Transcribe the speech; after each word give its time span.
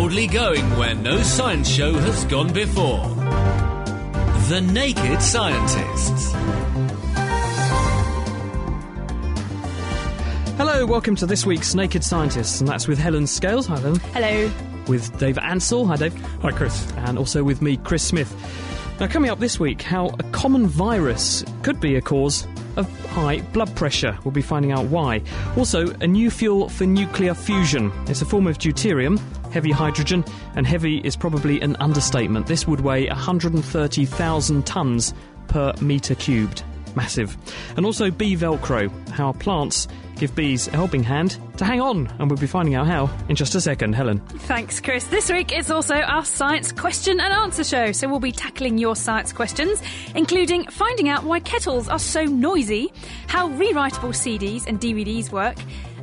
Boldly 0.00 0.28
going 0.28 0.64
where 0.78 0.94
no 0.94 1.20
science 1.20 1.68
show 1.68 1.92
has 1.92 2.24
gone 2.24 2.50
before. 2.54 3.06
The 4.48 4.66
Naked 4.72 5.20
Scientists. 5.20 6.32
Hello, 10.56 10.86
welcome 10.86 11.16
to 11.16 11.26
this 11.26 11.44
week's 11.44 11.74
Naked 11.74 12.02
Scientists, 12.02 12.60
and 12.60 12.68
that's 12.68 12.88
with 12.88 12.98
Helen 12.98 13.26
Scales. 13.26 13.66
Hi, 13.66 13.78
Helen. 13.78 14.00
Hello. 14.14 14.50
With 14.88 15.18
Dave 15.18 15.36
Ansell. 15.36 15.86
Hi, 15.88 15.96
Dave. 15.96 16.18
Hi, 16.40 16.50
Chris. 16.50 16.90
And 16.96 17.18
also 17.18 17.44
with 17.44 17.60
me, 17.60 17.76
Chris 17.76 18.02
Smith. 18.02 18.34
Now, 19.00 19.06
coming 19.06 19.30
up 19.30 19.38
this 19.38 19.60
week, 19.60 19.82
how 19.82 20.06
a 20.18 20.22
common 20.32 20.66
virus 20.66 21.44
could 21.62 21.78
be 21.78 21.96
a 21.96 22.00
cause 22.00 22.46
of 22.76 22.88
high 23.06 23.40
blood 23.52 23.74
pressure. 23.76 24.18
We'll 24.24 24.32
be 24.32 24.42
finding 24.42 24.72
out 24.72 24.86
why. 24.86 25.22
Also, 25.56 25.90
a 26.00 26.06
new 26.06 26.30
fuel 26.30 26.68
for 26.68 26.86
nuclear 26.86 27.34
fusion. 27.34 27.92
It's 28.06 28.22
a 28.22 28.26
form 28.26 28.46
of 28.46 28.58
deuterium, 28.58 29.18
heavy 29.52 29.70
hydrogen, 29.70 30.24
and 30.56 30.66
heavy 30.66 30.98
is 30.98 31.16
probably 31.16 31.60
an 31.60 31.76
understatement. 31.76 32.46
This 32.46 32.66
would 32.66 32.80
weigh 32.80 33.08
130,000 33.08 34.64
tonnes 34.64 35.14
per 35.48 35.72
metre 35.80 36.14
cubed. 36.14 36.62
Massive. 36.94 37.36
And 37.76 37.86
also 37.86 38.10
bee 38.10 38.36
velcro, 38.36 38.90
how 39.10 39.32
plants 39.32 39.88
give 40.20 40.34
bees 40.34 40.68
a 40.68 40.72
helping 40.72 41.02
hand 41.02 41.38
to 41.56 41.64
hang 41.64 41.80
on. 41.80 42.06
And 42.18 42.30
we'll 42.30 42.38
be 42.38 42.46
finding 42.46 42.74
out 42.74 42.86
how 42.86 43.10
in 43.28 43.36
just 43.36 43.54
a 43.54 43.60
second. 43.60 43.94
Helen. 43.94 44.20
Thanks, 44.20 44.78
Chris. 44.78 45.04
This 45.04 45.30
week 45.30 45.56
is 45.56 45.70
also 45.70 45.94
our 45.94 46.24
science 46.24 46.72
question 46.72 47.20
and 47.20 47.32
answer 47.32 47.64
show, 47.64 47.92
so 47.92 48.08
we'll 48.08 48.20
be 48.20 48.32
tackling 48.32 48.76
your 48.76 48.94
science 48.94 49.32
questions, 49.32 49.82
including 50.14 50.66
finding 50.66 51.08
out 51.08 51.24
why 51.24 51.40
kettles 51.40 51.88
are 51.88 51.98
so 51.98 52.24
noisy, 52.24 52.92
how 53.28 53.48
rewritable 53.48 54.10
CDs 54.10 54.66
and 54.66 54.78
DVDs 54.78 55.32
work, 55.32 55.56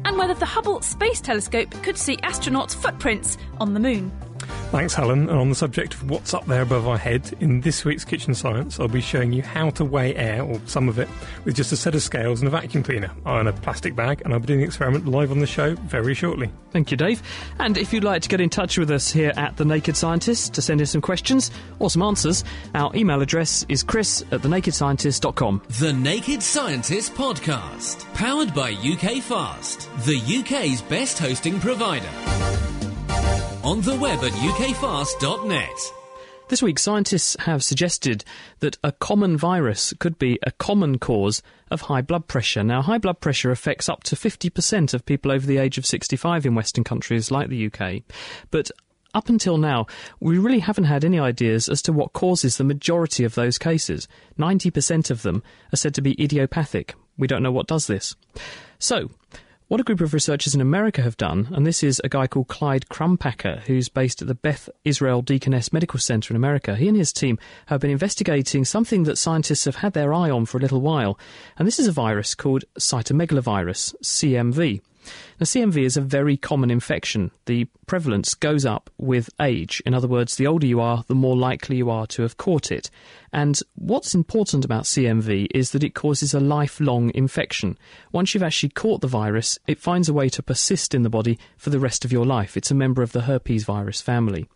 and 0.04 0.18
whether 0.18 0.34
the 0.34 0.46
Hubble 0.46 0.82
Space 0.82 1.22
Telescope 1.22 1.72
could 1.84 1.98
see 1.98 2.18
astronauts' 2.18 2.76
footprints 2.76 3.38
on 3.60 3.74
the 3.74 3.80
moon. 3.80 4.12
Thanks, 4.72 4.94
Helen. 4.94 5.30
And 5.30 5.40
on 5.40 5.50
the 5.50 5.56
subject 5.56 5.94
of 5.94 6.10
what's 6.10 6.34
up 6.34 6.46
there 6.46 6.62
above 6.62 6.88
our 6.88 6.98
head, 6.98 7.34
in 7.40 7.62
this 7.62 7.86
week's 7.86 8.04
Kitchen 8.04 8.36
Science, 8.36 8.80
I'll 8.80 8.90
be 8.90 9.00
showing 9.00 9.32
you 9.32 9.42
how 9.42 9.70
to 9.72 9.86
weigh 9.86 10.14
air, 10.16 10.44
or 10.44 10.60
some 10.66 10.90
of 10.90 11.00
it, 11.00 11.08
with 11.46 11.56
just 11.56 11.72
a 11.72 11.78
set 11.78 11.96
of 11.96 12.02
scales 12.04 12.42
and 12.42 12.48
a 12.48 12.52
vacuum 12.52 12.84
cleaner 12.84 13.10
on 13.26 13.48
a 13.48 13.54
plastic 13.54 13.96
bag, 13.96 14.22
and 14.26 14.34
I'll 14.34 14.40
be 14.40 14.48
doing 14.48 14.60
the 14.60 14.66
experiment 14.66 15.08
live 15.08 15.32
on 15.32 15.40
the 15.40 15.48
show 15.48 15.76
very 15.76 16.14
shortly. 16.14 16.52
Thank 16.72 16.92
you, 16.92 16.98
Dave. 16.98 17.24
And 17.60 17.78
if 17.78 17.94
you'd 17.94 18.04
like 18.04 18.22
to 18.24 18.30
get 18.30 18.42
in 18.42 18.50
touch 18.50 18.78
with 18.78 18.92
us 18.92 19.10
here 19.10 19.32
at 19.38 19.56
The 19.56 19.64
Naked 19.64 19.96
Scientist 19.96 20.54
to 20.56 20.62
send 20.62 20.82
in 20.82 20.88
some 20.88 21.02
questions 21.02 21.50
or 21.80 21.90
some 21.90 22.02
answers, 22.02 22.44
our 22.76 22.94
email 22.94 23.22
address 23.22 23.66
is 23.70 23.84
chris 23.84 24.22
at 24.32 24.42
thenakedscientist.com. 24.42 25.62
The 25.80 25.94
Naked 25.94 26.44
Scientist 26.44 27.14
Podcast. 27.14 28.14
Powered 28.14 28.54
by 28.54 28.72
UK 28.74 29.24
Fast, 29.24 29.90
the 30.06 30.20
UK's 30.40 30.82
best 30.82 31.20
hosting 31.20 31.60
provider. 31.60 32.10
On 33.68 33.82
the 33.82 33.98
web 33.98 34.24
at 34.24 34.32
ukfast.net. 34.32 35.94
This 36.48 36.62
week, 36.62 36.80
scientists 36.80 37.36
have 37.42 37.62
suggested 37.66 38.24
that 38.62 38.78
a 38.82 38.94
common 38.94 39.36
virus 39.36 39.94
could 40.00 40.18
be 40.18 40.40
a 40.44 40.52
common 40.52 41.00
cause 41.00 41.44
of 41.70 41.82
high 41.82 42.02
blood 42.02 42.30
pressure. 42.30 42.64
Now, 42.64 42.82
high 42.82 42.98
blood 42.98 43.20
pressure 43.20 43.52
affects 43.52 43.90
up 43.90 44.04
to 44.04 44.16
50% 44.16 44.94
of 44.94 45.06
people 45.06 45.34
over 45.34 45.46
the 45.46 45.58
age 45.58 45.78
of 45.78 45.86
65 45.86 46.46
in 46.46 46.56
Western 46.56 46.86
countries 46.86 47.30
like 47.30 47.50
the 47.50 47.70
UK. 47.70 48.04
But 48.52 48.72
up 49.14 49.28
until 49.28 49.58
now, 49.58 49.88
we 50.22 50.38
really 50.38 50.60
haven't 50.60 50.86
had 50.86 51.04
any 51.04 51.20
ideas 51.20 51.68
as 51.68 51.82
to 51.82 51.92
what 51.92 52.14
causes 52.14 52.56
the 52.56 52.64
majority 52.64 53.26
of 53.26 53.36
those 53.36 53.58
cases. 53.58 54.08
90% 54.40 55.12
of 55.12 55.24
them 55.24 55.44
are 55.74 55.78
said 55.78 55.94
to 55.96 56.02
be 56.02 56.16
idiopathic. 56.24 56.96
We 57.18 57.28
don't 57.28 57.44
know 57.44 57.52
what 57.52 57.68
does 57.68 57.88
this. 57.88 58.16
So, 58.80 59.10
what 59.68 59.82
a 59.82 59.84
group 59.84 60.00
of 60.00 60.14
researchers 60.14 60.56
in 60.56 60.62
America 60.62 61.02
have 61.02 61.18
done, 61.18 61.50
and 61.52 61.68
this 61.68 61.84
is 61.84 62.00
a 62.02 62.10
guy 62.10 62.26
called 62.26 62.48
Clyde 62.48 62.88
Crumpacker, 62.88 63.60
who's 63.64 63.90
based 63.90 64.22
at 64.22 64.28
the 64.30 64.36
Beth 64.36 64.70
Israel 64.86 65.22
Deaconess 65.22 65.74
Medical 65.74 66.00
Center 66.00 66.32
in 66.32 66.38
America. 66.38 66.78
He 66.78 66.88
and 66.88 66.96
his 66.96 67.12
team 67.12 67.38
have 67.66 67.82
been 67.82 67.92
investigating 67.92 68.64
something 68.64 69.04
that 69.04 69.18
scientists 69.18 69.66
have 69.66 69.78
had 69.78 69.92
their 69.92 70.14
eye 70.14 70.30
on 70.30 70.46
for 70.46 70.58
a 70.58 70.62
little 70.62 70.80
while, 70.80 71.20
and 71.58 71.68
this 71.68 71.80
is 71.80 71.88
a 71.88 71.92
virus 71.92 72.34
called 72.34 72.64
cytomegalovirus, 72.80 73.96
CMV. 74.02 74.80
Now, 75.40 75.44
CMV 75.44 75.84
is 75.84 75.98
a 75.98 76.02
very 76.02 76.36
common 76.36 76.72
infection. 76.72 77.30
The 77.46 77.68
prevalence 77.86 78.34
goes 78.34 78.66
up 78.66 78.90
with 78.98 79.30
age. 79.40 79.84
In 79.86 79.94
other 79.94 80.08
words, 80.08 80.36
the 80.36 80.48
older 80.48 80.66
you 80.66 80.82
are, 80.82 81.04
the 81.08 81.16
more 81.16 81.38
likely 81.38 81.78
you 81.78 81.92
are 81.92 82.08
to 82.08 82.24
have 82.24 82.38
caught 82.38 82.72
it. 82.72 82.90
And 83.32 83.60
what's 83.76 84.16
important 84.16 84.66
about 84.66 84.86
CMV 84.86 85.48
is 85.54 85.72
that 85.72 85.84
it 85.84 85.94
causes 85.94 86.34
a 86.34 86.40
lifelong 86.40 87.12
infection. 87.14 87.78
Once 88.12 88.34
you've 88.34 88.42
actually 88.42 88.70
caught 88.70 89.02
the 89.02 89.08
virus, 89.08 89.60
it 89.68 89.80
finds 89.80 90.10
a 90.10 90.14
way 90.14 90.28
to 90.30 90.42
persist 90.42 90.96
in 90.96 91.04
the 91.04 91.10
body 91.10 91.38
for 91.56 91.70
the 91.70 91.80
rest 91.80 92.04
of 92.04 92.12
your 92.12 92.26
life. 92.26 92.58
It's 92.58 92.72
a 92.72 92.76
member 92.76 93.04
of 93.04 93.12
the 93.12 93.22
herpes 93.22 93.64
virus 93.64 94.02
family. 94.02 94.48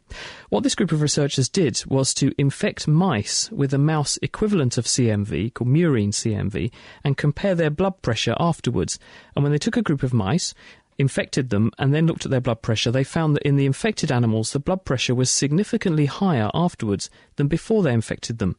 What 0.49 0.63
this 0.63 0.75
group 0.75 0.91
of 0.91 1.01
researchers 1.01 1.47
did 1.47 1.83
was 1.87 2.13
to 2.15 2.33
infect 2.37 2.87
mice 2.87 3.49
with 3.51 3.73
a 3.73 3.77
mouse 3.77 4.19
equivalent 4.21 4.77
of 4.77 4.85
CMV, 4.85 5.53
called 5.53 5.69
murine 5.69 6.09
CMV, 6.09 6.71
and 7.03 7.15
compare 7.15 7.55
their 7.55 7.69
blood 7.69 8.01
pressure 8.01 8.35
afterwards. 8.37 8.99
And 9.35 9.43
when 9.43 9.53
they 9.53 9.57
took 9.57 9.77
a 9.77 9.81
group 9.81 10.03
of 10.03 10.13
mice, 10.13 10.53
infected 11.01 11.49
them 11.49 11.71
and 11.77 11.93
then 11.93 12.07
looked 12.07 12.25
at 12.25 12.31
their 12.31 12.39
blood 12.39 12.61
pressure, 12.61 12.91
they 12.91 13.03
found 13.03 13.35
that 13.35 13.47
in 13.47 13.57
the 13.57 13.65
infected 13.65 14.11
animals, 14.11 14.53
the 14.53 14.59
blood 14.59 14.85
pressure 14.85 15.13
was 15.13 15.29
significantly 15.29 16.05
higher 16.05 16.49
afterwards 16.53 17.09
than 17.35 17.47
before 17.47 17.83
they 17.83 17.93
infected 17.93 18.37
them. 18.37 18.55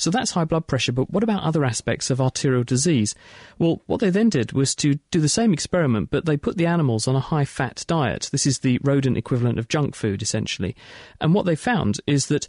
So 0.00 0.08
that's 0.10 0.30
high 0.30 0.46
blood 0.46 0.66
pressure, 0.66 0.92
but 0.92 1.10
what 1.10 1.22
about 1.22 1.42
other 1.42 1.62
aspects 1.62 2.08
of 2.08 2.22
arterial 2.22 2.64
disease? 2.64 3.14
Well, 3.58 3.82
what 3.84 4.00
they 4.00 4.08
then 4.08 4.30
did 4.30 4.52
was 4.52 4.74
to 4.76 4.94
do 5.10 5.20
the 5.20 5.28
same 5.28 5.52
experiment, 5.52 6.10
but 6.10 6.24
they 6.24 6.38
put 6.38 6.56
the 6.56 6.64
animals 6.64 7.06
on 7.06 7.16
a 7.16 7.20
high 7.20 7.44
fat 7.44 7.84
diet. 7.86 8.30
This 8.32 8.46
is 8.46 8.60
the 8.60 8.78
rodent 8.82 9.18
equivalent 9.18 9.58
of 9.58 9.68
junk 9.68 9.94
food, 9.94 10.22
essentially. 10.22 10.74
And 11.20 11.34
what 11.34 11.44
they 11.44 11.54
found 11.54 12.00
is 12.06 12.28
that 12.28 12.48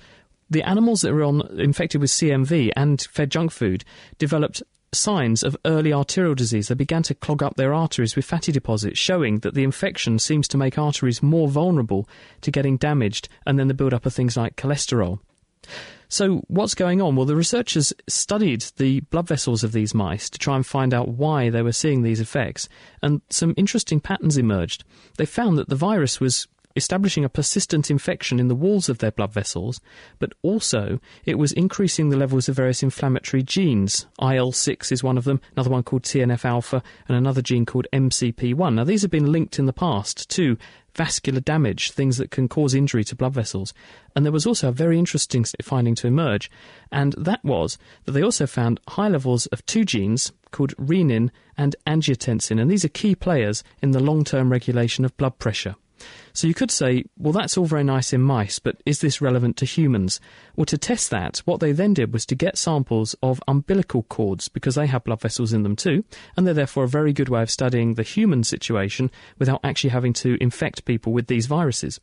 the 0.50 0.64
animals 0.64 1.02
that 1.02 1.14
were 1.14 1.24
on, 1.24 1.42
infected 1.60 2.00
with 2.00 2.10
CMV 2.12 2.72
and 2.78 3.02
fed 3.02 3.30
junk 3.30 3.52
food 3.52 3.84
developed 4.18 4.64
signs 4.94 5.44
of 5.44 5.58
early 5.66 5.94
arterial 5.94 6.36
disease. 6.36 6.68
They 6.68 6.76
began 6.76 7.04
to 7.04 7.16
clog 7.16 7.42
up 7.42 7.56
their 7.56 7.74
arteries 7.74 8.16
with 8.16 8.26
fatty 8.26 8.52
deposits, 8.52 9.00
showing 9.00 9.40
that 9.40 9.54
the 9.54 9.64
infection 9.64 10.20
seems 10.20 10.48
to 10.50 10.58
make 10.58 10.78
arteries 10.78 11.24
more 11.24 11.48
vulnerable 11.48 12.08
to 12.42 12.52
getting 12.52 12.78
damaged 12.78 13.30
and 13.46 13.58
then 13.58 13.68
the 13.68 13.74
build 13.74 13.94
up 13.94 14.06
of 14.06 14.14
things 14.14 14.36
like 14.38 14.56
cholesterol. 14.56 15.20
So, 16.10 16.44
what's 16.48 16.76
going 16.76 17.02
on? 17.02 17.16
Well, 17.16 17.26
the 17.26 17.38
researchers 17.38 17.94
studied 18.10 18.66
the 18.76 19.00
blood 19.00 19.30
vessels 19.30 19.64
of 19.64 19.72
these 19.72 19.94
mice 19.94 20.30
to 20.32 20.38
try 20.38 20.58
and 20.58 20.66
find 20.66 20.94
out 20.94 21.08
why 21.08 21.50
they 21.50 21.62
were 21.62 21.72
seeing 21.72 22.02
these 22.02 22.20
effects, 22.20 22.68
and 23.02 23.22
some 23.30 23.54
interesting 23.56 24.02
patterns 24.02 24.38
emerged. 24.38 24.84
They 25.18 25.26
found 25.26 25.58
that 25.58 25.70
the 25.70 25.76
virus 25.76 26.20
was 26.20 26.50
establishing 26.76 27.26
a 27.26 27.30
persistent 27.30 27.90
infection 27.90 28.40
in 28.40 28.48
the 28.48 28.56
walls 28.56 28.90
of 28.90 29.00
their 29.00 29.12
blood 29.12 29.32
vessels, 29.34 29.82
but 30.20 30.34
also 30.42 31.00
it 31.26 31.38
was 31.38 31.52
increasing 31.52 32.10
the 32.10 32.18
levels 32.18 32.48
of 32.50 32.56
various 32.56 32.84
inflammatory 32.84 33.44
genes. 33.44 34.08
IL 34.22 34.52
6 34.52 34.92
is 34.92 35.04
one 35.04 35.18
of 35.18 35.24
them, 35.24 35.42
another 35.54 35.70
one 35.70 35.84
called 35.84 36.04
TNF 36.04 36.46
alpha, 36.46 36.84
and 37.08 37.18
another 37.18 37.42
gene 37.42 37.66
called 37.66 37.88
MCP1. 37.94 38.76
Now, 38.76 38.84
these 38.84 39.02
have 39.02 39.12
been 39.12 39.32
linked 39.32 39.60
in 39.60 39.66
the 39.66 39.74
past 39.74 40.30
to 40.32 40.58
vascular 40.96 41.40
damage, 41.40 41.92
things 41.92 42.18
that 42.18 42.32
can 42.32 42.48
cause 42.48 42.74
injury 42.74 43.04
to 43.06 43.16
blood 43.16 43.34
vessels. 43.34 43.74
And 44.16 44.26
there 44.26 44.32
was 44.32 44.46
also 44.46 44.70
a 44.70 44.74
very 44.74 45.00
interesting 45.00 45.46
finding 45.62 45.96
to 45.96 46.08
emerge, 46.08 46.52
and 46.92 47.14
that 47.18 47.44
was 47.44 47.78
that 48.06 48.12
they 48.12 48.24
also 48.24 48.46
found 48.46 48.80
high 48.90 49.08
levels 49.08 49.46
of 49.48 49.66
two 49.66 49.86
genes 49.86 50.32
called 50.52 50.76
renin 50.76 51.30
and 51.58 51.76
angiotensin, 51.88 52.60
and 52.60 52.70
these 52.70 52.84
are 52.84 52.90
key 52.90 53.16
players 53.16 53.64
in 53.82 53.92
the 53.92 54.00
long 54.00 54.24
term 54.24 54.52
regulation 54.52 55.06
of 55.06 55.16
blood 55.18 55.40
pressure. 55.40 55.76
So 56.34 56.48
you 56.48 56.54
could 56.54 56.72
say, 56.72 57.06
well, 57.18 57.34
that's 57.34 57.58
all 57.58 57.66
very 57.66 57.84
nice 57.84 58.14
in 58.14 58.22
mice, 58.22 58.60
but 58.60 58.82
is 58.86 59.02
this 59.02 59.22
relevant 59.22 59.58
to 59.58 59.66
humans? 59.66 60.20
Well, 60.56 60.66
to 60.66 60.78
test 60.78 61.10
that, 61.10 61.40
what 61.46 61.60
they 61.60 61.72
then 61.72 61.94
did 61.94 62.14
was 62.14 62.26
to 62.28 62.36
get 62.36 62.58
samples 62.58 63.16
of 63.22 63.42
umbilical 63.48 64.04
cords, 64.04 64.48
because 64.48 64.76
they 64.76 64.88
have 64.88 65.04
blood 65.04 65.22
vessels 65.22 65.54
in 65.54 65.64
them 65.64 65.76
too, 65.76 66.04
and 66.36 66.46
they're 66.46 66.54
therefore 66.54 66.86
a 66.86 66.90
very 66.90 67.14
good 67.14 67.30
way 67.30 67.42
of 67.42 67.52
studying 67.52 67.94
the 67.94 68.04
human 68.04 68.44
situation 68.44 69.12
without 69.40 69.60
actually 69.64 69.90
having 69.90 70.14
to 70.14 70.38
infect 70.42 70.86
people 70.86 71.14
with 71.14 71.28
these 71.28 71.46
viruses. 71.46 72.00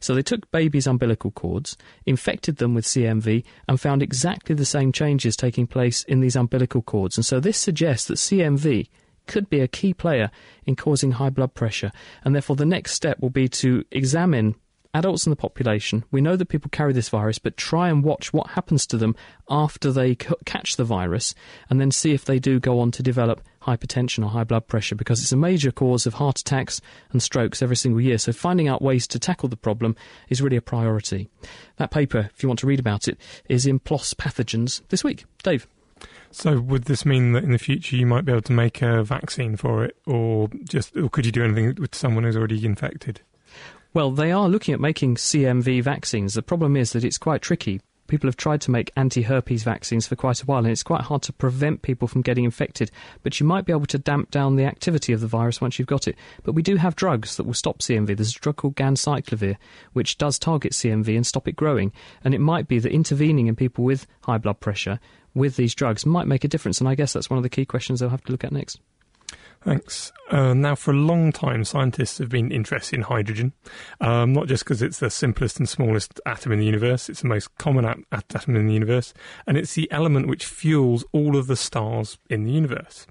So 0.00 0.14
they 0.14 0.22
took 0.22 0.50
babies' 0.50 0.86
umbilical 0.86 1.30
cords, 1.30 1.76
infected 2.06 2.56
them 2.56 2.74
with 2.74 2.84
CMV, 2.84 3.44
and 3.68 3.80
found 3.80 4.02
exactly 4.02 4.54
the 4.54 4.64
same 4.64 4.92
changes 4.92 5.36
taking 5.36 5.66
place 5.66 6.02
in 6.04 6.20
these 6.20 6.36
umbilical 6.36 6.82
cords. 6.82 7.16
And 7.16 7.24
so 7.24 7.40
this 7.40 7.58
suggests 7.58 8.06
that 8.06 8.18
CMV 8.18 8.88
could 9.26 9.48
be 9.48 9.60
a 9.60 9.68
key 9.68 9.94
player 9.94 10.30
in 10.64 10.76
causing 10.76 11.12
high 11.12 11.30
blood 11.30 11.54
pressure. 11.54 11.92
And 12.24 12.34
therefore, 12.34 12.56
the 12.56 12.66
next 12.66 12.92
step 12.92 13.20
will 13.20 13.30
be 13.30 13.48
to 13.48 13.84
examine 13.90 14.54
adults 14.94 15.26
in 15.26 15.30
the 15.30 15.36
population. 15.36 16.04
We 16.10 16.20
know 16.20 16.36
that 16.36 16.46
people 16.46 16.68
carry 16.70 16.92
this 16.92 17.08
virus, 17.08 17.38
but 17.38 17.56
try 17.56 17.88
and 17.88 18.04
watch 18.04 18.32
what 18.32 18.50
happens 18.50 18.86
to 18.88 18.98
them 18.98 19.16
after 19.48 19.90
they 19.90 20.14
c- 20.14 20.34
catch 20.44 20.76
the 20.76 20.84
virus 20.84 21.34
and 21.70 21.80
then 21.80 21.90
see 21.90 22.12
if 22.12 22.24
they 22.24 22.38
do 22.38 22.60
go 22.60 22.78
on 22.80 22.90
to 22.92 23.02
develop 23.02 23.40
hypertension 23.62 24.24
or 24.24 24.28
high 24.28 24.44
blood 24.44 24.66
pressure 24.66 24.94
because 24.94 25.22
it's 25.22 25.32
a 25.32 25.36
major 25.36 25.70
cause 25.70 26.04
of 26.04 26.14
heart 26.14 26.40
attacks 26.40 26.80
and 27.10 27.22
strokes 27.22 27.62
every 27.62 27.76
single 27.76 28.00
year. 28.00 28.18
So 28.18 28.32
finding 28.32 28.68
out 28.68 28.82
ways 28.82 29.06
to 29.08 29.18
tackle 29.18 29.48
the 29.48 29.56
problem 29.56 29.96
is 30.28 30.42
really 30.42 30.56
a 30.56 30.62
priority. 30.62 31.28
That 31.76 31.90
paper, 31.90 32.30
if 32.34 32.42
you 32.42 32.48
want 32.48 32.58
to 32.60 32.66
read 32.66 32.80
about 32.80 33.08
it, 33.08 33.18
is 33.48 33.66
in 33.66 33.80
PLOS 33.80 34.14
Pathogens 34.14 34.82
this 34.88 35.04
week. 35.04 35.24
Dave. 35.42 35.66
So, 36.32 36.58
would 36.60 36.84
this 36.84 37.04
mean 37.04 37.32
that 37.32 37.44
in 37.44 37.52
the 37.52 37.58
future 37.58 37.94
you 37.94 38.06
might 38.06 38.24
be 38.24 38.32
able 38.32 38.42
to 38.42 38.52
make 38.52 38.80
a 38.80 39.04
vaccine 39.04 39.56
for 39.56 39.84
it, 39.84 39.96
or 40.06 40.48
just, 40.64 40.96
or 40.96 41.10
could 41.10 41.26
you 41.26 41.32
do 41.32 41.44
anything 41.44 41.76
with 41.78 41.94
someone 41.94 42.24
who's 42.24 42.36
already 42.36 42.64
infected? 42.64 43.20
Well, 43.92 44.10
they 44.10 44.32
are 44.32 44.48
looking 44.48 44.72
at 44.72 44.80
making 44.80 45.16
CMV 45.16 45.82
vaccines. 45.82 46.32
The 46.32 46.42
problem 46.42 46.76
is 46.76 46.92
that 46.92 47.04
it's 47.04 47.18
quite 47.18 47.42
tricky. 47.42 47.82
People 48.06 48.28
have 48.28 48.36
tried 48.36 48.60
to 48.62 48.70
make 48.70 48.92
anti 48.96 49.22
herpes 49.22 49.62
vaccines 49.62 50.06
for 50.06 50.16
quite 50.16 50.42
a 50.42 50.46
while, 50.46 50.58
and 50.58 50.68
it's 50.68 50.82
quite 50.82 51.02
hard 51.02 51.22
to 51.22 51.32
prevent 51.32 51.82
people 51.82 52.08
from 52.08 52.22
getting 52.22 52.44
infected. 52.44 52.90
But 53.22 53.40
you 53.40 53.46
might 53.46 53.64
be 53.64 53.72
able 53.72 53.86
to 53.86 53.98
damp 53.98 54.30
down 54.30 54.56
the 54.56 54.64
activity 54.64 55.12
of 55.12 55.20
the 55.20 55.26
virus 55.26 55.60
once 55.60 55.78
you've 55.78 55.88
got 55.88 56.08
it. 56.08 56.16
But 56.42 56.52
we 56.52 56.62
do 56.62 56.76
have 56.76 56.96
drugs 56.96 57.36
that 57.36 57.44
will 57.44 57.54
stop 57.54 57.78
CMV. 57.78 58.16
There's 58.16 58.36
a 58.36 58.40
drug 58.40 58.56
called 58.56 58.76
ganciclovir, 58.76 59.56
which 59.92 60.18
does 60.18 60.38
target 60.38 60.72
CMV 60.72 61.16
and 61.16 61.26
stop 61.26 61.48
it 61.48 61.56
growing. 61.56 61.92
And 62.24 62.34
it 62.34 62.40
might 62.40 62.68
be 62.68 62.78
that 62.78 62.92
intervening 62.92 63.46
in 63.46 63.56
people 63.56 63.84
with 63.84 64.06
high 64.22 64.38
blood 64.38 64.60
pressure 64.60 65.00
with 65.34 65.56
these 65.56 65.74
drugs 65.74 66.04
might 66.04 66.26
make 66.26 66.44
a 66.44 66.48
difference. 66.48 66.80
And 66.80 66.88
I 66.88 66.94
guess 66.94 67.12
that's 67.12 67.30
one 67.30 67.38
of 67.38 67.42
the 67.42 67.48
key 67.48 67.64
questions 67.64 68.00
they'll 68.00 68.10
have 68.10 68.24
to 68.24 68.32
look 68.32 68.44
at 68.44 68.52
next. 68.52 68.80
Thanks. 69.64 70.12
Uh, 70.28 70.54
now, 70.54 70.74
for 70.74 70.90
a 70.90 70.96
long 70.96 71.30
time, 71.30 71.62
scientists 71.62 72.18
have 72.18 72.30
been 72.30 72.50
interested 72.50 72.96
in 72.96 73.02
hydrogen, 73.02 73.52
um, 74.00 74.32
not 74.32 74.48
just 74.48 74.64
because 74.64 74.82
it's 74.82 74.98
the 74.98 75.10
simplest 75.10 75.58
and 75.58 75.68
smallest 75.68 76.20
atom 76.26 76.52
in 76.52 76.58
the 76.58 76.64
universe, 76.64 77.08
it's 77.08 77.20
the 77.20 77.28
most 77.28 77.56
common 77.58 77.84
at- 77.84 77.98
atom 78.10 78.56
in 78.56 78.66
the 78.66 78.74
universe, 78.74 79.14
and 79.46 79.56
it's 79.56 79.74
the 79.74 79.90
element 79.92 80.26
which 80.26 80.46
fuels 80.46 81.04
all 81.12 81.36
of 81.36 81.46
the 81.46 81.54
stars 81.56 82.18
in 82.28 82.42
the 82.44 82.50
universe. 82.50 83.06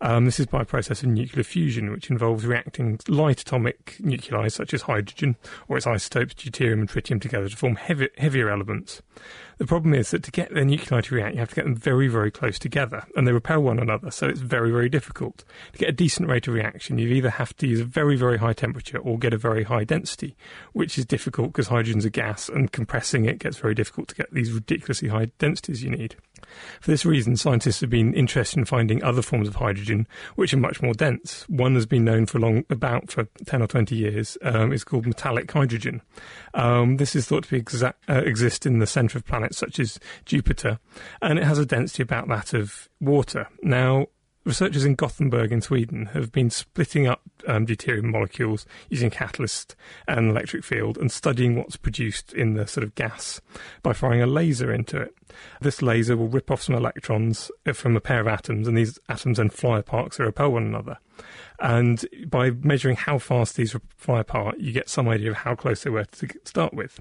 Um, 0.00 0.24
this 0.24 0.40
is 0.40 0.46
by 0.46 0.62
a 0.62 0.64
process 0.64 1.02
of 1.02 1.10
nuclear 1.10 1.44
fusion, 1.44 1.92
which 1.92 2.10
involves 2.10 2.46
reacting 2.46 2.98
light 3.06 3.40
atomic 3.40 3.96
nuclei 4.00 4.48
such 4.48 4.74
as 4.74 4.82
hydrogen 4.82 5.36
or 5.68 5.76
its 5.76 5.86
isotopes 5.86 6.34
deuterium 6.34 6.80
and 6.80 6.88
tritium 6.88 7.20
together 7.20 7.48
to 7.48 7.56
form 7.56 7.76
heavy, 7.76 8.08
heavier 8.16 8.48
elements. 8.48 9.02
The 9.62 9.68
problem 9.68 9.94
is 9.94 10.10
that 10.10 10.24
to 10.24 10.32
get 10.32 10.52
their 10.52 10.64
nuclei 10.64 11.02
to 11.02 11.14
react, 11.14 11.34
you 11.34 11.38
have 11.38 11.50
to 11.50 11.54
get 11.54 11.64
them 11.66 11.76
very, 11.76 12.08
very 12.08 12.32
close 12.32 12.58
together, 12.58 13.04
and 13.14 13.28
they 13.28 13.32
repel 13.32 13.60
one 13.60 13.78
another, 13.78 14.10
so 14.10 14.26
it's 14.26 14.40
very, 14.40 14.72
very 14.72 14.88
difficult. 14.88 15.44
To 15.74 15.78
get 15.78 15.88
a 15.88 15.92
decent 15.92 16.28
rate 16.28 16.48
of 16.48 16.54
reaction, 16.54 16.98
you 16.98 17.06
either 17.10 17.30
have 17.30 17.56
to 17.58 17.68
use 17.68 17.78
a 17.78 17.84
very, 17.84 18.16
very 18.16 18.38
high 18.38 18.54
temperature 18.54 18.98
or 18.98 19.20
get 19.20 19.32
a 19.32 19.38
very 19.38 19.62
high 19.62 19.84
density, 19.84 20.36
which 20.72 20.98
is 20.98 21.06
difficult 21.06 21.52
because 21.52 21.68
hydrogen's 21.68 22.04
a 22.04 22.10
gas, 22.10 22.48
and 22.48 22.72
compressing 22.72 23.24
it 23.24 23.38
gets 23.38 23.56
very 23.56 23.76
difficult 23.76 24.08
to 24.08 24.16
get 24.16 24.34
these 24.34 24.50
ridiculously 24.50 25.10
high 25.10 25.26
densities 25.38 25.84
you 25.84 25.90
need. 25.90 26.16
For 26.80 26.90
this 26.90 27.04
reason, 27.04 27.36
scientists 27.36 27.80
have 27.80 27.90
been 27.90 28.14
interested 28.14 28.58
in 28.58 28.64
finding 28.64 29.02
other 29.02 29.22
forms 29.22 29.48
of 29.48 29.56
hydrogen 29.56 30.06
which 30.34 30.52
are 30.52 30.58
much 30.58 30.82
more 30.82 30.94
dense. 30.94 31.44
One 31.48 31.74
has 31.74 31.86
been 31.86 32.04
known 32.04 32.26
for 32.26 32.38
long, 32.38 32.64
about 32.70 33.10
for 33.10 33.28
10 33.46 33.62
or 33.62 33.66
20 33.66 33.96
years. 33.96 34.38
Um, 34.42 34.72
it's 34.72 34.84
called 34.84 35.06
metallic 35.06 35.50
hydrogen. 35.50 36.02
Um, 36.54 36.96
this 36.96 37.14
is 37.14 37.26
thought 37.26 37.44
to 37.44 37.60
exa- 37.60 37.94
uh, 38.08 38.22
exist 38.24 38.66
in 38.66 38.78
the 38.78 38.86
centre 38.86 39.18
of 39.18 39.24
planets 39.24 39.58
such 39.58 39.78
as 39.78 39.98
Jupiter, 40.24 40.78
and 41.20 41.38
it 41.38 41.44
has 41.44 41.58
a 41.58 41.66
density 41.66 42.02
about 42.02 42.28
that 42.28 42.54
of 42.54 42.88
water. 43.00 43.48
Now, 43.62 44.06
researchers 44.44 44.84
in 44.84 44.94
Gothenburg 44.94 45.52
in 45.52 45.60
Sweden 45.60 46.06
have 46.06 46.32
been 46.32 46.50
splitting 46.50 47.06
up 47.06 47.22
um, 47.46 47.66
deuterium 47.66 48.04
molecules 48.04 48.66
using 48.88 49.10
catalyst 49.10 49.76
and 50.08 50.30
electric 50.30 50.64
field 50.64 50.98
and 50.98 51.10
studying 51.10 51.56
what's 51.56 51.76
produced 51.76 52.32
in 52.32 52.54
the 52.54 52.66
sort 52.66 52.84
of 52.84 52.94
gas 52.94 53.40
by 53.82 53.92
firing 53.92 54.22
a 54.22 54.26
laser 54.26 54.72
into 54.72 55.00
it. 55.00 55.14
This 55.60 55.82
laser 55.82 56.16
will 56.16 56.28
rip 56.28 56.50
off 56.50 56.62
some 56.62 56.74
electrons 56.74 57.50
from 57.72 57.96
a 57.96 58.00
pair 58.00 58.20
of 58.20 58.28
atoms, 58.28 58.68
and 58.68 58.76
these 58.76 58.98
atoms 59.08 59.38
then 59.38 59.50
fly 59.50 59.78
apart 59.78 60.12
they 60.12 60.24
repel 60.24 60.52
one 60.52 60.64
another. 60.64 60.98
And 61.60 62.04
by 62.26 62.50
measuring 62.50 62.96
how 62.96 63.18
fast 63.18 63.56
these 63.56 63.76
fly 63.96 64.20
apart, 64.20 64.58
you 64.58 64.72
get 64.72 64.88
some 64.88 65.08
idea 65.08 65.30
of 65.30 65.36
how 65.38 65.54
close 65.54 65.84
they 65.84 65.90
were 65.90 66.04
to 66.04 66.28
start 66.44 66.74
with. 66.74 67.00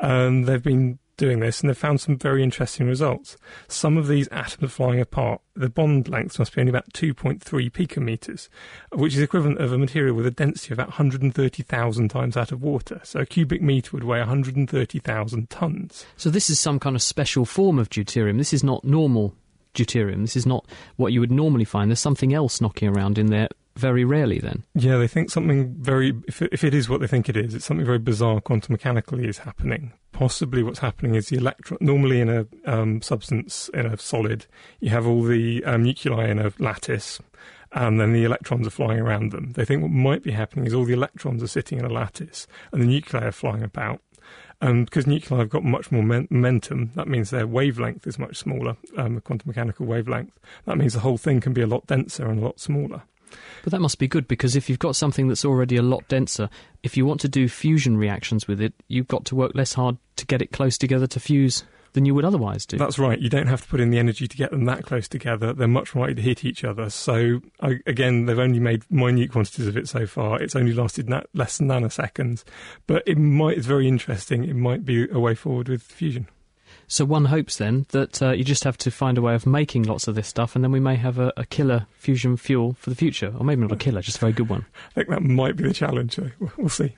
And 0.00 0.46
they've 0.46 0.62
been 0.62 0.98
doing 1.18 1.40
this 1.40 1.60
and 1.60 1.68
they've 1.68 1.76
found 1.76 2.00
some 2.00 2.16
very 2.16 2.42
interesting 2.42 2.86
results. 2.86 3.36
Some 3.68 3.98
of 3.98 4.08
these 4.08 4.28
atoms 4.28 4.64
are 4.64 4.68
flying 4.68 5.00
apart, 5.00 5.42
the 5.54 5.68
bond 5.68 6.08
lengths 6.08 6.38
must 6.38 6.54
be 6.54 6.60
only 6.60 6.70
about 6.70 6.90
2.3 6.94 7.42
picometers, 7.70 8.48
which 8.92 9.14
is 9.14 9.20
equivalent 9.20 9.58
of 9.58 9.72
a 9.72 9.78
material 9.78 10.14
with 10.14 10.26
a 10.26 10.30
density 10.30 10.72
of 10.72 10.78
about 10.78 10.88
130,000 10.88 12.08
times 12.08 12.34
that 12.34 12.52
of 12.52 12.62
water. 12.62 13.00
So 13.04 13.20
a 13.20 13.26
cubic 13.26 13.60
meter 13.60 13.90
would 13.92 14.04
weigh 14.04 14.20
130,000 14.20 15.50
tons. 15.50 16.06
So 16.16 16.30
this 16.30 16.48
is 16.48 16.58
some 16.58 16.80
kind 16.80 16.96
of 16.96 17.02
special 17.02 17.44
form 17.44 17.78
of 17.78 17.90
deuterium. 17.90 18.38
This 18.38 18.54
is 18.54 18.64
not 18.64 18.84
normal 18.84 19.34
deuterium. 19.74 20.22
This 20.22 20.36
is 20.36 20.46
not 20.46 20.64
what 20.96 21.12
you 21.12 21.20
would 21.20 21.32
normally 21.32 21.64
find. 21.64 21.90
There's 21.90 22.00
something 22.00 22.32
else 22.32 22.60
knocking 22.60 22.88
around 22.88 23.18
in 23.18 23.26
there 23.26 23.48
very 23.78 24.04
rarely 24.04 24.38
then. 24.38 24.64
Yeah, 24.74 24.96
they 24.96 25.08
think 25.08 25.30
something 25.30 25.74
very, 25.78 26.14
if 26.26 26.42
it, 26.42 26.50
if 26.52 26.64
it 26.64 26.74
is 26.74 26.88
what 26.88 27.00
they 27.00 27.06
think 27.06 27.28
it 27.28 27.36
is, 27.36 27.54
it's 27.54 27.64
something 27.64 27.86
very 27.86 27.98
bizarre 27.98 28.40
quantum 28.40 28.72
mechanically 28.72 29.26
is 29.26 29.38
happening. 29.38 29.92
Possibly 30.12 30.62
what's 30.62 30.80
happening 30.80 31.14
is 31.14 31.28
the 31.28 31.36
electron, 31.36 31.78
normally 31.80 32.20
in 32.20 32.28
a 32.28 32.46
um, 32.66 33.00
substance, 33.02 33.70
in 33.72 33.86
a 33.86 33.96
solid, 33.96 34.46
you 34.80 34.90
have 34.90 35.06
all 35.06 35.22
the 35.22 35.64
um, 35.64 35.84
nuclei 35.84 36.28
in 36.28 36.38
a 36.38 36.52
lattice, 36.58 37.20
and 37.72 38.00
then 38.00 38.12
the 38.12 38.24
electrons 38.24 38.66
are 38.66 38.70
flying 38.70 38.98
around 38.98 39.30
them. 39.30 39.52
They 39.52 39.64
think 39.64 39.82
what 39.82 39.90
might 39.90 40.22
be 40.22 40.32
happening 40.32 40.66
is 40.66 40.74
all 40.74 40.84
the 40.84 40.92
electrons 40.92 41.42
are 41.42 41.48
sitting 41.48 41.78
in 41.78 41.84
a 41.84 41.92
lattice, 41.92 42.46
and 42.72 42.82
the 42.82 42.86
nuclei 42.86 43.26
are 43.26 43.32
flying 43.32 43.62
about. 43.62 44.00
And 44.60 44.86
because 44.86 45.06
nuclei 45.06 45.38
have 45.38 45.50
got 45.50 45.62
much 45.62 45.92
more 45.92 46.02
momentum, 46.02 46.90
that 46.96 47.06
means 47.06 47.30
their 47.30 47.46
wavelength 47.46 48.06
is 48.06 48.18
much 48.18 48.36
smaller, 48.36 48.76
um, 48.96 49.20
quantum 49.20 49.48
mechanical 49.48 49.86
wavelength. 49.86 50.32
That 50.64 50.78
means 50.78 50.94
the 50.94 51.00
whole 51.00 51.18
thing 51.18 51.40
can 51.40 51.52
be 51.52 51.62
a 51.62 51.66
lot 51.66 51.86
denser 51.86 52.26
and 52.26 52.40
a 52.40 52.44
lot 52.44 52.58
smaller. 52.58 53.02
But 53.62 53.72
that 53.72 53.80
must 53.80 53.98
be 53.98 54.08
good 54.08 54.28
because 54.28 54.56
if 54.56 54.68
you've 54.68 54.78
got 54.78 54.96
something 54.96 55.28
that's 55.28 55.44
already 55.44 55.76
a 55.76 55.82
lot 55.82 56.06
denser, 56.08 56.48
if 56.82 56.96
you 56.96 57.06
want 57.06 57.20
to 57.20 57.28
do 57.28 57.48
fusion 57.48 57.96
reactions 57.96 58.46
with 58.48 58.60
it, 58.60 58.72
you've 58.88 59.08
got 59.08 59.24
to 59.26 59.36
work 59.36 59.52
less 59.54 59.74
hard 59.74 59.96
to 60.16 60.26
get 60.26 60.42
it 60.42 60.52
close 60.52 60.78
together 60.78 61.06
to 61.06 61.20
fuse 61.20 61.64
than 61.92 62.04
you 62.04 62.14
would 62.14 62.24
otherwise 62.24 62.66
do. 62.66 62.76
That's 62.76 62.98
right. 62.98 63.18
You 63.18 63.30
don't 63.30 63.46
have 63.46 63.62
to 63.62 63.68
put 63.68 63.80
in 63.80 63.90
the 63.90 63.98
energy 63.98 64.28
to 64.28 64.36
get 64.36 64.50
them 64.50 64.66
that 64.66 64.84
close 64.84 65.08
together. 65.08 65.52
They're 65.52 65.66
much 65.66 65.94
more 65.94 66.06
likely 66.06 66.22
to 66.22 66.28
hit 66.28 66.44
each 66.44 66.64
other. 66.64 66.90
So, 66.90 67.40
again, 67.60 68.26
they've 68.26 68.38
only 68.38 68.60
made 68.60 68.84
minute 68.90 69.32
quantities 69.32 69.66
of 69.66 69.76
it 69.76 69.88
so 69.88 70.06
far. 70.06 70.40
It's 70.40 70.54
only 70.54 70.72
lasted 70.72 71.08
na- 71.08 71.22
less 71.34 71.58
than 71.58 71.68
nanoseconds. 71.68 72.44
But 72.86 73.02
it 73.06 73.18
might, 73.18 73.56
it's 73.56 73.66
very 73.66 73.88
interesting. 73.88 74.44
It 74.44 74.56
might 74.56 74.84
be 74.84 75.08
a 75.10 75.18
way 75.18 75.34
forward 75.34 75.68
with 75.68 75.82
fusion. 75.82 76.28
So 76.90 77.04
one 77.04 77.26
hopes 77.26 77.56
then 77.56 77.84
that 77.90 78.22
uh, 78.22 78.30
you 78.30 78.44
just 78.44 78.64
have 78.64 78.78
to 78.78 78.90
find 78.90 79.18
a 79.18 79.22
way 79.22 79.34
of 79.34 79.46
making 79.46 79.82
lots 79.82 80.08
of 80.08 80.14
this 80.14 80.26
stuff, 80.26 80.54
and 80.54 80.64
then 80.64 80.72
we 80.72 80.80
may 80.80 80.96
have 80.96 81.18
a, 81.18 81.32
a, 81.36 81.44
killer 81.44 81.86
fusion 81.92 82.38
fuel 82.38 82.76
for 82.80 82.88
the 82.88 82.96
future, 82.96 83.34
or 83.38 83.44
maybe 83.44 83.60
not 83.60 83.72
a 83.72 83.76
killer, 83.76 84.00
just 84.00 84.16
a 84.16 84.20
very 84.20 84.32
good 84.32 84.48
one. 84.48 84.64
I 84.90 84.94
think 84.94 85.08
that 85.10 85.22
might 85.22 85.56
be 85.56 85.64
the 85.64 85.74
challenge. 85.74 86.18
We'll 86.56 86.70
see. 86.70 86.96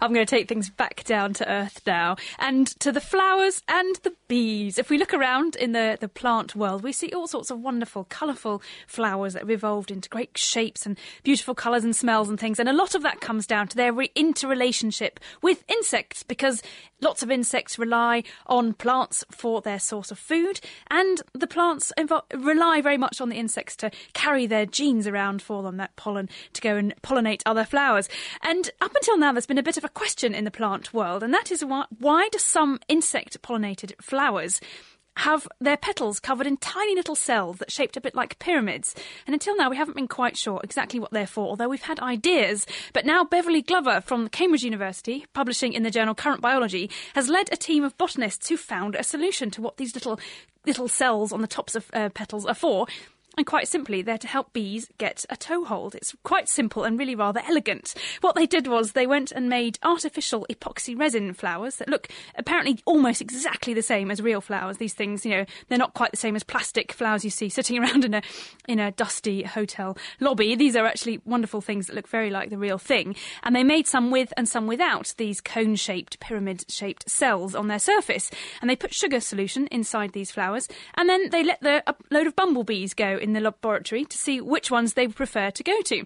I'm 0.00 0.12
going 0.12 0.26
to 0.26 0.30
take 0.30 0.48
things 0.48 0.70
back 0.70 1.04
down 1.04 1.32
to 1.34 1.50
earth 1.50 1.82
now 1.86 2.16
and 2.38 2.66
to 2.80 2.90
the 2.92 3.00
flowers 3.00 3.62
and 3.68 3.96
the 4.02 4.14
bees. 4.28 4.78
If 4.78 4.90
we 4.90 4.98
look 4.98 5.14
around 5.14 5.56
in 5.56 5.72
the, 5.72 5.96
the 6.00 6.08
plant 6.08 6.56
world, 6.56 6.82
we 6.82 6.92
see 6.92 7.12
all 7.12 7.28
sorts 7.28 7.50
of 7.50 7.60
wonderful, 7.60 8.04
colourful 8.04 8.62
flowers 8.86 9.34
that 9.34 9.40
have 9.40 9.50
evolved 9.50 9.90
into 9.90 10.08
great 10.08 10.36
shapes 10.36 10.86
and 10.86 10.98
beautiful 11.22 11.54
colours 11.54 11.84
and 11.84 11.94
smells 11.94 12.28
and 12.28 12.38
things. 12.38 12.58
And 12.58 12.68
a 12.68 12.72
lot 12.72 12.94
of 12.94 13.02
that 13.02 13.20
comes 13.20 13.46
down 13.46 13.68
to 13.68 13.76
their 13.76 13.92
re- 13.92 14.10
interrelationship 14.14 15.20
with 15.42 15.64
insects 15.68 16.22
because 16.22 16.62
lots 17.00 17.22
of 17.22 17.30
insects 17.30 17.78
rely 17.78 18.22
on 18.46 18.74
plants 18.74 19.24
for 19.30 19.60
their 19.60 19.78
source 19.78 20.10
of 20.10 20.18
food 20.18 20.60
and 20.90 21.22
the 21.32 21.46
plants 21.46 21.92
invo- 21.96 22.22
rely 22.34 22.80
very 22.80 22.98
much 22.98 23.20
on 23.20 23.28
the 23.28 23.36
insects 23.36 23.76
to 23.76 23.90
carry 24.14 24.46
their 24.46 24.66
genes 24.66 25.06
around 25.06 25.42
for 25.42 25.62
them, 25.62 25.76
that 25.76 25.94
pollen, 25.96 26.28
to 26.52 26.60
go 26.60 26.76
and 26.76 26.94
pollinate 27.02 27.42
other 27.46 27.64
flowers. 27.64 28.08
And 28.42 28.70
up 28.80 28.94
until 28.94 29.16
now, 29.16 29.32
there's 29.32 29.46
been 29.46 29.58
a 29.60 29.62
bit 29.62 29.76
of 29.76 29.84
a 29.84 29.88
question 29.88 30.34
in 30.34 30.44
the 30.44 30.50
plant 30.50 30.92
world, 30.92 31.22
and 31.22 31.32
that 31.32 31.52
is 31.52 31.64
why, 31.64 31.84
why 31.98 32.28
do 32.32 32.38
some 32.38 32.80
insect 32.88 33.40
pollinated 33.42 33.92
flowers 34.00 34.60
have 35.16 35.46
their 35.60 35.76
petals 35.76 36.18
covered 36.18 36.46
in 36.46 36.56
tiny 36.56 36.94
little 36.94 37.14
cells 37.14 37.58
that 37.58 37.70
shaped 37.70 37.96
a 37.96 38.00
bit 38.00 38.14
like 38.14 38.38
pyramids. 38.38 38.94
And 39.26 39.34
until 39.34 39.56
now, 39.56 39.68
we 39.68 39.76
haven't 39.76 39.96
been 39.96 40.08
quite 40.08 40.36
sure 40.36 40.60
exactly 40.64 40.98
what 40.98 41.10
they're 41.10 41.26
for, 41.26 41.46
although 41.46 41.68
we've 41.68 41.82
had 41.82 42.00
ideas. 42.00 42.66
But 42.94 43.04
now, 43.04 43.22
Beverley 43.24 43.60
Glover 43.60 44.00
from 44.00 44.28
Cambridge 44.28 44.62
University, 44.62 45.26
publishing 45.34 45.74
in 45.74 45.82
the 45.82 45.90
journal 45.90 46.14
Current 46.14 46.40
Biology, 46.40 46.90
has 47.14 47.28
led 47.28 47.52
a 47.52 47.56
team 47.56 47.84
of 47.84 47.98
botanists 47.98 48.48
who 48.48 48.56
found 48.56 48.94
a 48.94 49.02
solution 49.02 49.50
to 49.50 49.60
what 49.60 49.76
these 49.76 49.94
little 49.94 50.18
little 50.66 50.88
cells 50.88 51.32
on 51.32 51.40
the 51.40 51.46
tops 51.46 51.74
of 51.74 51.90
uh, 51.92 52.08
petals 52.10 52.46
are 52.46 52.54
for. 52.54 52.86
And 53.36 53.46
quite 53.46 53.68
simply, 53.68 54.02
they're 54.02 54.18
to 54.18 54.26
help 54.26 54.52
bees 54.52 54.88
get 54.98 55.24
a 55.30 55.36
toehold. 55.36 55.94
It's 55.94 56.14
quite 56.24 56.48
simple 56.48 56.84
and 56.84 56.98
really 56.98 57.14
rather 57.14 57.40
elegant. 57.48 57.94
What 58.20 58.34
they 58.34 58.46
did 58.46 58.66
was 58.66 58.92
they 58.92 59.06
went 59.06 59.30
and 59.30 59.48
made 59.48 59.78
artificial 59.82 60.46
epoxy 60.50 60.98
resin 60.98 61.32
flowers 61.32 61.76
that 61.76 61.88
look 61.88 62.08
apparently 62.34 62.80
almost 62.84 63.20
exactly 63.20 63.72
the 63.72 63.82
same 63.82 64.10
as 64.10 64.20
real 64.20 64.40
flowers. 64.40 64.78
These 64.78 64.94
things, 64.94 65.24
you 65.24 65.30
know, 65.30 65.46
they're 65.68 65.78
not 65.78 65.94
quite 65.94 66.10
the 66.10 66.16
same 66.16 66.34
as 66.36 66.42
plastic 66.42 66.92
flowers 66.92 67.24
you 67.24 67.30
see 67.30 67.48
sitting 67.48 67.78
around 67.82 68.04
in 68.04 68.14
a 68.14 68.22
in 68.68 68.80
a 68.80 68.90
dusty 68.92 69.44
hotel 69.44 69.96
lobby. 70.18 70.54
These 70.54 70.76
are 70.76 70.86
actually 70.86 71.20
wonderful 71.24 71.60
things 71.60 71.86
that 71.86 71.94
look 71.94 72.08
very 72.08 72.30
like 72.30 72.50
the 72.50 72.58
real 72.58 72.78
thing. 72.78 73.14
And 73.44 73.54
they 73.54 73.64
made 73.64 73.86
some 73.86 74.10
with 74.10 74.32
and 74.36 74.48
some 74.48 74.66
without 74.66 75.14
these 75.16 75.40
cone-shaped, 75.40 76.20
pyramid-shaped 76.20 77.08
cells 77.08 77.54
on 77.54 77.68
their 77.68 77.78
surface. 77.78 78.30
And 78.60 78.68
they 78.68 78.76
put 78.76 78.92
sugar 78.92 79.20
solution 79.20 79.66
inside 79.68 80.12
these 80.12 80.30
flowers, 80.32 80.68
and 80.94 81.08
then 81.08 81.30
they 81.30 81.44
let 81.44 81.60
the 81.60 81.82
a 81.86 81.94
load 82.10 82.26
of 82.26 82.36
bumblebees 82.36 82.94
go 82.94 83.16
in 83.20 83.32
the 83.32 83.40
laboratory 83.40 84.04
to 84.04 84.18
see 84.18 84.40
which 84.40 84.70
ones 84.70 84.94
they 84.94 85.08
prefer 85.08 85.50
to 85.50 85.62
go 85.62 85.80
to. 85.82 86.04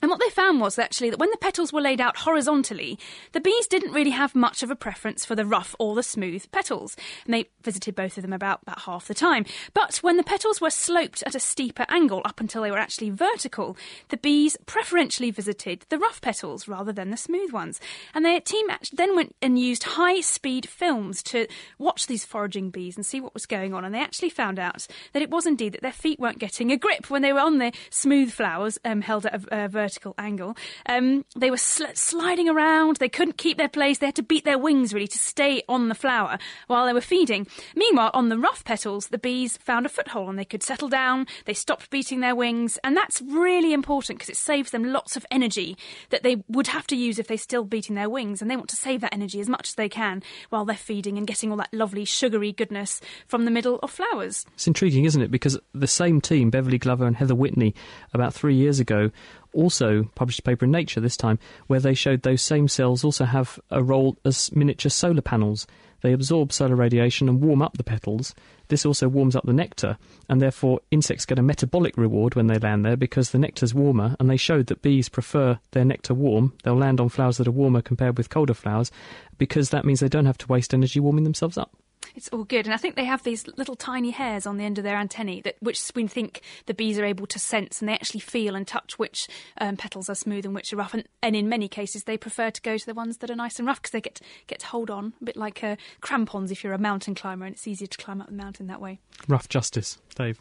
And 0.00 0.10
what 0.10 0.20
they 0.20 0.30
found 0.30 0.60
was 0.60 0.78
actually 0.78 1.10
that 1.10 1.18
when 1.18 1.30
the 1.30 1.38
petals 1.38 1.72
were 1.72 1.80
laid 1.80 2.00
out 2.00 2.18
horizontally, 2.18 2.98
the 3.32 3.40
bees 3.40 3.66
didn't 3.66 3.92
really 3.92 4.10
have 4.10 4.34
much 4.34 4.62
of 4.62 4.70
a 4.70 4.76
preference 4.76 5.24
for 5.24 5.34
the 5.34 5.44
rough 5.44 5.74
or 5.78 5.94
the 5.94 6.02
smooth 6.02 6.50
petals. 6.52 6.96
And 7.24 7.34
they 7.34 7.48
visited 7.62 7.94
both 7.94 8.16
of 8.16 8.22
them 8.22 8.32
about, 8.32 8.62
about 8.62 8.80
half 8.82 9.08
the 9.08 9.14
time. 9.14 9.44
But 9.74 9.96
when 9.96 10.16
the 10.16 10.22
petals 10.22 10.60
were 10.60 10.70
sloped 10.70 11.22
at 11.24 11.34
a 11.34 11.40
steeper 11.40 11.84
angle 11.88 12.22
up 12.24 12.40
until 12.40 12.62
they 12.62 12.70
were 12.70 12.78
actually 12.78 13.10
vertical, 13.10 13.76
the 14.10 14.16
bees 14.16 14.56
preferentially 14.66 15.30
visited 15.30 15.84
the 15.88 15.98
rough 15.98 16.20
petals 16.20 16.68
rather 16.68 16.92
than 16.92 17.10
the 17.10 17.16
smooth 17.16 17.52
ones. 17.52 17.80
And 18.14 18.24
their 18.24 18.40
team 18.40 18.68
then 18.92 19.16
went 19.16 19.34
and 19.42 19.58
used 19.58 19.82
high 19.82 20.20
speed 20.20 20.68
films 20.68 21.22
to 21.24 21.48
watch 21.78 22.06
these 22.06 22.24
foraging 22.24 22.70
bees 22.70 22.96
and 22.96 23.04
see 23.04 23.20
what 23.20 23.34
was 23.34 23.46
going 23.46 23.74
on. 23.74 23.84
And 23.84 23.94
they 23.94 24.00
actually 24.00 24.30
found 24.30 24.58
out 24.58 24.86
that 25.12 25.22
it 25.22 25.30
was 25.30 25.46
indeed 25.46 25.72
that 25.72 25.82
their 25.82 25.92
feet 25.92 26.20
weren't 26.20 26.38
getting 26.38 26.70
a 26.70 26.76
grip 26.76 27.10
when 27.10 27.22
they 27.22 27.32
were 27.32 27.40
on 27.40 27.58
the 27.58 27.72
smooth 27.90 28.32
flowers 28.32 28.78
um, 28.84 29.00
held 29.00 29.26
at 29.26 29.34
a, 29.34 29.64
a 29.64 29.68
vertical 29.68 29.87
angle. 30.18 30.56
Um, 30.86 31.24
they 31.36 31.50
were 31.50 31.56
sl- 31.56 31.84
sliding 31.94 32.48
around. 32.48 32.96
They 32.96 33.08
couldn't 33.08 33.38
keep 33.38 33.56
their 33.58 33.68
place. 33.68 33.98
They 33.98 34.06
had 34.06 34.16
to 34.16 34.22
beat 34.22 34.44
their 34.44 34.58
wings 34.58 34.92
really 34.92 35.08
to 35.08 35.18
stay 35.18 35.62
on 35.68 35.88
the 35.88 35.94
flower 35.94 36.38
while 36.66 36.86
they 36.86 36.92
were 36.92 37.00
feeding. 37.00 37.46
Meanwhile, 37.74 38.10
on 38.14 38.28
the 38.28 38.38
rough 38.38 38.64
petals, 38.64 39.08
the 39.08 39.18
bees 39.18 39.56
found 39.56 39.86
a 39.86 39.88
foothold 39.88 40.28
and 40.28 40.38
they 40.38 40.44
could 40.44 40.62
settle 40.62 40.88
down. 40.88 41.26
They 41.44 41.54
stopped 41.54 41.90
beating 41.90 42.20
their 42.20 42.34
wings, 42.34 42.78
and 42.84 42.96
that's 42.96 43.22
really 43.22 43.72
important 43.72 44.18
because 44.18 44.30
it 44.30 44.36
saves 44.36 44.70
them 44.70 44.84
lots 44.84 45.16
of 45.16 45.26
energy 45.30 45.76
that 46.10 46.22
they 46.22 46.42
would 46.48 46.68
have 46.68 46.86
to 46.88 46.96
use 46.96 47.18
if 47.18 47.26
they're 47.26 47.38
still 47.38 47.64
beating 47.64 47.94
their 47.94 48.10
wings. 48.10 48.42
And 48.42 48.50
they 48.50 48.56
want 48.56 48.70
to 48.70 48.76
save 48.76 49.00
that 49.00 49.14
energy 49.14 49.40
as 49.40 49.48
much 49.48 49.68
as 49.68 49.74
they 49.74 49.88
can 49.88 50.22
while 50.50 50.64
they're 50.64 50.76
feeding 50.76 51.18
and 51.18 51.26
getting 51.26 51.50
all 51.50 51.56
that 51.58 51.72
lovely 51.72 52.04
sugary 52.04 52.52
goodness 52.52 53.00
from 53.26 53.44
the 53.44 53.50
middle 53.50 53.78
of 53.80 53.90
flowers. 53.90 54.44
It's 54.54 54.66
intriguing, 54.66 55.04
isn't 55.04 55.20
it? 55.20 55.30
Because 55.30 55.58
the 55.72 55.86
same 55.86 56.20
team, 56.20 56.50
Beverley 56.50 56.78
Glover 56.78 57.06
and 57.06 57.16
Heather 57.16 57.34
Whitney, 57.34 57.74
about 58.12 58.34
three 58.34 58.54
years 58.54 58.80
ago, 58.80 59.10
also 59.52 60.04
published 60.14 60.40
a 60.40 60.42
paper 60.42 60.64
in 60.64 60.70
Nature 60.70 61.00
this 61.00 61.16
time 61.16 61.38
where 61.66 61.80
they 61.80 61.94
showed 61.94 62.22
those 62.22 62.42
same 62.42 62.68
cells 62.68 63.04
also 63.04 63.24
have 63.24 63.58
a 63.70 63.82
role 63.82 64.16
as 64.24 64.54
miniature 64.54 64.90
solar 64.90 65.22
panels. 65.22 65.66
They 66.00 66.12
absorb 66.12 66.52
solar 66.52 66.76
radiation 66.76 67.28
and 67.28 67.40
warm 67.40 67.60
up 67.60 67.76
the 67.76 67.82
petals. 67.82 68.34
This 68.68 68.86
also 68.86 69.08
warms 69.08 69.34
up 69.34 69.44
the 69.44 69.52
nectar, 69.52 69.98
and 70.28 70.40
therefore 70.40 70.80
insects 70.90 71.26
get 71.26 71.38
a 71.38 71.42
metabolic 71.42 71.96
reward 71.96 72.34
when 72.34 72.46
they 72.46 72.58
land 72.58 72.84
there 72.84 72.96
because 72.96 73.30
the 73.30 73.38
nectar's 73.38 73.74
warmer. 73.74 74.14
And 74.20 74.30
they 74.30 74.36
showed 74.36 74.66
that 74.66 74.82
bees 74.82 75.08
prefer 75.08 75.58
their 75.72 75.84
nectar 75.84 76.14
warm. 76.14 76.52
They'll 76.62 76.76
land 76.76 77.00
on 77.00 77.08
flowers 77.08 77.38
that 77.38 77.48
are 77.48 77.52
warmer 77.52 77.82
compared 77.82 78.16
with 78.16 78.30
colder 78.30 78.54
flowers 78.54 78.92
because 79.38 79.70
that 79.70 79.84
means 79.84 80.00
they 80.00 80.08
don't 80.08 80.26
have 80.26 80.38
to 80.38 80.46
waste 80.46 80.72
energy 80.72 81.00
warming 81.00 81.24
themselves 81.24 81.58
up. 81.58 81.74
It's 82.14 82.28
all 82.28 82.44
good, 82.44 82.66
and 82.66 82.74
I 82.74 82.76
think 82.76 82.96
they 82.96 83.04
have 83.04 83.22
these 83.22 83.46
little 83.56 83.76
tiny 83.76 84.10
hairs 84.10 84.46
on 84.46 84.56
the 84.56 84.64
end 84.64 84.78
of 84.78 84.84
their 84.84 84.96
antennae 84.96 85.40
that 85.42 85.56
which 85.60 85.90
we 85.94 86.06
think 86.06 86.42
the 86.66 86.74
bees 86.74 86.98
are 86.98 87.04
able 87.04 87.26
to 87.26 87.38
sense, 87.38 87.80
and 87.80 87.88
they 87.88 87.94
actually 87.94 88.20
feel 88.20 88.54
and 88.54 88.66
touch 88.66 88.98
which 88.98 89.28
um, 89.60 89.76
petals 89.76 90.08
are 90.08 90.14
smooth 90.14 90.44
and 90.44 90.54
which 90.54 90.72
are 90.72 90.76
rough. 90.76 90.94
And, 90.94 91.04
and, 91.22 91.36
in 91.36 91.48
many 91.48 91.68
cases, 91.68 92.04
they 92.04 92.16
prefer 92.16 92.50
to 92.50 92.62
go 92.62 92.76
to 92.76 92.86
the 92.86 92.94
ones 92.94 93.18
that 93.18 93.30
are 93.30 93.36
nice 93.36 93.58
and 93.58 93.66
rough 93.68 93.80
because 93.80 93.92
they 93.92 94.00
get 94.00 94.20
get 94.46 94.60
to 94.60 94.66
hold 94.66 94.90
on 94.90 95.12
a 95.20 95.24
bit 95.24 95.36
like 95.36 95.62
uh, 95.62 95.76
crampons 96.00 96.50
if 96.50 96.64
you're 96.64 96.72
a 96.72 96.78
mountain 96.78 97.14
climber, 97.14 97.44
and 97.44 97.54
it's 97.54 97.66
easier 97.68 97.86
to 97.86 97.98
climb 97.98 98.20
up 98.20 98.28
the 98.28 98.32
mountain 98.32 98.66
that 98.66 98.80
way. 98.80 99.00
Rough 99.28 99.48
justice, 99.48 99.98
Dave. 100.14 100.40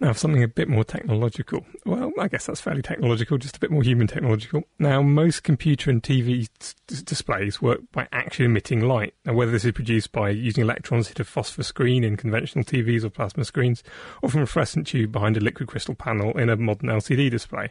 Now, 0.00 0.12
for 0.12 0.18
something 0.18 0.42
a 0.42 0.48
bit 0.48 0.68
more 0.68 0.84
technological. 0.84 1.64
Well, 1.84 2.12
I 2.18 2.28
guess 2.28 2.46
that's 2.46 2.60
fairly 2.60 2.82
technological, 2.82 3.38
just 3.38 3.56
a 3.56 3.60
bit 3.60 3.70
more 3.70 3.82
human 3.82 4.06
technological. 4.06 4.62
Now, 4.78 5.02
most 5.02 5.42
computer 5.42 5.90
and 5.90 6.02
TV 6.02 6.48
s- 6.60 6.74
displays 7.02 7.60
work 7.60 7.80
by 7.92 8.08
actually 8.12 8.46
emitting 8.46 8.80
light. 8.86 9.14
Now, 9.24 9.34
whether 9.34 9.50
this 9.50 9.64
is 9.64 9.72
produced 9.72 10.12
by 10.12 10.30
using 10.30 10.66
electrons 10.86 11.08
hit 11.08 11.18
a 11.18 11.24
phosphor 11.24 11.64
screen 11.64 12.04
in 12.04 12.16
conventional 12.16 12.64
TVs 12.64 13.02
or 13.02 13.10
plasma 13.10 13.44
screens, 13.44 13.82
or 14.22 14.28
from 14.28 14.42
a 14.42 14.46
fluorescent 14.46 14.86
tube 14.86 15.10
behind 15.10 15.36
a 15.36 15.40
liquid 15.40 15.68
crystal 15.68 15.96
panel 15.96 16.38
in 16.38 16.48
a 16.48 16.56
modern 16.56 16.88
LCD 16.88 17.28
display. 17.28 17.70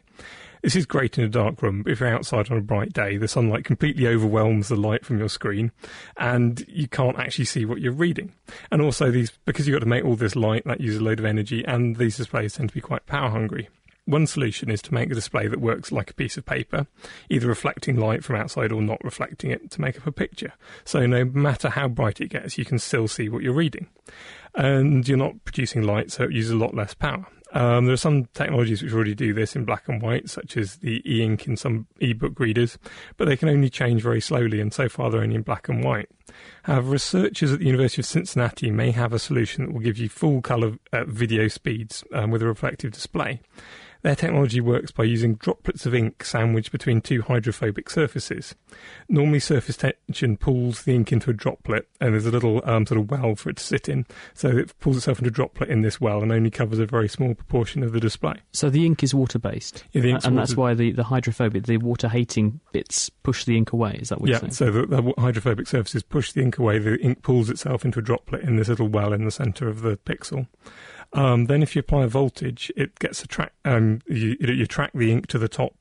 This 0.61 0.75
is 0.75 0.85
great 0.85 1.17
in 1.17 1.23
a 1.23 1.29
dark 1.29 1.61
room, 1.61 1.83
but 1.83 1.93
if 1.93 2.01
you're 2.01 2.09
outside 2.09 2.51
on 2.51 2.57
a 2.57 2.61
bright 2.61 2.91
day, 2.91 3.15
the 3.15 3.29
sunlight 3.29 3.63
completely 3.63 4.05
overwhelms 4.05 4.67
the 4.67 4.75
light 4.75 5.05
from 5.05 5.17
your 5.17 5.29
screen, 5.29 5.71
and 6.17 6.65
you 6.67 6.89
can't 6.89 7.17
actually 7.17 7.45
see 7.45 7.63
what 7.63 7.79
you're 7.79 7.93
reading. 7.93 8.33
And 8.69 8.81
also, 8.81 9.11
these 9.11 9.31
because 9.45 9.65
you've 9.65 9.75
got 9.75 9.85
to 9.85 9.89
make 9.89 10.03
all 10.03 10.17
this 10.17 10.35
light, 10.35 10.65
that 10.65 10.81
uses 10.81 10.99
a 10.99 11.03
load 11.03 11.19
of 11.19 11.25
energy, 11.25 11.63
and 11.65 11.95
these 11.95 12.17
displays 12.17 12.55
tend 12.55 12.69
to 12.69 12.75
be 12.75 12.81
quite 12.81 13.05
power 13.05 13.29
hungry. 13.29 13.69
One 14.05 14.27
solution 14.27 14.69
is 14.69 14.83
to 14.83 14.93
make 14.93 15.09
a 15.09 15.15
display 15.15 15.47
that 15.47 15.59
works 15.59 15.91
like 15.91 16.11
a 16.11 16.13
piece 16.13 16.37
of 16.37 16.45
paper, 16.45 16.85
either 17.29 17.47
reflecting 17.47 17.95
light 17.95 18.23
from 18.23 18.35
outside 18.35 18.71
or 18.71 18.81
not 18.81 19.03
reflecting 19.03 19.49
it 19.49 19.71
to 19.71 19.81
make 19.81 19.97
up 19.97 20.05
a 20.05 20.11
picture. 20.11 20.53
So 20.83 21.07
no 21.07 21.25
matter 21.25 21.69
how 21.69 21.87
bright 21.87 22.21
it 22.21 22.29
gets, 22.29 22.57
you 22.57 22.65
can 22.65 22.77
still 22.77 23.07
see 23.07 23.29
what 23.29 23.41
you're 23.41 23.53
reading. 23.53 23.87
And 24.53 25.07
you're 25.07 25.17
not 25.17 25.43
producing 25.43 25.81
light, 25.81 26.11
so 26.11 26.23
it 26.23 26.33
uses 26.33 26.51
a 26.51 26.57
lot 26.57 26.75
less 26.75 26.93
power. 26.93 27.25
Um, 27.51 27.85
there 27.85 27.93
are 27.93 27.97
some 27.97 28.25
technologies 28.33 28.83
which 28.83 28.93
already 28.93 29.15
do 29.15 29.33
this 29.33 29.55
in 29.55 29.65
black 29.65 29.87
and 29.87 30.01
white, 30.01 30.29
such 30.29 30.57
as 30.57 30.77
the 30.77 31.01
e 31.09 31.23
ink 31.23 31.47
in 31.47 31.55
some 31.55 31.87
e-book 31.99 32.39
readers, 32.39 32.77
but 33.17 33.25
they 33.25 33.37
can 33.37 33.49
only 33.49 33.69
change 33.69 34.01
very 34.01 34.19
slowly, 34.21 34.59
and 34.59 34.73
so 34.73 34.89
far 34.89 35.09
they're 35.09 35.21
only 35.21 35.35
in 35.35 35.41
black 35.41 35.69
and 35.69 35.83
white. 35.83 36.09
However, 36.63 36.91
researchers 36.91 37.53
at 37.53 37.59
the 37.59 37.65
University 37.65 38.01
of 38.01 38.07
Cincinnati 38.07 38.71
may 38.71 38.91
have 38.91 39.13
a 39.13 39.19
solution 39.19 39.65
that 39.65 39.73
will 39.73 39.79
give 39.79 39.97
you 39.97 40.09
full 40.09 40.41
colour 40.41 40.73
uh, 40.91 41.05
video 41.05 41.47
speeds 41.47 42.03
um, 42.13 42.29
with 42.29 42.41
a 42.41 42.47
reflective 42.47 42.91
display. 42.91 43.39
Their 44.05 44.15
technology 44.15 44.61
works 44.61 44.91
by 44.91 45.05
using 45.05 45.33
droplets 45.33 45.87
of 45.87 45.95
ink 45.95 46.23
sandwiched 46.23 46.71
between 46.71 47.01
two 47.01 47.23
hydrophobic 47.23 47.89
surfaces. 47.89 48.53
Normally, 49.09 49.39
surface 49.39 49.77
tension 49.77 50.37
pulls 50.37 50.83
the 50.83 50.93
ink 50.93 51.11
into 51.11 51.31
a 51.31 51.33
droplet, 51.33 51.87
and 51.99 52.13
there's 52.13 52.27
a 52.27 52.31
little 52.31 52.61
um, 52.69 52.85
sort 52.85 52.99
of 53.01 53.09
well 53.09 53.33
for 53.33 53.49
it 53.49 53.55
to 53.57 53.63
sit 53.63 53.89
in. 53.89 54.05
So 54.35 54.49
it 54.49 54.79
pulls 54.79 54.97
itself 54.97 55.17
into 55.17 55.29
a 55.29 55.33
droplet 55.33 55.71
in 55.71 55.81
this 55.81 55.99
well 55.99 56.21
and 56.21 56.31
only 56.31 56.51
covers 56.51 56.77
a 56.77 56.85
very 56.85 57.09
small 57.09 57.33
proportion 57.33 57.81
of 57.81 57.93
the 57.93 57.99
display. 57.99 58.35
So 58.51 58.69
the 58.69 58.85
ink 58.85 59.01
is 59.01 59.15
water 59.15 59.39
based, 59.39 59.83
Yeah, 59.91 60.03
and 60.03 60.13
water- 60.13 60.35
that's 60.35 60.55
why 60.55 60.75
the, 60.75 60.91
the 60.91 61.05
hydrophobic, 61.05 61.63
the 61.63 61.77
water 61.77 62.07
hating 62.07 62.59
bits 62.73 63.09
push 63.09 63.43
the 63.45 63.57
ink 63.57 63.71
away. 63.73 63.97
Is 63.99 64.09
that 64.09 64.21
what 64.21 64.29
Yeah, 64.29 64.33
you're 64.33 64.51
saying? 64.51 64.51
so 64.51 64.69
the, 64.69 64.85
the 64.85 65.13
hydrophobic 65.17 65.65
surfaces 65.65 66.03
push 66.03 66.31
the 66.31 66.43
ink 66.43 66.59
away. 66.59 66.77
The 66.77 66.99
ink 66.99 67.23
pulls 67.23 67.49
itself 67.49 67.83
into 67.83 67.97
a 67.97 68.03
droplet 68.03 68.43
in 68.43 68.57
this 68.57 68.67
little 68.67 68.87
well 68.87 69.13
in 69.13 69.25
the 69.25 69.31
centre 69.31 69.67
of 69.67 69.81
the 69.81 69.97
pixel. 69.97 70.45
Um, 71.13 71.45
then, 71.45 71.63
if 71.63 71.75
you 71.75 71.79
apply 71.79 72.03
a 72.03 72.07
voltage, 72.07 72.71
it 72.75 72.97
gets 72.99 73.23
attract. 73.23 73.55
Um, 73.65 74.01
you, 74.07 74.35
you 74.39 74.63
attract 74.63 74.97
the 74.97 75.11
ink 75.11 75.27
to 75.27 75.37
the 75.37 75.47
top 75.47 75.75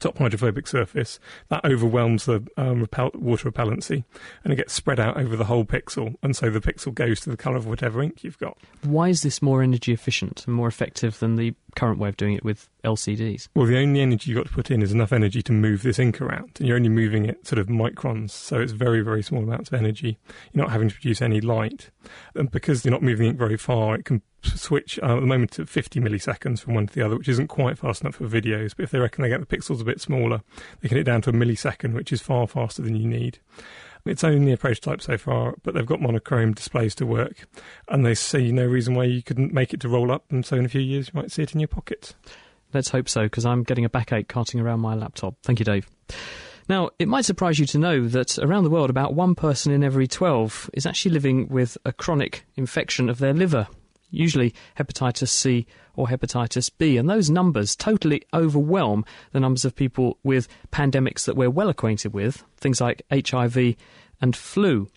top 0.00 0.18
hydrophobic 0.18 0.66
surface. 0.66 1.18
That 1.48 1.64
overwhelms 1.64 2.24
the 2.24 2.46
um, 2.56 2.80
repel, 2.80 3.10
water 3.14 3.50
repellency, 3.50 4.04
and 4.44 4.52
it 4.52 4.56
gets 4.56 4.72
spread 4.72 4.98
out 4.98 5.16
over 5.16 5.36
the 5.36 5.44
whole 5.44 5.64
pixel. 5.64 6.14
And 6.22 6.34
so 6.34 6.50
the 6.50 6.60
pixel 6.60 6.94
goes 6.94 7.20
to 7.20 7.30
the 7.30 7.36
colour 7.36 7.56
of 7.56 7.66
whatever 7.66 8.02
ink 8.02 8.24
you've 8.24 8.38
got. 8.38 8.56
Why 8.82 9.08
is 9.08 9.22
this 9.22 9.42
more 9.42 9.62
energy 9.62 9.92
efficient 9.92 10.44
and 10.46 10.54
more 10.54 10.68
effective 10.68 11.18
than 11.18 11.36
the 11.36 11.54
current 11.76 11.98
way 11.98 12.08
of 12.08 12.16
doing 12.16 12.34
it 12.34 12.44
with 12.44 12.68
LCDs? 12.84 13.48
Well, 13.54 13.66
the 13.66 13.78
only 13.78 14.00
energy 14.00 14.30
you've 14.30 14.38
got 14.38 14.48
to 14.48 14.54
put 14.54 14.70
in 14.70 14.82
is 14.82 14.92
enough 14.92 15.12
energy 15.12 15.42
to 15.42 15.52
move 15.52 15.82
this 15.82 15.98
ink 15.98 16.20
around, 16.20 16.52
and 16.58 16.66
you're 16.66 16.76
only 16.76 16.88
moving 16.88 17.26
it 17.26 17.46
sort 17.46 17.58
of 17.58 17.68
microns, 17.68 18.30
so 18.30 18.60
it's 18.60 18.72
very, 18.72 19.02
very 19.02 19.22
small 19.22 19.42
amounts 19.42 19.70
of 19.70 19.74
energy. 19.74 20.18
You're 20.52 20.64
not 20.64 20.72
having 20.72 20.88
to 20.88 20.94
produce 20.94 21.22
any 21.22 21.40
light, 21.40 21.90
and 22.34 22.50
because 22.50 22.84
you're 22.84 22.92
not 22.92 23.02
moving 23.02 23.24
the 23.24 23.30
ink 23.30 23.38
very 23.38 23.56
far, 23.56 23.94
it 23.94 24.04
can 24.04 24.22
switch 24.44 24.98
uh, 25.02 25.16
at 25.16 25.20
the 25.20 25.26
moment 25.26 25.58
at 25.58 25.68
50 25.68 26.00
milliseconds 26.00 26.60
from 26.60 26.74
one 26.74 26.86
to 26.86 26.94
the 26.94 27.02
other, 27.02 27.16
which 27.16 27.28
isn't 27.28 27.48
quite 27.48 27.78
fast 27.78 28.02
enough 28.02 28.16
for 28.16 28.28
videos. 28.28 28.74
But 28.76 28.84
if 28.84 28.90
they 28.90 28.98
reckon 28.98 29.22
they 29.22 29.28
get 29.28 29.40
the 29.40 29.56
pixels 29.56 29.80
a 29.80 29.84
bit 29.84 30.00
smaller, 30.00 30.42
they 30.80 30.88
can 30.88 30.96
get 30.96 31.00
it 31.00 31.04
down 31.04 31.22
to 31.22 31.30
a 31.30 31.32
millisecond, 31.32 31.94
which 31.94 32.12
is 32.12 32.20
far 32.20 32.46
faster 32.46 32.82
than 32.82 32.96
you 32.96 33.06
need. 33.06 33.38
It's 34.04 34.24
only 34.24 34.52
a 34.52 34.56
prototype 34.56 35.00
so 35.00 35.16
far, 35.16 35.54
but 35.62 35.74
they've 35.74 35.86
got 35.86 36.00
monochrome 36.00 36.54
displays 36.54 36.94
to 36.96 37.06
work, 37.06 37.46
and 37.88 38.04
they 38.04 38.14
see 38.14 38.50
no 38.50 38.66
reason 38.66 38.94
why 38.94 39.04
you 39.04 39.22
couldn't 39.22 39.52
make 39.52 39.72
it 39.72 39.80
to 39.80 39.88
roll 39.88 40.10
up, 40.10 40.24
and 40.30 40.44
so 40.44 40.56
in 40.56 40.64
a 40.64 40.68
few 40.68 40.80
years 40.80 41.08
you 41.08 41.20
might 41.20 41.30
see 41.30 41.42
it 41.42 41.54
in 41.54 41.60
your 41.60 41.68
pocket. 41.68 42.14
Let's 42.74 42.88
hope 42.88 43.08
so, 43.08 43.24
because 43.24 43.46
I'm 43.46 43.62
getting 43.62 43.84
a 43.84 43.90
backache 43.90 44.28
carting 44.28 44.58
around 44.58 44.80
my 44.80 44.94
laptop. 44.94 45.36
Thank 45.44 45.60
you, 45.60 45.64
Dave. 45.64 45.88
Now, 46.68 46.90
it 46.98 47.06
might 47.06 47.24
surprise 47.24 47.58
you 47.58 47.66
to 47.66 47.78
know 47.78 48.08
that 48.08 48.38
around 48.38 48.64
the 48.64 48.70
world, 48.70 48.90
about 48.90 49.14
one 49.14 49.34
person 49.34 49.72
in 49.72 49.84
every 49.84 50.08
12 50.08 50.70
is 50.72 50.86
actually 50.86 51.12
living 51.12 51.48
with 51.48 51.76
a 51.84 51.92
chronic 51.92 52.44
infection 52.56 53.08
of 53.08 53.18
their 53.18 53.34
liver, 53.34 53.68
usually 54.12 54.54
hepatitis 54.78 55.28
C 55.28 55.66
or 55.96 56.06
hepatitis 56.06 56.70
B. 56.78 56.96
And 56.96 57.08
those 57.08 57.30
numbers 57.30 57.74
totally 57.74 58.22
overwhelm 58.32 59.04
the 59.32 59.40
numbers 59.40 59.64
of 59.64 59.74
people 59.74 60.18
with 60.22 60.48
pandemics 60.70 61.24
that 61.24 61.36
we're 61.36 61.50
well 61.50 61.68
acquainted 61.68 62.12
with, 62.12 62.44
things 62.56 62.80
like 62.80 63.02
HIV 63.10 63.74
and 64.20 64.36
flu. 64.36 64.88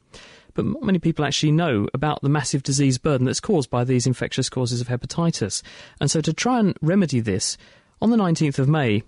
but 0.53 0.65
not 0.65 0.83
many 0.83 0.99
people 0.99 1.25
actually 1.25 1.51
know 1.51 1.87
about 1.93 2.21
the 2.21 2.29
massive 2.29 2.63
disease 2.63 2.97
burden 2.97 3.25
that's 3.25 3.41
caused 3.41 3.69
by 3.69 3.83
these 3.83 4.07
infectious 4.07 4.49
causes 4.49 4.79
of 4.79 4.87
hepatitis. 4.87 5.61
And 5.99 6.09
so, 6.09 6.21
to 6.21 6.31
try 6.31 6.59
and 6.59 6.77
remedy 6.81 7.19
this, 7.19 7.57
on 8.01 8.09
the 8.09 8.17
19th 8.17 8.59
of 8.59 8.69
May, 8.69 9.03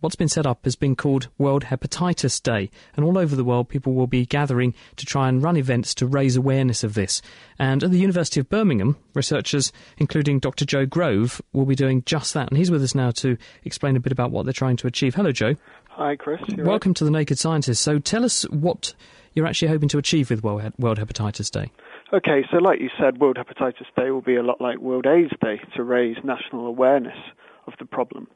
what's 0.00 0.16
been 0.16 0.28
set 0.28 0.46
up 0.46 0.64
has 0.64 0.76
been 0.76 0.96
called 0.96 1.28
World 1.38 1.64
Hepatitis 1.64 2.42
Day. 2.42 2.70
And 2.96 3.04
all 3.04 3.18
over 3.18 3.34
the 3.34 3.44
world, 3.44 3.68
people 3.68 3.94
will 3.94 4.06
be 4.06 4.26
gathering 4.26 4.74
to 4.96 5.06
try 5.06 5.28
and 5.28 5.42
run 5.42 5.56
events 5.56 5.94
to 5.94 6.06
raise 6.06 6.36
awareness 6.36 6.84
of 6.84 6.94
this. 6.94 7.20
And 7.58 7.82
at 7.82 7.90
the 7.90 7.98
University 7.98 8.40
of 8.40 8.48
Birmingham, 8.48 8.96
researchers, 9.14 9.72
including 9.96 10.38
Dr. 10.38 10.64
Joe 10.64 10.86
Grove, 10.86 11.42
will 11.52 11.66
be 11.66 11.74
doing 11.74 12.02
just 12.04 12.34
that. 12.34 12.48
And 12.48 12.58
he's 12.58 12.70
with 12.70 12.82
us 12.82 12.94
now 12.94 13.10
to 13.12 13.36
explain 13.64 13.96
a 13.96 14.00
bit 14.00 14.12
about 14.12 14.30
what 14.30 14.44
they're 14.44 14.52
trying 14.52 14.76
to 14.78 14.86
achieve. 14.86 15.14
Hello, 15.14 15.32
Joe. 15.32 15.56
Hi, 15.90 16.16
Chris. 16.16 16.40
Welcome 16.56 16.94
to 16.94 17.04
the 17.04 17.10
Naked 17.10 17.38
Scientist. 17.38 17.82
So 17.82 17.98
tell 17.98 18.24
us 18.24 18.42
what 18.50 18.94
you're 19.34 19.46
actually 19.46 19.68
hoping 19.68 19.88
to 19.88 19.98
achieve 19.98 20.30
with 20.30 20.42
World 20.42 20.72
World 20.78 20.98
Hepatitis 20.98 21.50
Day. 21.50 21.70
Okay, 22.12 22.44
so 22.50 22.56
like 22.56 22.80
you 22.80 22.88
said, 22.98 23.18
World 23.18 23.36
Hepatitis 23.36 23.86
Day 23.96 24.10
will 24.10 24.22
be 24.22 24.36
a 24.36 24.42
lot 24.42 24.60
like 24.60 24.78
World 24.78 25.06
AIDS 25.06 25.32
Day 25.42 25.60
to 25.76 25.82
raise 25.82 26.16
national 26.24 26.66
awareness 26.66 27.16
of 27.66 27.74
the 27.78 27.84
problem. 27.84 28.28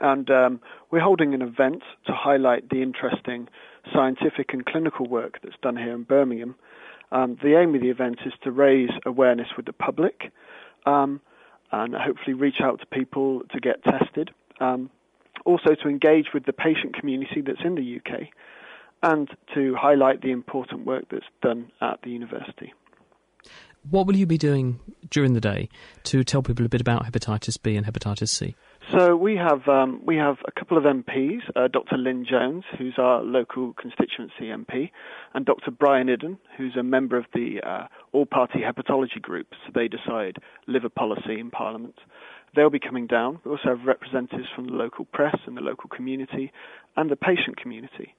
And 0.00 0.30
um, 0.30 0.60
we're 0.90 1.00
holding 1.00 1.34
an 1.34 1.42
event 1.42 1.82
to 2.06 2.12
highlight 2.12 2.70
the 2.70 2.82
interesting 2.82 3.48
scientific 3.92 4.52
and 4.52 4.64
clinical 4.64 5.06
work 5.06 5.38
that's 5.42 5.56
done 5.62 5.76
here 5.76 5.94
in 5.94 6.04
Birmingham. 6.04 6.54
Um, 7.12 7.36
the 7.42 7.58
aim 7.58 7.74
of 7.74 7.80
the 7.80 7.90
event 7.90 8.20
is 8.24 8.32
to 8.44 8.50
raise 8.50 8.90
awareness 9.04 9.48
with 9.56 9.66
the 9.66 9.72
public 9.72 10.32
um, 10.86 11.20
and 11.72 11.94
hopefully 11.94 12.34
reach 12.34 12.60
out 12.62 12.80
to 12.80 12.86
people 12.86 13.42
to 13.52 13.60
get 13.60 13.82
tested. 13.84 14.30
Um, 14.60 14.90
also 15.44 15.74
to 15.82 15.88
engage 15.88 16.26
with 16.34 16.44
the 16.44 16.52
patient 16.52 16.94
community 16.94 17.40
that's 17.40 17.60
in 17.64 17.74
the 17.74 17.96
UK 17.96 18.28
and 19.02 19.30
to 19.54 19.74
highlight 19.74 20.20
the 20.20 20.30
important 20.30 20.84
work 20.86 21.04
that's 21.10 21.24
done 21.42 21.70
at 21.80 22.00
the 22.02 22.10
university. 22.10 22.72
What 23.88 24.06
will 24.06 24.16
you 24.16 24.26
be 24.26 24.36
doing 24.36 24.78
during 25.08 25.32
the 25.32 25.40
day 25.40 25.70
to 26.04 26.22
tell 26.22 26.42
people 26.42 26.66
a 26.66 26.68
bit 26.68 26.82
about 26.82 27.06
hepatitis 27.06 27.60
B 27.62 27.76
and 27.76 27.86
hepatitis 27.86 28.28
C? 28.28 28.54
So 28.88 29.14
we 29.14 29.36
have 29.36 29.68
um, 29.68 30.00
we 30.04 30.16
have 30.16 30.38
a 30.48 30.50
couple 30.50 30.76
of 30.76 30.84
MPs, 30.84 31.42
uh, 31.54 31.68
Dr. 31.68 31.96
Lynne 31.96 32.26
Jones, 32.28 32.64
who's 32.76 32.94
our 32.98 33.22
local 33.22 33.74
constituency 33.74 34.46
MP, 34.46 34.90
and 35.34 35.44
Dr. 35.44 35.70
Brian 35.70 36.08
Iddon, 36.08 36.38
who's 36.56 36.74
a 36.76 36.82
member 36.82 37.16
of 37.16 37.26
the 37.32 37.60
uh, 37.62 37.86
all-party 38.12 38.60
hepatology 38.60 39.20
group. 39.20 39.48
So 39.64 39.72
they 39.74 39.86
decide 39.86 40.38
liver 40.66 40.88
policy 40.88 41.38
in 41.38 41.50
Parliament. 41.50 41.94
They'll 42.56 42.70
be 42.70 42.80
coming 42.80 43.06
down. 43.06 43.38
We 43.44 43.52
also 43.52 43.68
have 43.68 43.86
representatives 43.86 44.48
from 44.56 44.66
the 44.66 44.72
local 44.72 45.04
press 45.04 45.36
and 45.46 45.56
the 45.56 45.60
local 45.60 45.88
community 45.88 46.50
and 46.96 47.10
the 47.10 47.16
patient 47.16 47.58
community. 47.58 48.14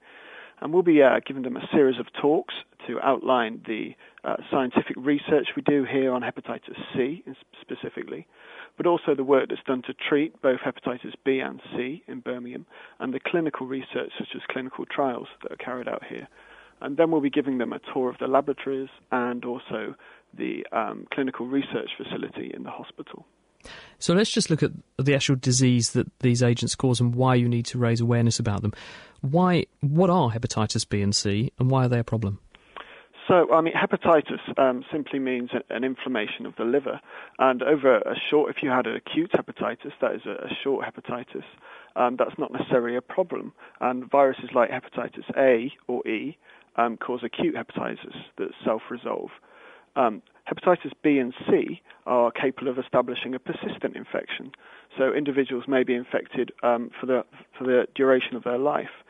And 0.61 0.71
we'll 0.71 0.83
be 0.83 1.01
uh, 1.01 1.19
giving 1.25 1.41
them 1.43 1.57
a 1.57 1.67
series 1.73 1.99
of 1.99 2.05
talks 2.21 2.53
to 2.87 2.99
outline 3.01 3.61
the 3.65 3.95
uh, 4.23 4.37
scientific 4.51 4.95
research 4.95 5.47
we 5.55 5.63
do 5.63 5.85
here 5.91 6.13
on 6.13 6.21
hepatitis 6.21 6.77
C 6.95 7.23
specifically, 7.61 8.27
but 8.77 8.85
also 8.85 9.15
the 9.15 9.23
work 9.23 9.49
that's 9.49 9.63
done 9.65 9.81
to 9.83 9.93
treat 9.93 10.41
both 10.41 10.59
hepatitis 10.59 11.13
B 11.23 11.39
and 11.39 11.61
C 11.75 12.03
in 12.07 12.19
Birmingham, 12.19 12.65
and 12.99 13.13
the 13.13 13.19
clinical 13.19 13.67
research 13.67 14.11
such 14.17 14.29
as 14.35 14.41
clinical 14.49 14.85
trials 14.85 15.27
that 15.43 15.51
are 15.51 15.57
carried 15.57 15.87
out 15.87 16.03
here. 16.07 16.27
And 16.81 16.97
then 16.97 17.11
we'll 17.11 17.21
be 17.21 17.29
giving 17.29 17.59
them 17.59 17.73
a 17.73 17.79
tour 17.93 18.09
of 18.09 18.17
the 18.19 18.27
laboratories 18.27 18.89
and 19.11 19.45
also 19.45 19.95
the 20.33 20.65
um, 20.71 21.05
clinical 21.13 21.45
research 21.45 21.91
facility 21.97 22.51
in 22.53 22.63
the 22.63 22.71
hospital. 22.71 23.25
So 23.99 24.13
let's 24.15 24.31
just 24.31 24.49
look 24.49 24.63
at 24.63 24.71
the 24.97 25.13
actual 25.13 25.35
disease 25.35 25.91
that 25.91 26.07
these 26.19 26.41
agents 26.41 26.73
cause 26.73 26.99
and 26.99 27.13
why 27.13 27.35
you 27.35 27.47
need 27.47 27.65
to 27.67 27.77
raise 27.77 28.01
awareness 28.01 28.39
about 28.39 28.63
them. 28.63 28.73
Why? 29.21 29.67
What 29.81 30.09
are 30.09 30.31
hepatitis 30.31 30.89
B 30.89 31.01
and 31.01 31.15
C, 31.15 31.51
and 31.59 31.69
why 31.69 31.85
are 31.85 31.87
they 31.87 31.99
a 31.99 32.03
problem? 32.03 32.39
So, 33.31 33.47
I 33.53 33.61
mean, 33.61 33.73
hepatitis 33.73 34.41
um, 34.59 34.83
simply 34.91 35.17
means 35.17 35.51
an 35.69 35.85
inflammation 35.85 36.45
of 36.45 36.53
the 36.57 36.65
liver, 36.65 36.99
and 37.39 37.63
over 37.63 37.99
a 37.99 38.15
short, 38.29 38.53
if 38.53 38.61
you 38.61 38.69
had 38.69 38.87
an 38.87 38.97
acute 38.97 39.31
hepatitis, 39.31 39.93
that 40.01 40.15
is 40.15 40.25
a, 40.25 40.49
short 40.61 40.85
hepatitis, 40.85 41.45
um, 41.95 42.17
that's 42.19 42.37
not 42.37 42.51
necessarily 42.51 42.97
a 42.97 43.01
problem. 43.01 43.53
And 43.79 44.11
viruses 44.11 44.49
like 44.53 44.69
hepatitis 44.69 45.23
A 45.37 45.71
or 45.87 46.05
E 46.05 46.37
um, 46.75 46.97
cause 46.97 47.21
acute 47.23 47.55
hepatitis 47.55 48.17
that 48.37 48.49
self-resolve. 48.65 49.29
Um, 49.95 50.21
hepatitis 50.51 50.91
B 51.01 51.17
and 51.17 51.33
C 51.49 51.81
are 52.05 52.33
capable 52.33 52.69
of 52.69 52.79
establishing 52.79 53.33
a 53.33 53.39
persistent 53.39 53.95
infection. 53.95 54.51
So 54.97 55.13
individuals 55.13 55.63
may 55.69 55.83
be 55.83 55.95
infected 55.95 56.51
um, 56.63 56.91
for 56.99 57.05
the 57.05 57.23
for 57.57 57.63
the 57.63 57.87
duration 57.95 58.35
of 58.35 58.43
their 58.43 58.57
life. 58.57 59.05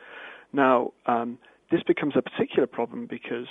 Now, 0.52 0.92
um, 1.06 1.38
this 1.72 1.82
becomes 1.82 2.14
a 2.16 2.22
particular 2.22 2.68
problem 2.68 3.06
because 3.06 3.46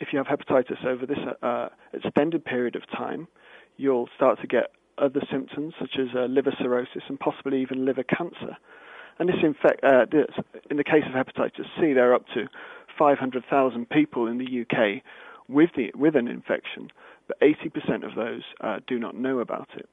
if 0.00 0.08
you 0.12 0.22
have 0.22 0.26
hepatitis 0.26 0.84
over 0.84 1.06
this 1.06 1.18
uh, 1.42 1.68
extended 1.92 2.44
period 2.44 2.76
of 2.76 2.82
time, 2.90 3.28
you'll 3.76 4.08
start 4.14 4.40
to 4.40 4.46
get 4.46 4.72
other 4.98 5.20
symptoms 5.30 5.74
such 5.78 5.96
as 5.98 6.08
uh, 6.14 6.24
liver 6.24 6.54
cirrhosis 6.58 7.02
and 7.08 7.18
possibly 7.20 7.60
even 7.60 7.84
liver 7.84 8.02
cancer. 8.02 8.56
And 9.18 9.28
this, 9.28 9.36
infect, 9.42 9.82
uh, 9.82 10.06
this, 10.10 10.26
in 10.70 10.76
the 10.76 10.84
case 10.84 11.04
of 11.06 11.12
hepatitis 11.12 11.66
C, 11.80 11.92
there 11.92 12.10
are 12.10 12.14
up 12.14 12.26
to 12.34 12.48
500,000 12.98 13.88
people 13.88 14.26
in 14.26 14.38
the 14.38 14.62
UK 14.62 15.02
with, 15.48 15.70
the, 15.76 15.90
with 15.94 16.16
an 16.16 16.28
infection, 16.28 16.90
but 17.26 17.38
80% 17.40 18.06
of 18.06 18.14
those 18.14 18.42
uh, 18.60 18.80
do 18.86 18.98
not 18.98 19.14
know 19.14 19.38
about 19.38 19.68
it. 19.76 19.88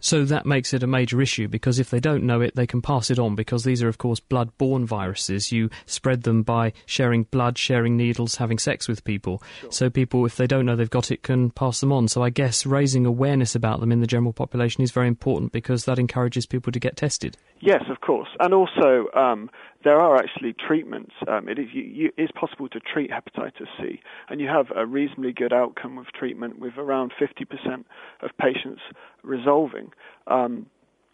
So 0.00 0.24
that 0.24 0.46
makes 0.46 0.72
it 0.72 0.82
a 0.82 0.86
major 0.86 1.20
issue 1.20 1.48
because 1.48 1.78
if 1.78 1.90
they 1.90 2.00
don't 2.00 2.24
know 2.24 2.40
it, 2.40 2.54
they 2.54 2.66
can 2.66 2.82
pass 2.82 3.10
it 3.10 3.18
on 3.18 3.34
because 3.34 3.64
these 3.64 3.82
are, 3.82 3.88
of 3.88 3.98
course, 3.98 4.20
blood 4.20 4.56
borne 4.58 4.86
viruses. 4.86 5.52
You 5.52 5.70
spread 5.86 6.22
them 6.22 6.42
by 6.42 6.72
sharing 6.86 7.24
blood, 7.24 7.58
sharing 7.58 7.96
needles, 7.96 8.36
having 8.36 8.58
sex 8.58 8.88
with 8.88 9.04
people. 9.04 9.42
Sure. 9.60 9.72
So 9.72 9.90
people, 9.90 10.24
if 10.26 10.36
they 10.36 10.46
don't 10.46 10.66
know 10.66 10.76
they've 10.76 10.88
got 10.88 11.10
it, 11.10 11.22
can 11.22 11.50
pass 11.50 11.80
them 11.80 11.92
on. 11.92 12.08
So 12.08 12.22
I 12.22 12.30
guess 12.30 12.66
raising 12.66 13.06
awareness 13.06 13.54
about 13.54 13.80
them 13.80 13.92
in 13.92 14.00
the 14.00 14.06
general 14.06 14.32
population 14.32 14.82
is 14.82 14.90
very 14.90 15.08
important 15.08 15.52
because 15.52 15.84
that 15.84 15.98
encourages 15.98 16.46
people 16.46 16.72
to 16.72 16.80
get 16.80 16.96
tested. 16.96 17.36
Yes, 17.60 17.82
of 17.90 18.00
course. 18.00 18.28
And 18.40 18.54
also, 18.54 19.06
um, 19.14 19.50
there 19.84 20.00
are 20.00 20.16
actually 20.16 20.54
treatments. 20.54 21.12
Um, 21.26 21.48
it 21.48 21.58
is 21.58 21.66
you, 21.72 21.82
you, 21.82 22.10
it's 22.16 22.32
possible 22.32 22.68
to 22.68 22.80
treat 22.80 23.10
hepatitis 23.10 23.66
C, 23.80 24.00
and 24.28 24.40
you 24.40 24.48
have 24.48 24.66
a 24.74 24.86
reasonably 24.86 25.32
good 25.32 25.52
outcome 25.52 25.96
with 25.96 26.08
treatment, 26.08 26.58
with 26.58 26.76
around 26.76 27.12
50% 27.20 27.84
of 28.22 28.30
patients 28.40 28.80
resolving. 29.22 29.90
Um, 30.26 30.66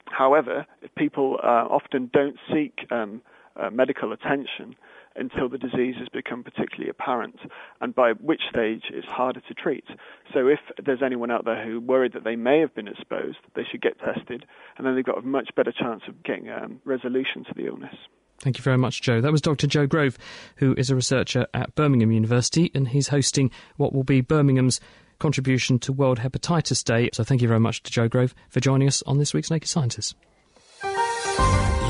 however, 0.07 0.67
people 0.97 1.39
uh, 1.43 1.67
often 1.69 2.11
don't 2.13 2.37
seek 2.53 2.87
um, 2.91 3.23
uh, 3.57 3.71
medical 3.71 4.13
attention 4.13 4.75
until 5.17 5.49
the 5.49 5.59
disease 5.59 5.95
has 5.99 6.09
become 6.09 6.43
particularly 6.43 6.91
apparent, 6.91 7.37
and 7.81 7.95
by 7.95 8.13
which 8.13 8.43
stage 8.51 8.83
it's 8.91 9.07
harder 9.07 9.41
to 9.41 9.55
treat. 9.55 9.85
So 10.33 10.49
if 10.49 10.59
there's 10.85 11.03
anyone 11.05 11.31
out 11.31 11.45
there 11.45 11.65
who 11.65 11.81
worried 11.81 12.15
that 12.15 12.25
they 12.25 12.35
may 12.35 12.59
have 12.61 12.75
been 12.75 12.89
exposed, 12.89 13.39
they 13.55 13.63
should 13.71 13.81
get 13.81 13.99
tested, 14.01 14.45
and 14.77 14.87
then 14.87 14.97
they've 14.97 15.05
got 15.05 15.19
a 15.19 15.23
much 15.23 15.51
better 15.55 15.73
chance 15.73 16.03
of 16.09 16.23
getting 16.25 16.51
um, 16.51 16.81
resolution 16.85 17.45
to 17.45 17.55
the 17.55 17.67
illness. 17.67 17.95
Thank 18.41 18.59
you 18.59 18.63
very 18.63 18.79
much, 18.79 19.01
Joe. 19.01 19.21
That 19.21 19.33
was 19.33 19.41
Dr. 19.41 19.67
Joe 19.67 19.87
Grove, 19.87 20.19
who 20.57 20.75
is 20.77 20.91
a 20.91 20.95
researcher 20.95 21.47
at 21.55 21.75
Birmingham 21.75 22.13
University, 22.13 22.71
and 22.75 22.89
he's 22.89 23.09
hosting 23.09 23.51
what 23.77 23.93
will 23.95 24.05
be 24.05 24.21
Birmingham's 24.21 24.81
contribution 25.19 25.79
to 25.79 25.93
World 25.93 26.19
Hepatitis 26.19 26.85
Day. 26.85 27.09
So 27.13 27.25
thank 27.25 27.41
you 27.41 27.49
very 27.49 27.61
much 27.61 27.83
to 27.85 27.91
Joe 27.91 28.09
Grove 28.09 28.35
for 28.51 28.61
joining 28.61 28.89
us 28.89 29.03
on 29.07 29.19
this 29.19 29.33
week's 29.33 29.51
Naked 29.51 29.69
Scientists. 29.69 30.15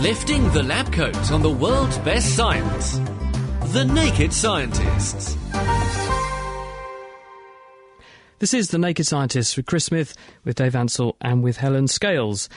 Lifting 0.00 0.50
the 0.50 0.62
lab 0.62 0.92
coat 0.92 1.32
on 1.32 1.42
the 1.42 1.50
world's 1.50 1.98
best 1.98 2.36
science. 2.36 2.98
The 3.72 3.84
Naked 3.84 4.32
Scientists. 4.32 5.36
This 8.40 8.52
is 8.52 8.68
The 8.68 8.78
Naked 8.78 9.06
Scientists 9.06 9.56
with 9.56 9.66
Chris 9.66 9.86
Smith, 9.86 10.14
with 10.44 10.56
Dave 10.56 10.76
Ansell, 10.76 11.16
and 11.20 11.42
with 11.42 11.56
Helen 11.56 11.88
Scales. 11.88 12.48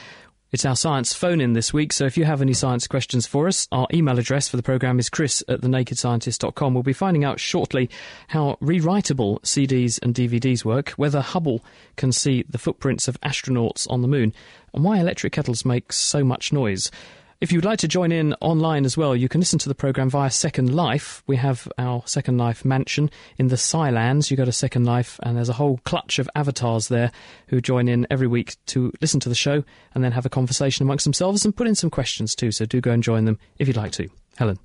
It's 0.49 0.63
our 0.63 0.77
science 0.77 1.13
phone 1.13 1.41
in 1.41 1.51
this 1.51 1.73
week, 1.73 1.91
so 1.91 2.05
if 2.05 2.15
you 2.15 2.23
have 2.23 2.41
any 2.41 2.53
science 2.53 2.87
questions 2.87 3.27
for 3.27 3.49
us, 3.49 3.67
our 3.69 3.85
email 3.93 4.17
address 4.17 4.47
for 4.47 4.55
the 4.55 4.63
programme 4.63 4.97
is 4.97 5.09
chris 5.09 5.43
at 5.49 5.59
thenakedscientist.com. 5.59 6.73
We'll 6.73 6.83
be 6.83 6.93
finding 6.93 7.25
out 7.25 7.37
shortly 7.37 7.89
how 8.29 8.57
rewritable 8.61 9.41
CDs 9.41 9.99
and 10.01 10.15
DVDs 10.15 10.63
work, 10.63 10.91
whether 10.91 11.19
Hubble 11.19 11.65
can 11.97 12.13
see 12.13 12.45
the 12.49 12.57
footprints 12.57 13.09
of 13.09 13.19
astronauts 13.19 13.91
on 13.91 14.01
the 14.01 14.07
moon, 14.07 14.33
and 14.73 14.85
why 14.85 14.99
electric 14.99 15.33
kettles 15.33 15.65
make 15.65 15.91
so 15.91 16.23
much 16.23 16.53
noise. 16.53 16.91
If 17.39 17.51
you'd 17.51 17.65
like 17.65 17.77
to 17.79 17.87
join 17.87 18.11
in 18.11 18.33
online 18.41 18.83
as 18.83 18.97
well, 18.97 19.15
you 19.15 19.29
can 19.29 19.39
listen 19.39 19.59
to 19.59 19.69
the 19.69 19.75
programme 19.75 20.09
via 20.09 20.31
Second 20.31 20.73
Life. 20.73 21.21
We 21.27 21.35
have 21.35 21.71
our 21.77 22.01
Second 22.07 22.39
Life 22.39 22.65
mansion 22.65 23.11
in 23.37 23.49
the 23.49 23.57
Scilands. 23.57 24.31
You 24.31 24.37
go 24.37 24.45
to 24.45 24.51
Second 24.51 24.85
Life, 24.85 25.19
and 25.21 25.37
there's 25.37 25.47
a 25.47 25.53
whole 25.53 25.79
clutch 25.85 26.17
of 26.17 26.27
avatars 26.33 26.87
there 26.87 27.11
who 27.49 27.61
join 27.61 27.87
in 27.87 28.07
every 28.09 28.25
week 28.25 28.55
to 28.67 28.91
listen 29.01 29.19
to 29.19 29.29
the 29.29 29.35
show 29.35 29.63
and 29.93 30.03
then 30.03 30.13
have 30.13 30.25
a 30.25 30.29
conversation 30.29 30.81
amongst 30.81 31.03
themselves 31.03 31.45
and 31.45 31.55
put 31.55 31.67
in 31.67 31.75
some 31.75 31.91
questions 31.91 32.33
too. 32.33 32.51
So 32.51 32.65
do 32.65 32.81
go 32.81 32.91
and 32.91 33.03
join 33.03 33.25
them 33.25 33.37
if 33.59 33.67
you'd 33.67 33.77
like 33.77 33.91
to. 33.93 34.09
Helen. 34.37 34.57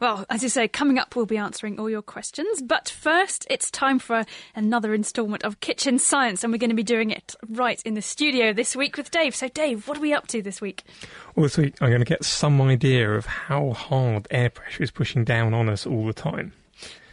Well, 0.00 0.24
as 0.30 0.42
you 0.42 0.48
say, 0.48 0.68
coming 0.68 0.98
up, 0.98 1.16
we'll 1.16 1.26
be 1.26 1.36
answering 1.36 1.78
all 1.78 1.90
your 1.90 2.02
questions. 2.02 2.62
But 2.62 2.88
first, 2.88 3.46
it's 3.50 3.70
time 3.70 3.98
for 3.98 4.24
another 4.54 4.94
instalment 4.94 5.44
of 5.44 5.60
Kitchen 5.60 5.98
Science, 5.98 6.44
and 6.44 6.52
we're 6.52 6.58
going 6.58 6.70
to 6.70 6.76
be 6.76 6.82
doing 6.82 7.10
it 7.10 7.34
right 7.48 7.80
in 7.84 7.94
the 7.94 8.02
studio 8.02 8.52
this 8.52 8.76
week 8.76 8.96
with 8.96 9.10
Dave. 9.10 9.34
So, 9.34 9.48
Dave, 9.48 9.88
what 9.88 9.96
are 9.98 10.00
we 10.00 10.12
up 10.12 10.26
to 10.28 10.42
this 10.42 10.60
week? 10.60 10.84
Well, 11.34 11.44
this 11.44 11.58
week 11.58 11.74
I'm 11.80 11.88
going 11.88 12.00
to 12.00 12.04
get 12.04 12.24
some 12.24 12.60
idea 12.60 13.12
of 13.12 13.26
how 13.26 13.70
hard 13.70 14.26
air 14.30 14.50
pressure 14.50 14.82
is 14.82 14.90
pushing 14.90 15.24
down 15.24 15.54
on 15.54 15.68
us 15.68 15.86
all 15.86 16.06
the 16.06 16.12
time. 16.12 16.52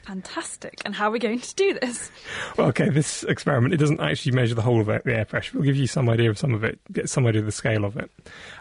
Fantastic. 0.05 0.81
And 0.85 0.93
how 0.93 1.07
are 1.07 1.11
we 1.11 1.17
going 1.17 1.39
to 1.39 1.55
do 1.55 1.73
this? 1.79 2.11
Well, 2.57 2.67
okay, 2.67 2.89
this 2.89 3.23
experiment, 3.23 3.73
it 3.73 3.77
doesn't 3.77 3.99
actually 3.99 4.33
measure 4.33 4.53
the 4.53 4.61
whole 4.61 4.79
of 4.79 4.87
it, 4.87 5.03
the 5.03 5.15
air 5.15 5.25
pressure. 5.25 5.57
We'll 5.57 5.65
give 5.65 5.75
you 5.75 5.87
some 5.87 6.07
idea 6.09 6.29
of 6.29 6.37
some 6.37 6.53
of 6.53 6.63
it, 6.63 6.79
get 6.91 7.09
some 7.09 7.25
idea 7.25 7.39
of 7.39 7.47
the 7.47 7.51
scale 7.51 7.83
of 7.83 7.97
it. 7.97 8.11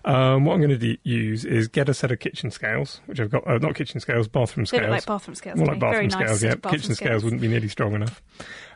Um, 0.07 0.47
what 0.47 0.55
I'm 0.55 0.61
going 0.61 0.71
to 0.71 0.79
do, 0.79 0.97
use 1.03 1.45
is 1.45 1.69
get 1.69 1.89
a 1.89 1.95
set 1.95 2.11
of 2.11 2.19
kitchen 2.19 2.51
scales, 2.51 3.01
which 3.07 3.21
I've 3.21 3.31
got, 3.31 3.47
uh, 3.47 3.59
not 3.59 3.75
kitchen 3.75 4.01
scales, 4.01 4.27
bathroom 4.27 4.65
They 4.65 4.69
scales. 4.69 4.83
look 4.83 4.91
like 4.91 5.07
bathroom 5.07 5.35
scales. 5.35 5.59
More 5.59 5.67
like 5.67 5.81
bathroom 5.81 6.09
nice 6.09 6.13
scales, 6.15 6.43
yeah. 6.43 6.55
bathroom 6.55 6.81
Kitchen 6.81 6.95
scales 6.95 7.25
wouldn't 7.25 7.43
be 7.43 7.49
nearly 7.49 7.69
strong 7.69 7.95
enough. 7.95 8.23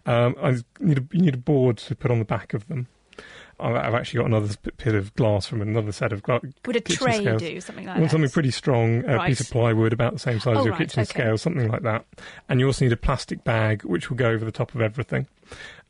Um, 0.05 0.37
I 0.43 0.51
need 0.81 0.99
a, 0.99 1.05
you 1.13 1.23
need 1.23 1.35
a 1.35 1.39
board 1.39 1.79
to 1.79 1.97
put 1.97 2.11
on 2.11 2.19
the 2.19 2.25
back 2.27 2.53
of 2.53 2.69
them. 2.69 2.89
I've 3.61 3.95
actually 3.95 4.19
got 4.19 4.27
another 4.27 4.55
bit 4.77 4.95
of 4.95 5.15
glass 5.15 5.47
from 5.47 5.61
another 5.63 5.91
set 5.93 6.13
of 6.13 6.23
gla- 6.23 6.41
Would 6.67 6.77
a 6.77 6.81
tray 6.81 7.15
scales. 7.23 7.41
do 7.43 7.61
something 7.61 7.87
like 7.87 7.97
want 7.97 8.05
that? 8.07 8.11
something 8.13 8.31
pretty 8.31 8.51
strong, 8.53 9.05
a 9.07 9.17
Right. 9.17 9.27
piece 9.29 9.41
of 9.41 9.51
plywood 9.51 9.93
about 9.93 10.13
the 10.13 10.19
same 10.19 10.39
size 10.41 10.57
Oh, 10.57 10.61
as 10.61 10.65
your 10.67 10.73
right, 10.75 10.81
kitchen 10.87 11.01
okay. 11.03 11.09
scale, 11.09 11.39
something 11.39 11.69
like 11.69 11.83
that. 11.83 12.05
And 12.49 12.61
you 12.61 12.67
also 12.67 12.85
need 12.85 12.93
a 12.93 12.97
plastic 12.97 13.43
bag 13.45 13.83
which 13.85 14.11
will 14.11 14.17
go 14.17 14.29
over 14.31 14.45
the 14.45 14.53
top 14.53 14.75
of 14.75 14.81
everything. 14.81 15.27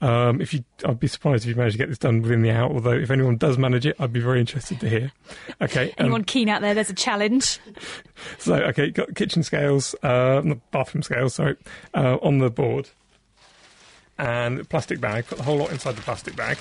Um, 0.00 0.40
if 0.40 0.54
you, 0.54 0.62
I'd 0.86 1.00
be 1.00 1.08
surprised 1.08 1.44
if 1.44 1.48
you 1.50 1.56
manage 1.56 1.72
to 1.72 1.78
get 1.78 1.88
this 1.88 1.98
done 1.98 2.22
within 2.22 2.42
the 2.42 2.50
hour. 2.52 2.70
Although 2.72 2.92
if 2.92 3.10
anyone 3.10 3.36
does 3.36 3.58
manage 3.58 3.84
it, 3.84 3.96
I'd 3.98 4.12
be 4.12 4.20
very 4.20 4.40
interested 4.40 4.78
to 4.80 4.88
hear. 4.88 5.12
Okay, 5.60 5.88
um, 5.90 5.94
Anyone 6.06 6.22
keen 6.24 6.48
out 6.48 6.60
there? 6.62 6.72
There's 6.72 6.88
a 6.90 6.94
challenge. 6.94 7.58
so 8.38 8.54
okay, 8.54 8.90
got 8.90 9.14
kitchen 9.16 9.42
scales, 9.42 9.94
uh, 10.04 10.40
bathroom 10.70 11.02
scales, 11.02 11.34
sorry, 11.34 11.56
uh, 11.94 12.16
on 12.22 12.38
the 12.38 12.48
board, 12.48 12.88
and 14.18 14.68
plastic 14.68 15.00
bag. 15.00 15.26
Put 15.26 15.38
the 15.38 15.44
whole 15.44 15.56
lot 15.56 15.70
inside 15.72 15.96
the 15.96 16.02
plastic 16.02 16.36
bag. 16.36 16.58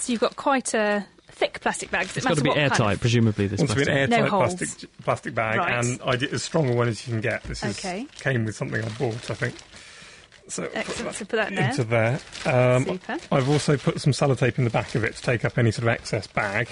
So 0.00 0.12
you've 0.12 0.20
got 0.20 0.36
quite 0.36 0.74
a 0.74 1.04
thick 1.30 1.60
plastic 1.60 1.90
bag. 1.90 2.06
'cause 2.08 2.16
It 2.16 2.18
It's 2.18 2.26
got 2.26 2.36
to 2.38 2.42
be 2.42 2.50
airtight, 2.50 2.78
Kind 2.78 2.92
of... 2.94 3.00
presumably. 3.00 3.46
This 3.46 3.58
Wants 3.60 3.74
to 3.74 3.76
be 3.76 3.82
an 3.82 3.86
plastic. 4.08 4.10
No 4.10 4.16
airtight 4.16 4.30
holes. 4.30 4.54
plastic 4.54 4.90
plastic 5.04 5.34
bag, 5.34 5.58
Right. 5.58 5.72
and 5.84 6.00
I 6.04 6.16
did 6.16 6.32
as 6.34 6.42
strong 6.42 6.68
a 6.70 6.74
one 6.74 6.88
as 6.88 7.06
you 7.06 7.12
can 7.12 7.20
get. 7.20 7.42
This 7.44 7.62
is, 7.62 7.78
Okay. 7.78 8.06
came 8.20 8.44
with 8.44 8.56
something 8.56 8.82
I 8.84 8.88
bought, 8.90 9.30
I 9.30 9.34
think. 9.34 9.54
So 10.48 10.68
Excellent. 10.74 11.04
that 11.10 11.14
So 11.16 11.24
put 11.26 11.36
that 11.36 11.48
in 11.50 11.54
there. 11.56 11.70
into 11.70 11.84
there. 11.84 12.20
Um, 12.46 12.84
Super. 12.86 13.18
I've 13.30 13.48
also 13.50 13.76
put 13.76 14.00
some 14.00 14.12
sellotape 14.14 14.56
in 14.58 14.64
the 14.64 14.70
back 14.70 14.94
of 14.94 15.04
it 15.04 15.14
to 15.16 15.22
take 15.22 15.44
up 15.44 15.58
any 15.58 15.70
sort 15.70 15.82
of 15.84 15.88
excess 15.90 16.26
bag. 16.26 16.68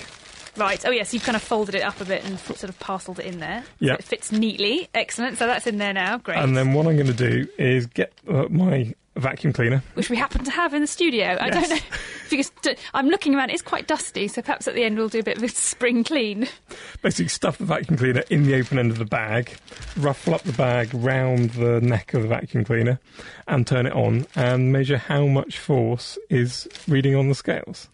Right. 0.56 0.82
Oh, 0.86 0.90
yes. 0.90 1.12
You've 1.12 1.22
kind 1.24 1.36
of 1.36 1.42
folded 1.42 1.74
it 1.74 1.82
up 1.82 2.00
a 2.00 2.06
bit 2.06 2.24
and 2.24 2.38
sort 2.40 2.64
of 2.64 2.78
parcelled 2.78 3.18
it 3.18 3.26
in 3.26 3.40
there. 3.40 3.62
So 3.62 3.68
Yeah. 3.80 3.92
it 3.94 4.04
fits 4.04 4.32
neatly. 4.32 4.88
Excellent. 4.94 5.36
So 5.36 5.46
that's 5.46 5.66
in 5.66 5.76
there 5.76 5.92
now. 5.92 6.16
Great. 6.16 6.38
And 6.38 6.56
then 6.56 6.72
what 6.72 6.86
I'm 6.86 6.94
going 6.96 7.06
to 7.08 7.12
do 7.12 7.46
is 7.58 7.84
get 7.84 8.14
uh, 8.26 8.46
my 8.48 8.94
vacuum 9.16 9.52
cleaner. 9.52 9.82
Which 9.94 10.10
we 10.10 10.16
happen 10.16 10.44
to 10.44 10.50
have 10.50 10.74
in 10.74 10.80
the 10.80 10.86
studio. 10.86 11.36
I 11.40 11.50
don't 11.50 11.68
know 11.68 11.76
if 11.76 12.32
you 12.32 12.42
could. 12.42 12.78
I'm 12.94 13.08
looking 13.08 13.34
around. 13.34 13.50
It's 13.50 13.62
quite 13.62 13.86
dusty. 13.86 14.28
So 14.28 14.42
perhaps 14.42 14.68
at 14.68 14.74
the 14.74 14.84
end 14.84 14.96
we'll 14.96 15.08
do 15.08 15.20
a 15.20 15.22
bit 15.22 15.38
of 15.38 15.42
a 15.42 15.48
spring 15.66 16.04
clean. 16.04 16.48
Basically, 17.02 17.28
stuff 17.28 17.58
the 17.58 17.64
vacuum 17.64 17.96
cleaner 17.98 18.22
in 18.30 18.44
the 18.44 18.54
open 18.54 18.78
end 18.78 18.90
of 18.90 18.98
the 18.98 19.04
bag, 19.04 19.56
ruffle 19.96 20.34
up 20.34 20.42
the 20.42 20.52
bag 20.52 20.90
round 20.92 21.50
the 21.50 21.80
neck 21.80 22.14
of 22.14 22.22
the 22.22 22.28
vacuum 22.28 22.64
cleaner, 22.64 23.00
and 23.48 23.66
turn 23.66 23.86
it 23.86 23.92
on 23.92 24.26
and 24.34 24.72
measure 24.72 24.98
how 24.98 25.26
much 25.26 25.58
force 25.58 26.18
is 26.30 26.68
reading 26.88 27.14
on 27.14 27.28
the 27.28 27.34
scales. 27.34 27.88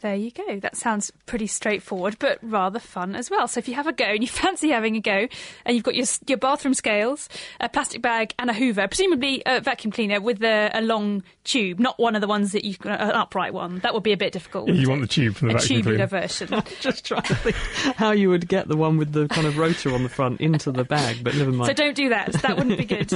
There 0.00 0.14
you 0.14 0.30
go. 0.30 0.60
That 0.60 0.76
sounds 0.76 1.10
pretty 1.26 1.48
straightforward, 1.48 2.18
but 2.20 2.38
rather 2.40 2.78
fun 2.78 3.16
as 3.16 3.30
well. 3.30 3.48
So 3.48 3.58
if 3.58 3.68
you 3.68 3.74
have 3.74 3.88
a 3.88 3.92
go 3.92 4.04
and 4.04 4.22
you 4.22 4.28
fancy 4.28 4.70
having 4.70 4.96
a 4.96 5.00
go, 5.00 5.26
and 5.64 5.74
you've 5.74 5.84
got 5.84 5.94
your 5.94 6.06
your 6.26 6.38
bathroom 6.38 6.74
scales, 6.74 7.28
a 7.60 7.68
plastic 7.68 8.00
bag, 8.00 8.32
and 8.38 8.48
a 8.48 8.52
Hoover, 8.52 8.86
presumably 8.86 9.42
a 9.44 9.60
vacuum 9.60 9.90
cleaner 9.90 10.20
with 10.20 10.42
a, 10.42 10.70
a 10.72 10.82
long 10.82 11.24
tube, 11.44 11.80
not 11.80 11.98
one 11.98 12.14
of 12.14 12.20
the 12.20 12.28
ones 12.28 12.52
that 12.52 12.64
you 12.64 12.76
an 12.84 13.10
upright 13.10 13.52
one. 13.52 13.80
That 13.80 13.94
would 13.94 14.02
be 14.02 14.12
a 14.12 14.16
bit 14.16 14.32
difficult. 14.32 14.68
Yeah, 14.68 14.74
you 14.74 14.88
wouldn't 14.88 15.00
want 15.00 15.02
it? 15.02 15.08
the 15.08 15.14
tube 15.14 15.34
from 15.34 15.48
the 15.48 15.54
a 15.54 15.58
vacuum 15.58 15.82
tubular 15.82 16.06
cleaner. 16.06 16.22
version. 16.22 16.62
Just 16.80 17.04
trying 17.04 17.22
to 17.22 17.34
think 17.34 17.56
how 17.96 18.12
you 18.12 18.30
would 18.30 18.46
get 18.48 18.68
the 18.68 18.76
one 18.76 18.98
with 18.98 19.12
the 19.12 19.26
kind 19.28 19.46
of 19.46 19.58
rotor 19.58 19.92
on 19.94 20.02
the 20.04 20.08
front 20.08 20.40
into 20.40 20.70
the 20.70 20.84
bag, 20.84 21.24
but 21.24 21.34
never 21.34 21.50
mind. 21.50 21.66
so 21.66 21.72
don't 21.72 21.96
do 21.96 22.10
that. 22.10 22.32
That 22.34 22.56
wouldn't 22.56 22.78
be 22.78 22.84
good. 22.84 23.12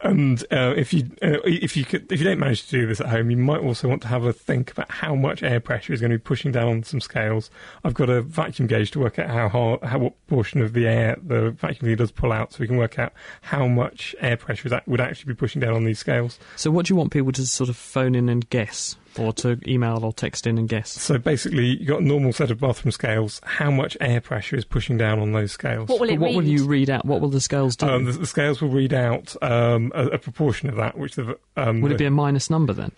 And 0.00 0.42
uh, 0.50 0.74
if 0.76 0.92
you 0.92 1.10
uh, 1.22 1.40
if 1.44 1.76
you 1.76 1.84
could, 1.84 2.12
if 2.12 2.20
you 2.20 2.24
don't 2.24 2.38
manage 2.38 2.64
to 2.66 2.70
do 2.70 2.86
this 2.86 3.00
at 3.00 3.06
home, 3.06 3.30
you 3.30 3.36
might 3.36 3.60
also 3.60 3.88
want 3.88 4.02
to 4.02 4.08
have 4.08 4.24
a 4.24 4.32
think 4.32 4.70
about 4.70 4.90
how 4.90 5.14
much 5.14 5.42
air 5.42 5.60
pressure 5.64 5.92
is 5.92 6.00
going 6.00 6.10
to 6.12 6.18
be 6.18 6.22
pushing 6.22 6.52
down 6.52 6.68
on 6.68 6.82
some 6.84 7.00
scales. 7.00 7.50
I've 7.84 7.94
got 7.94 8.10
a 8.10 8.22
vacuum 8.22 8.68
gauge 8.68 8.90
to 8.92 9.00
work 9.00 9.18
out 9.18 9.30
how 9.30 9.48
hard, 9.48 9.82
how 9.82 9.98
what 9.98 10.26
portion 10.26 10.62
of 10.62 10.72
the 10.72 10.86
air 10.86 11.16
the 11.22 11.50
vacuum 11.50 11.80
cleaner 11.80 11.96
does 11.96 12.12
pull 12.12 12.32
out, 12.32 12.52
so 12.52 12.58
we 12.60 12.66
can 12.66 12.76
work 12.76 12.98
out 12.98 13.12
how 13.42 13.66
much 13.66 14.14
air 14.20 14.36
pressure 14.36 14.66
is 14.68 14.70
that 14.70 14.86
would 14.86 15.00
actually 15.00 15.32
be 15.32 15.36
pushing 15.36 15.60
down 15.60 15.74
on 15.74 15.84
these 15.84 15.98
scales. 15.98 16.38
So, 16.56 16.70
what 16.70 16.86
do 16.86 16.92
you 16.92 16.96
want 16.96 17.12
people 17.12 17.32
to 17.32 17.46
sort 17.46 17.68
of 17.70 17.76
phone 17.76 18.14
in 18.14 18.28
and 18.28 18.48
guess, 18.50 18.96
or 19.18 19.32
to 19.34 19.58
email 19.66 20.04
or 20.04 20.12
text 20.12 20.46
in 20.46 20.58
and 20.58 20.68
guess? 20.68 20.90
So 20.90 21.18
basically, 21.18 21.76
you've 21.78 21.88
got 21.88 22.00
a 22.00 22.04
normal 22.04 22.32
set 22.32 22.50
of 22.50 22.60
bathroom 22.60 22.92
scales. 22.92 23.40
How 23.44 23.70
much 23.70 23.96
air 24.00 24.20
pressure 24.20 24.56
is 24.56 24.64
pushing 24.64 24.96
down 24.98 25.18
on 25.18 25.32
those 25.32 25.52
scales? 25.52 25.88
What 25.88 26.00
will 26.00 26.06
But 26.08 26.14
it 26.14 26.20
what 26.20 26.26
read? 26.28 26.36
will 26.36 26.44
you 26.44 26.66
read 26.66 26.90
out? 26.90 27.04
What 27.04 27.20
will 27.20 27.30
the 27.30 27.40
scales 27.40 27.76
do? 27.76 27.86
um, 27.86 28.04
the, 28.04 28.12
the 28.12 28.26
scales 28.26 28.60
will 28.60 28.70
read 28.70 28.92
out 28.92 29.34
um, 29.42 29.92
a, 29.94 30.06
a 30.08 30.18
proportion 30.18 30.68
of 30.68 30.76
that, 30.76 30.98
which 30.98 31.14
the 31.16 31.38
um, 31.56 31.80
Would 31.80 31.92
it 31.92 31.98
be 31.98 32.04
a 32.06 32.10
minus 32.10 32.50
number 32.50 32.72
then? 32.72 32.92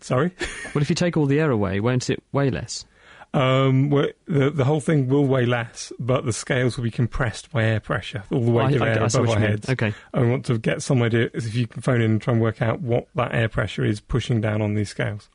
Sorry. 0.00 0.32
Well, 0.74 0.82
if 0.82 0.88
you 0.90 0.96
take 0.96 1.16
all 1.16 1.26
the 1.26 1.40
air 1.40 1.50
away, 1.50 1.80
won't 1.80 2.08
it 2.10 2.22
weigh 2.32 2.50
less? 2.50 2.84
Um, 3.34 3.90
the 3.90 4.50
the 4.50 4.64
whole 4.64 4.80
thing 4.80 5.08
will 5.08 5.26
weigh 5.26 5.44
less, 5.44 5.92
but 5.98 6.24
the 6.24 6.32
scales 6.32 6.76
will 6.76 6.84
be 6.84 6.90
compressed 6.90 7.50
by 7.52 7.62
air 7.62 7.78
pressure, 7.78 8.22
all 8.32 8.40
the 8.40 8.50
weight 8.50 8.72
I- 8.72 8.76
of 8.76 8.82
I- 8.82 8.88
air 8.88 9.02
I 9.02 9.08
see 9.08 9.18
above 9.18 9.34
our 9.34 9.38
heads. 9.40 9.68
Okay. 9.68 9.92
I 10.14 10.22
want 10.22 10.46
to 10.46 10.56
get 10.58 10.80
some 10.82 11.02
idea 11.02 11.28
if 11.34 11.54
you 11.54 11.66
can 11.66 11.82
phone 11.82 12.00
in 12.00 12.12
and 12.12 12.22
try 12.22 12.32
and 12.32 12.42
work 12.42 12.62
out 12.62 12.80
what 12.80 13.06
that 13.16 13.34
air 13.34 13.48
pressure 13.50 13.84
is 13.84 14.00
pushing 14.00 14.40
down 14.40 14.62
on 14.62 14.74
these 14.74 14.88
scales. 14.88 15.28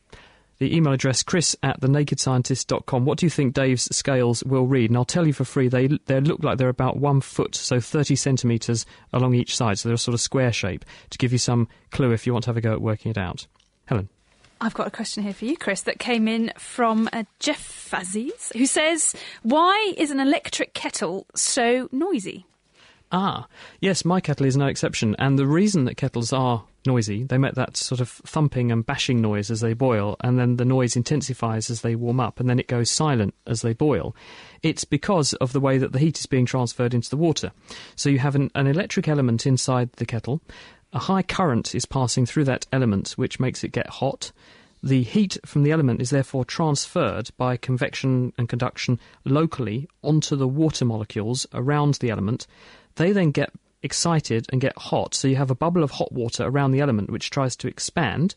The 0.58 0.76
email 0.76 0.94
address 0.94 1.22
chris 1.24 1.56
at 1.62 1.82
thenakedscientist.com. 1.82 3.06
What 3.06 3.18
do 3.18 3.26
you 3.26 3.30
think 3.30 3.54
Dave's 3.54 3.96
scales 3.96 4.44
will 4.44 4.66
read? 4.66 4.90
And 4.90 4.98
I'll 4.98 5.06
tell 5.06 5.28
you 5.28 5.34
for 5.34 5.44
free, 5.46 5.68
they 5.68 5.88
they 6.06 6.20
look 6.20 6.44
like 6.44 6.58
they're 6.58 6.70
about 6.70 6.98
one 6.98 7.22
foot, 7.22 7.54
so 7.54 7.80
30 7.80 8.16
centimetres 8.16 8.86
along 9.12 9.36
each 9.36 9.56
side, 9.56 9.78
so 9.78 9.90
they're 9.90 9.96
a 9.96 10.00
sort 10.00 10.14
of 10.14 10.22
square 10.22 10.52
shape, 10.52 10.84
to 11.12 11.18
give 11.20 11.32
you 11.32 11.38
some 11.38 11.68
clue 11.92 12.12
if 12.12 12.26
you 12.26 12.34
want 12.34 12.46
to 12.46 12.50
have 12.50 12.58
a 12.58 12.62
go 12.62 12.74
at 12.74 12.82
working 12.82 13.12
it 13.12 13.18
out. 13.18 13.46
Helen. 13.86 14.10
I've 14.64 14.74
got 14.74 14.88
a 14.88 14.92
question 14.92 15.24
here 15.24 15.34
for 15.34 15.44
you, 15.44 15.58
Chris, 15.58 15.82
that 15.82 16.00
came 16.00 16.26
in 16.26 16.54
from 16.58 17.10
uh, 17.12 17.26
Jeff 17.40 17.92
Fazzies, 17.92 18.56
who 18.56 18.66
says, 18.66 19.14
"Why 19.42 19.94
is 19.98 20.10
an 20.10 20.22
electric 20.22 20.74
kettle 20.74 21.28
so 21.36 21.90
noisy?" 21.92 22.46
Ah, 23.12 23.48
yes, 23.82 24.06
my 24.06 24.22
kettle 24.22 24.46
is 24.46 24.56
no 24.56 24.68
exception. 24.68 25.18
And 25.20 25.38
the 25.38 25.46
reason 25.46 25.84
that 25.86 25.98
kettles 25.98 26.32
are 26.32 26.64
noisy, 26.86 27.24
they 27.26 27.38
make 27.38 27.56
that 27.56 27.78
sort 27.78 28.02
of 28.02 28.10
thumping 28.10 28.72
and 28.72 28.86
bashing 28.86 29.22
noise 29.22 29.52
as 29.52 29.60
they 29.60 29.74
boil, 29.74 30.16
and 30.22 30.40
then 30.40 30.56
the 30.56 30.66
noise 30.66 30.96
intensifies 30.96 31.70
as 31.70 31.82
they 31.82 31.96
warm 31.96 32.20
up, 32.20 32.40
and 32.40 32.50
then 32.50 32.60
it 32.60 32.68
goes 32.68 32.90
silent 32.90 33.36
as 33.46 33.62
they 33.62 33.74
boil. 33.74 34.16
It's 34.64 34.86
because 34.86 35.34
of 35.34 35.52
the 35.52 35.60
way 35.60 35.78
that 35.78 35.92
the 35.92 36.00
heat 36.00 36.18
is 36.20 36.26
being 36.26 36.46
transferred 36.46 36.94
into 36.94 37.10
the 37.10 37.18
water. 37.18 37.52
So 37.96 38.10
you 38.10 38.20
have 38.20 38.36
an, 38.36 38.50
an 38.56 38.68
electric 38.68 39.08
element 39.08 39.46
inside 39.46 39.92
the 39.94 40.06
kettle, 40.06 40.42
a 40.94 41.00
high 41.00 41.24
current 41.24 41.74
is 41.74 41.86
passing 41.86 42.26
through 42.26 42.46
that 42.46 42.68
element, 42.72 43.12
which 43.12 43.40
makes 43.40 43.64
it 43.64 43.72
get 43.72 43.90
hot. 43.90 44.32
The 44.82 45.04
heat 45.04 45.38
from 45.46 45.64
the 45.64 45.72
element 45.72 46.02
is 46.02 46.12
therefore 46.12 46.46
transferred 46.46 47.32
by 47.38 47.58
convection 47.58 48.34
and 48.38 48.48
conduction 48.48 49.00
locally 49.26 49.88
onto 50.04 50.36
the 50.36 50.48
water 50.48 50.86
molecules 50.86 51.48
around 51.54 51.96
the 51.96 52.12
element. 52.12 52.46
They 52.96 53.12
then 53.12 53.32
get 53.32 53.52
excited 53.82 54.46
and 54.52 54.62
get 54.62 54.78
hot, 54.78 55.16
so 55.16 55.28
you 55.28 55.36
have 55.38 55.52
a 55.52 55.56
bubble 55.56 55.84
of 55.84 55.92
hot 55.92 56.12
water 56.12 56.44
around 56.46 56.72
the 56.72 56.82
element 56.82 57.10
which 57.10 57.30
tries 57.30 57.56
to 57.58 57.68
expand, 57.68 58.36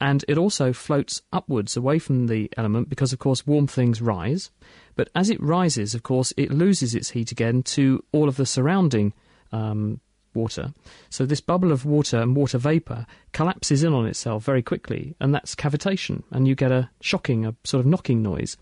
and 0.00 0.24
it 0.28 0.36
also 0.36 0.72
floats 0.72 1.22
upwards 1.32 1.76
away 1.76 1.98
from 1.98 2.26
the 2.26 2.50
element 2.56 2.90
because, 2.90 3.12
of 3.12 3.18
course, 3.18 3.46
warm 3.46 3.66
things 3.66 4.02
rise. 4.02 4.50
But 4.96 5.08
as 5.14 5.30
it 5.30 5.42
rises, 5.42 5.94
of 5.94 6.02
course, 6.02 6.32
it 6.36 6.50
loses 6.50 6.94
its 6.94 7.10
heat 7.10 7.32
again 7.32 7.62
to 7.62 8.04
all 8.12 8.28
of 8.28 8.36
the 8.36 8.44
surrounding 8.44 9.14
um, 9.52 10.00
water. 10.36 10.72
So 11.10 11.26
this 11.26 11.40
bubble 11.40 11.72
of 11.72 11.84
water 11.84 12.18
and 12.18 12.36
water 12.36 12.58
vapour 12.58 13.06
collapses 13.32 13.82
in 13.82 13.92
on 13.92 14.06
itself 14.06 14.44
very 14.44 14.62
quickly, 14.62 15.16
and 15.18 15.34
that's 15.34 15.54
cavitation, 15.54 16.22
and 16.30 16.46
you 16.46 16.54
get 16.54 16.70
a 16.70 16.90
shocking, 17.00 17.44
a 17.44 17.54
sort 17.64 17.80
of 17.80 17.86
knocking 17.86 18.22
noise. 18.22 18.56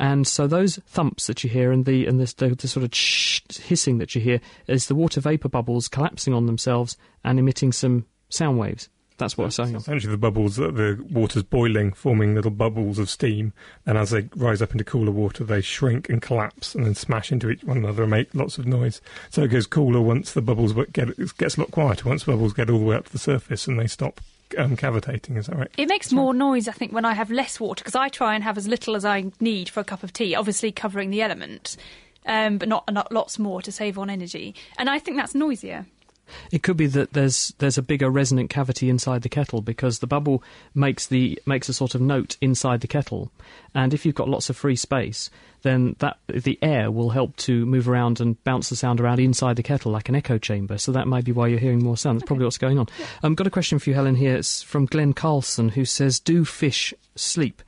And 0.00 0.26
so 0.26 0.46
those 0.46 0.76
thumps 0.86 1.26
that 1.28 1.44
you 1.44 1.50
hear 1.50 1.70
and 1.70 1.84
the 1.84 2.06
and 2.06 2.18
this, 2.18 2.32
the, 2.32 2.48
the 2.48 2.66
sort 2.66 2.84
of 2.84 2.92
hissing 3.62 3.98
that 3.98 4.14
you 4.14 4.20
hear 4.20 4.40
is 4.66 4.86
the 4.86 4.94
water 4.94 5.20
vapour 5.20 5.48
bubbles 5.48 5.86
collapsing 5.88 6.34
on 6.34 6.46
themselves 6.46 6.96
and 7.22 7.38
emitting 7.38 7.72
some 7.72 8.06
sound 8.28 8.58
waves. 8.58 8.88
That's 9.18 9.36
what 9.36 9.44
I'm 9.44 9.50
saying. 9.50 9.76
Essentially, 9.76 10.10
the 10.10 10.16
bubbles, 10.16 10.56
that 10.56 10.76
the 10.76 11.04
water's 11.10 11.42
boiling, 11.42 11.92
forming 11.92 12.34
little 12.34 12.52
bubbles 12.52 12.98
of 12.98 13.10
steam, 13.10 13.52
and 13.84 13.98
as 13.98 14.10
they 14.10 14.28
rise 14.36 14.62
up 14.62 14.72
into 14.72 14.84
cooler 14.84 15.10
water, 15.10 15.44
they 15.44 15.60
shrink 15.60 16.08
and 16.08 16.22
collapse 16.22 16.74
and 16.74 16.86
then 16.86 16.94
smash 16.94 17.32
into 17.32 17.50
each 17.50 17.64
one 17.64 17.78
another 17.78 18.04
and 18.04 18.10
make 18.12 18.34
lots 18.34 18.58
of 18.58 18.66
noise. 18.66 19.00
So 19.30 19.42
it 19.42 19.48
goes 19.48 19.66
cooler 19.66 20.00
once 20.00 20.32
the 20.32 20.40
bubbles 20.40 20.72
get 20.92 21.10
it 21.10 21.36
gets 21.36 21.56
a 21.56 21.60
lot 21.60 21.72
quieter 21.72 22.08
once 22.08 22.24
the 22.24 22.32
bubbles 22.32 22.52
get 22.52 22.70
all 22.70 22.78
the 22.78 22.84
way 22.84 22.96
up 22.96 23.06
to 23.06 23.12
the 23.12 23.18
surface 23.18 23.66
and 23.66 23.78
they 23.78 23.88
stop 23.88 24.20
um, 24.56 24.76
cavitating. 24.76 25.36
Is 25.36 25.46
that 25.46 25.56
right? 25.56 25.70
It 25.76 25.88
makes 25.88 26.12
more 26.12 26.32
noise, 26.32 26.68
I 26.68 26.72
think, 26.72 26.92
when 26.92 27.04
I 27.04 27.14
have 27.14 27.30
less 27.30 27.58
water 27.58 27.82
because 27.82 27.96
I 27.96 28.08
try 28.08 28.34
and 28.34 28.44
have 28.44 28.56
as 28.56 28.68
little 28.68 28.94
as 28.94 29.04
I 29.04 29.32
need 29.40 29.68
for 29.68 29.80
a 29.80 29.84
cup 29.84 30.02
of 30.02 30.12
tea, 30.12 30.34
obviously 30.34 30.70
covering 30.72 31.10
the 31.10 31.22
element, 31.22 31.76
um, 32.24 32.58
but 32.58 32.68
not, 32.68 32.90
not 32.92 33.10
lots 33.12 33.38
more 33.38 33.60
to 33.62 33.72
save 33.72 33.98
on 33.98 34.08
energy. 34.08 34.54
And 34.78 34.88
I 34.88 35.00
think 35.00 35.16
that's 35.16 35.34
noisier. 35.34 35.86
It 36.52 36.62
could 36.62 36.76
be 36.76 36.86
that 36.88 37.12
there's 37.12 37.54
there's 37.58 37.78
a 37.78 37.82
bigger 37.82 38.10
resonant 38.10 38.50
cavity 38.50 38.90
inside 38.90 39.22
the 39.22 39.28
kettle 39.28 39.62
because 39.62 39.98
the 39.98 40.06
bubble 40.06 40.42
makes 40.74 41.06
the 41.06 41.40
makes 41.46 41.68
a 41.68 41.74
sort 41.74 41.94
of 41.94 42.00
note 42.00 42.36
inside 42.40 42.80
the 42.80 42.86
kettle, 42.86 43.30
and 43.74 43.94
if 43.94 44.04
you've 44.04 44.14
got 44.14 44.28
lots 44.28 44.50
of 44.50 44.56
free 44.56 44.76
space, 44.76 45.30
then 45.62 45.96
that 45.98 46.18
the 46.28 46.58
air 46.62 46.90
will 46.90 47.10
help 47.10 47.36
to 47.36 47.66
move 47.66 47.88
around 47.88 48.20
and 48.20 48.42
bounce 48.44 48.68
the 48.68 48.76
sound 48.76 49.00
around 49.00 49.20
inside 49.20 49.56
the 49.56 49.62
kettle 49.62 49.92
like 49.92 50.08
an 50.08 50.14
echo 50.14 50.38
chamber. 50.38 50.78
So 50.78 50.92
that 50.92 51.08
might 51.08 51.24
be 51.24 51.32
why 51.32 51.48
you're 51.48 51.58
hearing 51.58 51.82
more 51.82 51.96
sound. 51.96 52.20
That's 52.20 52.26
probably 52.26 52.44
what's 52.44 52.58
going 52.58 52.78
on. 52.78 52.86
I've 53.18 53.24
um, 53.24 53.34
got 53.34 53.46
a 53.46 53.50
question 53.50 53.78
for 53.78 53.90
you, 53.90 53.94
Helen. 53.94 54.16
Here 54.16 54.36
it's 54.36 54.62
from 54.62 54.86
Glenn 54.86 55.12
Carlson, 55.12 55.70
who 55.70 55.84
says, 55.84 56.20
"Do 56.20 56.44
fish 56.44 56.94
sleep?" 57.16 57.62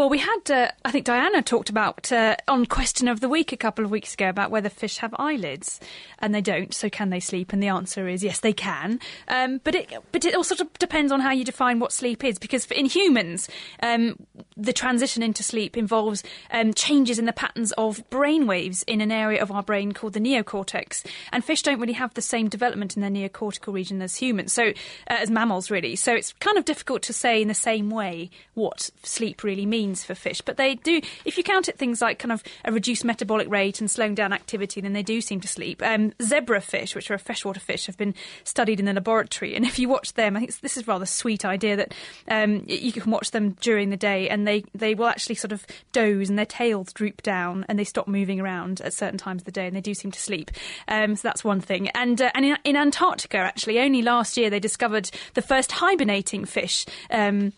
Well, 0.00 0.08
we 0.08 0.16
had, 0.16 0.50
uh, 0.50 0.70
I 0.82 0.92
think 0.92 1.04
Diana 1.04 1.42
talked 1.42 1.68
about 1.68 2.10
uh, 2.10 2.34
on 2.48 2.64
Question 2.64 3.06
of 3.06 3.20
the 3.20 3.28
Week 3.28 3.52
a 3.52 3.56
couple 3.58 3.84
of 3.84 3.90
weeks 3.90 4.14
ago 4.14 4.30
about 4.30 4.50
whether 4.50 4.70
fish 4.70 4.96
have 4.96 5.14
eyelids, 5.18 5.78
and 6.20 6.34
they 6.34 6.40
don't. 6.40 6.72
So 6.72 6.88
can 6.88 7.10
they 7.10 7.20
sleep? 7.20 7.52
And 7.52 7.62
the 7.62 7.68
answer 7.68 8.08
is 8.08 8.24
yes, 8.24 8.40
they 8.40 8.54
can. 8.54 8.98
Um, 9.28 9.60
but 9.62 9.74
it, 9.74 9.92
but 10.10 10.24
it 10.24 10.34
all 10.34 10.42
sort 10.42 10.60
of 10.60 10.72
depends 10.78 11.12
on 11.12 11.20
how 11.20 11.32
you 11.32 11.44
define 11.44 11.80
what 11.80 11.92
sleep 11.92 12.24
is, 12.24 12.38
because 12.38 12.64
in 12.70 12.86
humans, 12.86 13.50
um, 13.82 14.16
the 14.56 14.72
transition 14.72 15.22
into 15.22 15.42
sleep 15.42 15.76
involves 15.76 16.22
um, 16.50 16.72
changes 16.72 17.18
in 17.18 17.26
the 17.26 17.32
patterns 17.34 17.70
of 17.72 18.02
brain 18.08 18.46
waves 18.46 18.82
in 18.84 19.02
an 19.02 19.12
area 19.12 19.42
of 19.42 19.50
our 19.50 19.62
brain 19.62 19.92
called 19.92 20.14
the 20.14 20.20
neocortex, 20.20 21.04
and 21.30 21.44
fish 21.44 21.60
don't 21.60 21.78
really 21.78 21.92
have 21.92 22.14
the 22.14 22.22
same 22.22 22.48
development 22.48 22.96
in 22.96 23.02
their 23.02 23.10
neocortical 23.10 23.74
region 23.74 24.00
as 24.00 24.16
humans, 24.16 24.50
so 24.50 24.68
uh, 24.68 24.72
as 25.08 25.30
mammals 25.30 25.70
really. 25.70 25.94
So 25.94 26.14
it's 26.14 26.32
kind 26.40 26.56
of 26.56 26.64
difficult 26.64 27.02
to 27.02 27.12
say 27.12 27.42
in 27.42 27.48
the 27.48 27.54
same 27.54 27.90
way 27.90 28.30
what 28.54 28.88
sleep 29.02 29.44
really 29.44 29.66
means 29.66 29.89
means 29.90 30.04
for 30.04 30.14
fish. 30.14 30.40
But 30.40 30.56
they 30.56 30.76
do, 30.76 31.00
if 31.24 31.36
you 31.36 31.42
count 31.42 31.68
at 31.68 31.76
things 31.76 32.00
like 32.00 32.18
kind 32.18 32.32
of 32.32 32.42
a 32.64 32.72
reduced 32.72 33.04
metabolic 33.04 33.50
rate 33.50 33.80
and 33.80 33.90
slowing 33.90 34.14
down 34.14 34.32
activity, 34.32 34.80
then 34.80 34.92
they 34.92 35.02
do 35.02 35.20
seem 35.20 35.40
to 35.40 35.48
sleep. 35.48 35.82
Um, 35.82 36.12
zebra 36.22 36.60
fish, 36.60 36.94
which 36.94 37.10
are 37.10 37.14
a 37.14 37.18
freshwater 37.18 37.60
fish, 37.60 37.86
have 37.86 37.96
been 37.96 38.14
studied 38.44 38.78
in 38.78 38.86
the 38.86 38.92
laboratory. 38.92 39.56
And 39.56 39.64
if 39.64 39.78
you 39.78 39.88
watch 39.88 40.14
them, 40.14 40.36
I 40.36 40.40
think 40.40 40.60
this 40.60 40.76
is 40.76 40.84
a 40.84 40.86
rather 40.86 41.06
sweet 41.06 41.44
idea 41.44 41.76
that 41.76 41.94
um, 42.28 42.64
you 42.66 42.92
can 42.92 43.10
watch 43.10 43.32
them 43.32 43.56
during 43.60 43.90
the 43.90 43.96
day 43.96 44.28
and 44.28 44.46
they, 44.46 44.64
they 44.74 44.94
will 44.94 45.06
actually 45.06 45.34
sort 45.34 45.52
of 45.52 45.66
doze 45.92 46.28
and 46.28 46.38
their 46.38 46.46
tails 46.46 46.92
droop 46.92 47.22
down 47.22 47.66
and 47.68 47.78
they 47.78 47.84
stop 47.84 48.06
moving 48.06 48.40
around 48.40 48.80
at 48.80 48.94
certain 48.94 49.18
times 49.18 49.42
of 49.42 49.46
the 49.46 49.52
day 49.52 49.66
and 49.66 49.74
they 49.74 49.80
do 49.80 49.94
seem 49.94 50.12
to 50.12 50.20
sleep. 50.20 50.50
Um, 50.86 51.16
so 51.16 51.26
that's 51.26 51.42
one 51.42 51.60
thing. 51.60 51.88
And, 51.88 52.20
uh, 52.22 52.30
and 52.34 52.44
in, 52.44 52.58
in, 52.64 52.76
Antarctica, 52.76 53.38
actually, 53.38 53.78
only 53.80 54.02
last 54.02 54.36
year 54.36 54.48
they 54.48 54.60
discovered 54.60 55.10
the 55.34 55.42
first 55.42 55.72
hibernating 55.72 56.44
fish. 56.44 56.86
Um, 57.10 57.52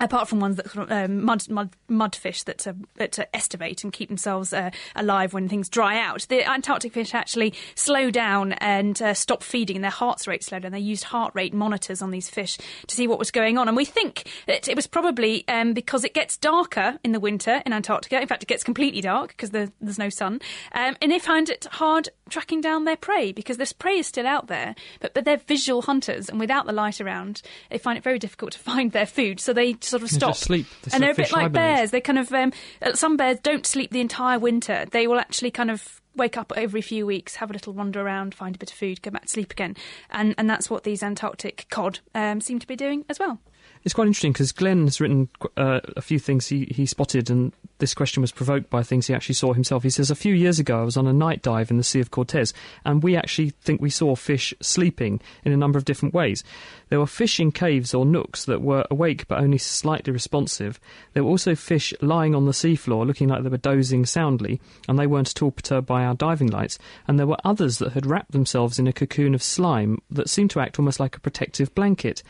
apart 0.00 0.28
from 0.28 0.40
ones 0.40 0.56
that 0.56 0.70
sort 0.70 0.90
of, 0.90 0.92
um, 0.92 1.24
mud, 1.24 1.48
mud 1.48 1.70
mudfish 1.88 2.44
that, 2.44 2.66
uh, 2.66 2.72
that 2.96 3.18
uh, 3.18 3.24
estivate 3.32 3.84
and 3.84 3.92
keep 3.92 4.08
themselves 4.08 4.52
uh, 4.52 4.70
alive 4.96 5.32
when 5.32 5.48
things 5.48 5.68
dry 5.68 5.98
out, 5.98 6.26
the 6.28 6.48
Antarctic 6.48 6.92
fish 6.92 7.14
actually 7.14 7.54
slow 7.74 8.10
down 8.10 8.52
and 8.54 9.00
uh, 9.00 9.14
stop 9.14 9.42
feeding, 9.42 9.76
and 9.76 9.84
their 9.84 9.90
heart 9.90 10.26
rate 10.26 10.42
slowed 10.42 10.62
down. 10.62 10.72
They 10.72 10.80
used 10.80 11.04
heart 11.04 11.32
rate 11.34 11.54
monitors 11.54 12.02
on 12.02 12.10
these 12.10 12.28
fish 12.28 12.58
to 12.86 12.94
see 12.94 13.06
what 13.06 13.18
was 13.18 13.30
going 13.30 13.56
on, 13.56 13.68
and 13.68 13.76
we 13.76 13.84
think 13.84 14.28
that 14.46 14.68
it 14.68 14.74
was 14.74 14.86
probably 14.86 15.46
um, 15.48 15.72
because 15.74 16.04
it 16.04 16.14
gets 16.14 16.36
darker 16.36 16.98
in 17.04 17.12
the 17.12 17.20
winter 17.20 17.62
in 17.64 17.72
Antarctica. 17.72 18.20
In 18.20 18.26
fact, 18.26 18.42
it 18.42 18.46
gets 18.46 18.64
completely 18.64 19.00
dark 19.00 19.28
because 19.28 19.50
the, 19.50 19.72
there's 19.80 19.98
no 19.98 20.08
sun, 20.08 20.40
um, 20.72 20.96
and 21.00 21.12
they 21.12 21.18
find 21.18 21.48
it 21.48 21.66
hard 21.72 22.08
tracking 22.28 22.60
down 22.60 22.84
their 22.84 22.96
prey 22.96 23.30
because 23.30 23.58
this 23.58 23.72
prey 23.72 23.98
is 23.98 24.06
still 24.08 24.26
out 24.26 24.48
there, 24.48 24.74
but 25.00 25.14
but 25.14 25.24
they're 25.24 25.36
visual 25.36 25.82
hunters, 25.82 26.28
and 26.28 26.40
without 26.40 26.66
the 26.66 26.72
light 26.72 27.00
around, 27.00 27.42
they 27.70 27.78
find 27.78 27.96
it 27.96 28.02
very 28.04 28.18
difficult 28.18 28.52
to 28.52 28.58
find 28.70 28.90
their 28.90 29.06
food. 29.06 29.38
So 29.38 29.52
they 29.52 29.74
sort 29.84 30.02
of 30.02 30.10
stop. 30.10 30.36
sleep. 30.36 30.66
They 30.82 30.90
and 30.94 31.02
they're 31.02 31.12
a 31.12 31.14
bit 31.14 31.32
like 31.32 31.52
bears. 31.52 31.90
They 31.90 32.00
kind 32.00 32.18
of 32.18 32.32
um, 32.32 32.52
some 32.94 33.16
bears 33.16 33.38
don't 33.42 33.66
sleep 33.66 33.90
the 33.90 34.00
entire 34.00 34.38
winter. 34.38 34.86
They 34.90 35.06
will 35.06 35.18
actually 35.18 35.50
kind 35.50 35.70
of 35.70 36.00
wake 36.16 36.36
up 36.36 36.52
every 36.56 36.80
few 36.80 37.06
weeks, 37.06 37.36
have 37.36 37.50
a 37.50 37.52
little 37.52 37.72
wander 37.72 38.00
around, 38.00 38.34
find 38.34 38.54
a 38.54 38.58
bit 38.58 38.70
of 38.70 38.76
food, 38.76 39.02
go 39.02 39.10
back 39.10 39.22
to 39.22 39.28
sleep 39.28 39.52
again, 39.52 39.76
and 40.10 40.34
and 40.38 40.48
that's 40.48 40.70
what 40.70 40.84
these 40.84 41.02
Antarctic 41.02 41.66
cod 41.70 42.00
um, 42.14 42.40
seem 42.40 42.58
to 42.58 42.66
be 42.66 42.76
doing 42.76 43.04
as 43.08 43.18
well. 43.18 43.40
It's 43.84 43.92
quite 43.92 44.06
interesting 44.06 44.32
because 44.32 44.52
Glenn 44.52 44.84
has 44.84 44.98
written 44.98 45.28
uh, 45.58 45.80
a 45.94 46.00
few 46.00 46.18
things 46.18 46.46
he, 46.46 46.66
he 46.70 46.86
spotted, 46.86 47.28
and 47.28 47.52
this 47.78 47.92
question 47.92 48.22
was 48.22 48.32
provoked 48.32 48.70
by 48.70 48.82
things 48.82 49.06
he 49.06 49.14
actually 49.14 49.34
saw 49.34 49.52
himself. 49.52 49.82
He 49.82 49.90
says, 49.90 50.10
A 50.10 50.14
few 50.14 50.32
years 50.32 50.58
ago, 50.58 50.80
I 50.80 50.84
was 50.84 50.96
on 50.96 51.06
a 51.06 51.12
night 51.12 51.42
dive 51.42 51.70
in 51.70 51.76
the 51.76 51.84
Sea 51.84 52.00
of 52.00 52.10
Cortez, 52.10 52.54
and 52.86 53.02
we 53.02 53.14
actually 53.14 53.50
think 53.50 53.82
we 53.82 53.90
saw 53.90 54.16
fish 54.16 54.54
sleeping 54.62 55.20
in 55.44 55.52
a 55.52 55.56
number 55.58 55.76
of 55.76 55.84
different 55.84 56.14
ways. 56.14 56.42
There 56.88 56.98
were 56.98 57.06
fish 57.06 57.38
in 57.38 57.52
caves 57.52 57.92
or 57.92 58.06
nooks 58.06 58.46
that 58.46 58.62
were 58.62 58.86
awake 58.90 59.28
but 59.28 59.40
only 59.40 59.58
slightly 59.58 60.14
responsive. 60.14 60.80
There 61.12 61.22
were 61.22 61.30
also 61.30 61.54
fish 61.54 61.92
lying 62.00 62.34
on 62.34 62.46
the 62.46 62.52
seafloor 62.52 63.06
looking 63.06 63.28
like 63.28 63.42
they 63.42 63.50
were 63.50 63.58
dozing 63.58 64.06
soundly, 64.06 64.62
and 64.88 64.98
they 64.98 65.06
weren't 65.06 65.28
at 65.28 65.42
all 65.42 65.50
perturbed 65.50 65.86
by 65.86 66.04
our 66.04 66.14
diving 66.14 66.48
lights. 66.48 66.78
And 67.06 67.18
there 67.18 67.26
were 67.26 67.36
others 67.44 67.78
that 67.80 67.92
had 67.92 68.06
wrapped 68.06 68.32
themselves 68.32 68.78
in 68.78 68.86
a 68.86 68.94
cocoon 68.94 69.34
of 69.34 69.42
slime 69.42 69.98
that 70.10 70.30
seemed 70.30 70.52
to 70.52 70.60
act 70.60 70.78
almost 70.78 71.00
like 71.00 71.16
a 71.16 71.20
protective 71.20 71.74
blanket. 71.74 72.22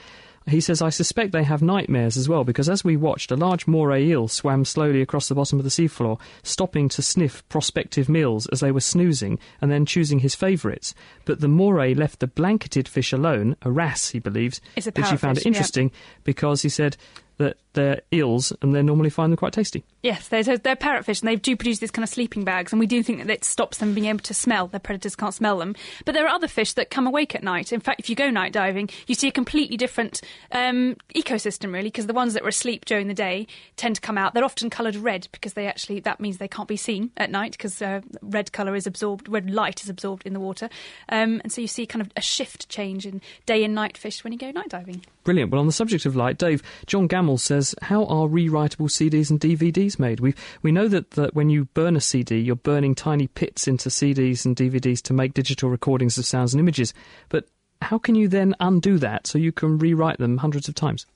He 0.46 0.60
says, 0.60 0.82
I 0.82 0.90
suspect 0.90 1.32
they 1.32 1.44
have 1.44 1.62
nightmares 1.62 2.16
as 2.16 2.28
well, 2.28 2.44
because 2.44 2.68
as 2.68 2.84
we 2.84 2.96
watched, 2.96 3.30
a 3.30 3.36
large 3.36 3.66
moray 3.66 4.04
eel 4.04 4.28
swam 4.28 4.64
slowly 4.64 5.00
across 5.00 5.28
the 5.28 5.34
bottom 5.34 5.58
of 5.58 5.64
the 5.64 5.70
seafloor, 5.70 6.20
stopping 6.42 6.88
to 6.90 7.02
sniff 7.02 7.48
prospective 7.48 8.08
meals 8.10 8.46
as 8.48 8.60
they 8.60 8.70
were 8.70 8.80
snoozing, 8.80 9.38
and 9.62 9.70
then 9.70 9.86
choosing 9.86 10.18
his 10.18 10.34
favourites. 10.34 10.94
But 11.24 11.40
the 11.40 11.48
moray 11.48 11.94
left 11.94 12.20
the 12.20 12.26
blanketed 12.26 12.88
fish 12.88 13.12
alone, 13.12 13.56
a 13.62 13.70
wrasse, 13.70 14.10
he 14.10 14.18
believes, 14.18 14.60
which 14.74 15.08
he 15.08 15.16
found 15.16 15.38
it 15.38 15.46
interesting 15.46 15.88
yeah. 15.88 15.98
because 16.24 16.60
he 16.62 16.68
said 16.68 16.98
that 17.38 17.56
they're 17.74 18.00
eels 18.12 18.52
and 18.62 18.74
they 18.74 18.82
normally 18.82 19.10
find 19.10 19.32
them 19.32 19.36
quite 19.36 19.52
tasty. 19.52 19.84
Yes, 20.02 20.28
they're, 20.28 20.42
they're 20.42 20.76
parrotfish 20.76 21.20
and 21.20 21.28
they 21.28 21.36
do 21.36 21.56
produce 21.56 21.78
these 21.78 21.90
kind 21.90 22.02
of 22.02 22.08
sleeping 22.08 22.44
bags, 22.44 22.72
and 22.72 22.80
we 22.80 22.86
do 22.86 23.02
think 23.02 23.18
that 23.18 23.30
it 23.30 23.44
stops 23.44 23.78
them 23.78 23.94
being 23.94 24.06
able 24.06 24.20
to 24.20 24.34
smell. 24.34 24.66
Their 24.66 24.80
predators 24.80 25.16
can't 25.16 25.34
smell 25.34 25.58
them. 25.58 25.74
But 26.04 26.12
there 26.12 26.26
are 26.26 26.34
other 26.34 26.48
fish 26.48 26.72
that 26.74 26.90
come 26.90 27.06
awake 27.06 27.34
at 27.34 27.42
night. 27.42 27.72
In 27.72 27.80
fact, 27.80 28.00
if 28.00 28.08
you 28.08 28.16
go 28.16 28.30
night 28.30 28.52
diving, 28.52 28.90
you 29.06 29.14
see 29.14 29.28
a 29.28 29.32
completely 29.32 29.76
different 29.76 30.20
um, 30.52 30.96
ecosystem, 31.14 31.72
really, 31.72 31.88
because 31.88 32.06
the 32.06 32.12
ones 32.12 32.34
that 32.34 32.42
were 32.42 32.48
asleep 32.50 32.84
during 32.84 33.08
the 33.08 33.14
day 33.14 33.46
tend 33.76 33.96
to 33.96 34.00
come 34.00 34.18
out. 34.18 34.34
They're 34.34 34.44
often 34.44 34.70
coloured 34.70 34.96
red 34.96 35.28
because 35.32 35.54
they 35.54 35.66
actually 35.66 36.00
that 36.00 36.20
means 36.20 36.38
they 36.38 36.48
can't 36.48 36.68
be 36.68 36.76
seen 36.76 37.10
at 37.16 37.30
night 37.30 37.52
because 37.52 37.80
uh, 37.80 38.00
red 38.22 38.52
colour 38.52 38.74
is 38.74 38.86
absorbed, 38.86 39.28
red 39.28 39.50
light 39.50 39.82
is 39.82 39.88
absorbed 39.88 40.26
in 40.26 40.32
the 40.32 40.40
water, 40.40 40.68
um, 41.08 41.40
and 41.42 41.52
so 41.52 41.60
you 41.60 41.66
see 41.66 41.86
kind 41.86 42.02
of 42.02 42.10
a 42.16 42.20
shift 42.20 42.68
change 42.68 43.06
in 43.06 43.20
day 43.46 43.64
and 43.64 43.74
night 43.74 43.96
fish 43.96 44.22
when 44.22 44.32
you 44.32 44.38
go 44.38 44.50
night 44.50 44.68
diving. 44.68 45.04
Brilliant. 45.24 45.50
Well, 45.50 45.60
on 45.60 45.66
the 45.66 45.72
subject 45.72 46.04
of 46.04 46.14
light, 46.14 46.36
Dave, 46.36 46.62
John 46.86 47.06
Gamble 47.06 47.38
says, 47.38 47.63
how 47.82 48.04
are 48.06 48.26
rewritable 48.26 48.88
CDs 48.88 49.30
and 49.30 49.40
DVDs 49.40 49.98
made? 49.98 50.20
We 50.20 50.34
we 50.62 50.72
know 50.72 50.88
that, 50.88 51.12
that 51.12 51.34
when 51.34 51.48
you 51.50 51.66
burn 51.66 51.96
a 51.96 52.00
CD, 52.00 52.38
you're 52.38 52.56
burning 52.56 52.94
tiny 52.94 53.28
pits 53.28 53.68
into 53.68 53.88
CDs 53.88 54.44
and 54.44 54.56
DVDs 54.56 55.00
to 55.02 55.12
make 55.12 55.34
digital 55.34 55.70
recordings 55.70 56.18
of 56.18 56.26
sounds 56.26 56.52
and 56.54 56.60
images. 56.60 56.92
But 57.28 57.48
how 57.82 57.98
can 57.98 58.14
you 58.14 58.28
then 58.28 58.54
undo 58.60 58.98
that 58.98 59.26
so 59.26 59.38
you 59.38 59.52
can 59.52 59.78
rewrite 59.78 60.18
them 60.18 60.38
hundreds 60.38 60.68
of 60.68 60.74
times? 60.74 61.06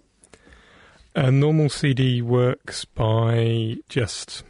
A 1.14 1.30
normal 1.30 1.68
CD 1.68 2.22
works 2.22 2.84
by 2.84 3.76
just 3.88 4.44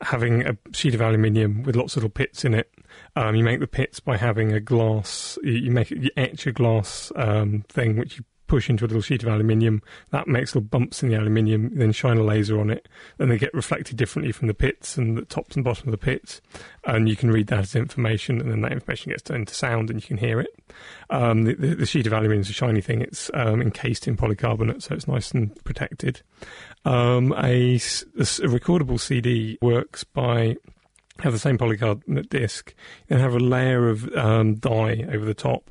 having 0.00 0.46
a 0.46 0.56
sheet 0.72 0.94
of 0.94 1.00
aluminium 1.00 1.62
with 1.62 1.76
lots 1.76 1.94
of 1.94 1.98
little 1.98 2.10
pits 2.10 2.44
in 2.44 2.54
it. 2.54 2.70
Um, 3.16 3.34
you 3.36 3.44
make 3.44 3.60
the 3.60 3.66
pits 3.66 4.00
by 4.00 4.16
having 4.16 4.52
a 4.52 4.60
glass. 4.60 5.38
You 5.42 5.70
make 5.70 5.90
you 5.90 6.10
etch 6.16 6.46
a 6.46 6.52
glass 6.52 7.12
um, 7.16 7.64
thing 7.68 7.96
which 7.96 8.18
you 8.18 8.24
push 8.50 8.68
into 8.68 8.84
a 8.84 8.88
little 8.88 9.00
sheet 9.00 9.22
of 9.22 9.28
aluminium. 9.28 9.80
That 10.10 10.26
makes 10.26 10.56
little 10.56 10.68
bumps 10.68 11.04
in 11.04 11.08
the 11.08 11.14
aluminium, 11.14 11.70
then 11.72 11.92
shine 11.92 12.18
a 12.18 12.24
laser 12.24 12.58
on 12.58 12.68
it. 12.68 12.88
Then 13.16 13.28
they 13.28 13.38
get 13.38 13.54
reflected 13.54 13.96
differently 13.96 14.32
from 14.32 14.48
the 14.48 14.54
pits 14.54 14.96
and 14.96 15.16
the 15.16 15.24
tops 15.24 15.54
and 15.54 15.64
bottom 15.64 15.86
of 15.86 15.92
the 15.92 16.04
pits. 16.04 16.40
And 16.84 17.08
you 17.08 17.14
can 17.14 17.30
read 17.30 17.46
that 17.46 17.60
as 17.60 17.76
information, 17.76 18.40
and 18.40 18.50
then 18.50 18.62
that 18.62 18.72
information 18.72 19.10
gets 19.10 19.22
turned 19.22 19.42
into 19.42 19.54
sound 19.54 19.88
and 19.88 20.02
you 20.02 20.06
can 20.08 20.16
hear 20.16 20.40
it. 20.40 20.50
Um, 21.10 21.44
the, 21.44 21.54
the, 21.54 21.74
the, 21.76 21.86
sheet 21.86 22.08
of 22.08 22.12
aluminium 22.12 22.40
is 22.40 22.50
a 22.50 22.52
shiny 22.52 22.80
thing. 22.80 23.02
It's 23.02 23.30
um, 23.34 23.62
encased 23.62 24.08
in 24.08 24.16
polycarbonate, 24.16 24.82
so 24.82 24.96
it's 24.96 25.06
nice 25.06 25.30
and 25.30 25.54
protected. 25.62 26.22
Um, 26.84 27.32
a, 27.34 27.76
a, 27.76 27.78
recordable 27.78 28.98
CD 28.98 29.58
works 29.62 30.02
by 30.02 30.56
have 31.20 31.32
the 31.32 31.38
same 31.38 31.56
polycarbonate 31.56 32.30
disc 32.30 32.74
and 33.08 33.20
have 33.20 33.34
a 33.34 33.38
layer 33.38 33.88
of 33.88 34.12
um, 34.16 34.56
dye 34.56 35.06
over 35.12 35.24
the 35.24 35.34
top. 35.34 35.70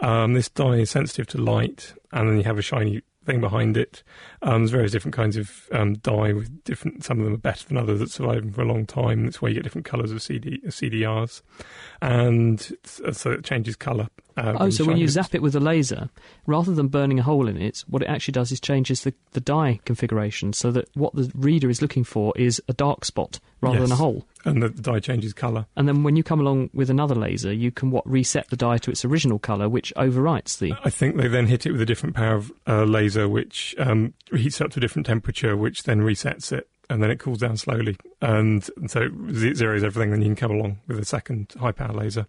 Um, 0.00 0.34
this 0.34 0.48
dye 0.48 0.76
is 0.76 0.90
sensitive 0.90 1.26
to 1.28 1.38
light, 1.38 1.94
and 2.12 2.28
then 2.28 2.36
you 2.36 2.44
have 2.44 2.58
a 2.58 2.62
shiny 2.62 3.02
thing 3.28 3.40
behind 3.40 3.76
it. 3.76 4.02
Um, 4.42 4.62
there's 4.62 4.70
various 4.70 4.92
different 4.92 5.14
kinds 5.14 5.36
of 5.36 5.68
um, 5.72 5.94
dye 5.96 6.32
with 6.32 6.64
different. 6.64 7.04
Some 7.04 7.18
of 7.18 7.24
them 7.24 7.34
are 7.34 7.38
better 7.38 7.66
than 7.68 7.76
others 7.76 8.00
that 8.00 8.10
survive 8.10 8.54
for 8.54 8.62
a 8.62 8.64
long 8.64 8.86
time. 8.86 9.24
That's 9.24 9.42
why 9.42 9.48
you 9.48 9.54
get 9.54 9.64
different 9.64 9.84
colours 9.84 10.10
of 10.10 10.22
CD, 10.22 10.60
CDRs, 10.66 11.42
and 12.00 12.60
so 12.84 13.32
it 13.32 13.44
changes 13.44 13.76
colour. 13.76 14.08
Uh, 14.36 14.56
oh, 14.60 14.70
so 14.70 14.84
when 14.84 14.96
you 14.96 15.08
zap 15.08 15.34
it 15.34 15.42
with 15.42 15.56
a 15.56 15.60
laser, 15.60 16.08
rather 16.46 16.72
than 16.72 16.86
burning 16.86 17.18
a 17.18 17.22
hole 17.22 17.48
in 17.48 17.60
it, 17.60 17.84
what 17.88 18.02
it 18.02 18.08
actually 18.08 18.32
does 18.32 18.52
is 18.52 18.60
changes 18.60 19.02
the, 19.02 19.12
the 19.32 19.40
dye 19.40 19.80
configuration 19.84 20.52
so 20.52 20.70
that 20.70 20.88
what 20.94 21.12
the 21.14 21.30
reader 21.34 21.68
is 21.68 21.82
looking 21.82 22.04
for 22.04 22.32
is 22.36 22.62
a 22.68 22.72
dark 22.72 23.04
spot 23.04 23.40
rather 23.60 23.80
yes. 23.80 23.88
than 23.88 23.92
a 23.92 23.96
hole. 23.96 24.26
And 24.48 24.62
the, 24.62 24.68
the 24.68 24.82
dye 24.82 25.00
changes 25.00 25.32
colour. 25.32 25.66
And 25.76 25.88
then 25.88 26.02
when 26.02 26.16
you 26.16 26.22
come 26.22 26.40
along 26.40 26.70
with 26.72 26.90
another 26.90 27.14
laser, 27.14 27.52
you 27.52 27.70
can 27.70 27.90
what 27.90 28.08
reset 28.08 28.48
the 28.48 28.56
dye 28.56 28.78
to 28.78 28.90
its 28.90 29.04
original 29.04 29.38
colour, 29.38 29.68
which 29.68 29.92
overwrites 29.96 30.58
the. 30.58 30.74
I 30.84 30.90
think 30.90 31.16
they 31.16 31.28
then 31.28 31.46
hit 31.46 31.66
it 31.66 31.72
with 31.72 31.80
a 31.80 31.86
different 31.86 32.14
power 32.14 32.36
of 32.36 32.52
uh, 32.66 32.84
laser, 32.84 33.28
which 33.28 33.74
um, 33.78 34.14
heats 34.32 34.60
up 34.60 34.70
to 34.72 34.78
a 34.78 34.80
different 34.80 35.06
temperature, 35.06 35.56
which 35.56 35.84
then 35.84 36.00
resets 36.00 36.52
it 36.52 36.68
and 36.90 37.02
then 37.02 37.10
it 37.10 37.18
cools 37.18 37.38
down 37.38 37.56
slowly. 37.56 37.96
And, 38.20 38.68
and 38.76 38.90
so 38.90 39.02
it 39.02 39.10
zeroes 39.10 39.82
everything. 39.82 40.10
Then 40.10 40.22
you 40.22 40.28
can 40.28 40.36
come 40.36 40.50
along 40.52 40.78
with 40.86 40.98
a 40.98 41.04
second 41.04 41.54
high 41.58 41.72
power 41.72 41.92
laser 41.92 42.26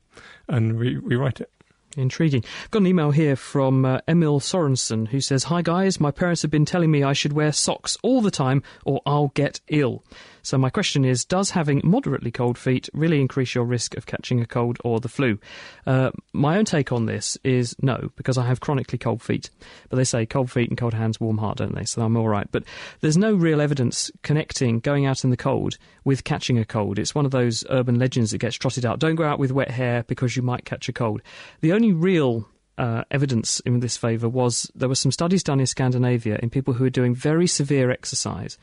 and 0.48 0.80
re- 0.80 0.98
rewrite 0.98 1.42
it. 1.42 1.52
Intriguing. 1.98 2.44
Got 2.70 2.84
an 2.84 2.88
email 2.88 3.12
here 3.12 3.36
from 3.36 3.84
uh, 3.84 4.00
Emil 4.08 4.40
Sorensen 4.40 5.08
who 5.08 5.22
says, 5.22 5.46
Hi 5.46 5.64
guys, 5.64 6.00
my 6.00 6.12
parents 6.12 6.44
have 6.44 6.52
been 6.52 6.66
telling 6.66 6.92
me 6.92 7.04
I 7.04 7.14
should 7.14 7.34
wear 7.34 7.52
socks 7.52 7.98
all 8.04 8.22
the 8.22 8.30
time 8.30 8.62
or 8.86 9.02
I'll 9.08 9.30
get 9.30 9.60
ill. 9.70 10.04
So 10.42 10.58
my 10.58 10.70
question 10.70 11.06
is, 11.06 11.26
does 11.26 11.52
having 11.52 11.82
moderately 11.84 12.32
cold 12.32 12.58
feet 12.58 12.90
really 12.94 13.22
increase 13.22 13.56
your 13.56 13.66
risk 13.66 13.96
of 13.98 14.06
catching 14.06 14.42
a 14.42 14.46
cold 14.46 14.78
or 14.84 15.00
the 15.00 15.10
flu? 15.10 15.40
Uh, 15.86 16.12
my 16.34 16.58
own 16.58 16.66
take 16.66 16.92
on 16.92 17.06
this 17.06 17.38
is 17.44 17.76
no, 17.82 18.12
because 18.16 18.38
I 18.38 18.46
have 18.46 18.60
chronically 18.60 18.98
cold 18.98 19.22
feet. 19.22 19.50
But 19.90 19.98
they 19.98 20.04
say 20.04 20.26
cold 20.26 20.52
feet 20.52 20.70
and 20.70 20.78
cold 20.78 20.94
hands, 20.94 21.20
warm 21.20 21.38
heart, 21.38 21.58
don't 21.58 21.76
they? 21.76 21.86
So 21.86 22.02
I'm 22.02 22.18
all 22.18 22.28
right. 22.28 22.48
But 22.52 22.64
there's 23.02 23.18
no 23.18 23.34
real 23.34 23.62
evidence 23.62 24.12
connecting 24.24 24.80
going 24.80 25.06
out 25.06 25.24
in 25.24 25.30
the 25.30 25.38
cold 25.38 25.78
with 26.04 26.24
catching 26.24 26.58
a 26.58 26.66
cold. 26.66 27.00
It's 27.00 27.16
one 27.16 27.26
of 27.26 27.32
those 27.32 27.64
urban 27.70 28.00
legends 28.00 28.32
that 28.32 28.40
gets 28.40 28.56
trotted 28.56 28.86
out. 28.86 29.00
Don't 29.00 29.16
go 29.16 29.26
out 29.26 29.40
with 29.40 29.52
wet 29.52 29.72
hair 29.72 30.04
because 30.04 30.36
you 30.36 30.42
might 30.42 30.66
catch 30.66 30.90
a 30.90 30.94
cold. 30.94 31.22
The 31.62 31.74
only 31.74 31.94
real 31.94 32.48
uh, 32.80 33.04
evidence 33.12 33.60
in 33.62 33.82
this 33.82 33.98
favour 33.98 34.30
was 34.30 34.72
there 34.74 34.90
were 34.90 34.96
some 34.96 35.12
studies 35.12 35.44
done 35.44 35.60
in 35.60 35.68
Scandinavia 35.68 36.40
in 36.42 36.50
people 36.50 36.74
who 36.74 36.86
were 36.86 36.90
doing 36.90 37.14
very 37.14 37.46
severe 37.46 37.92
exercise, 37.92 38.58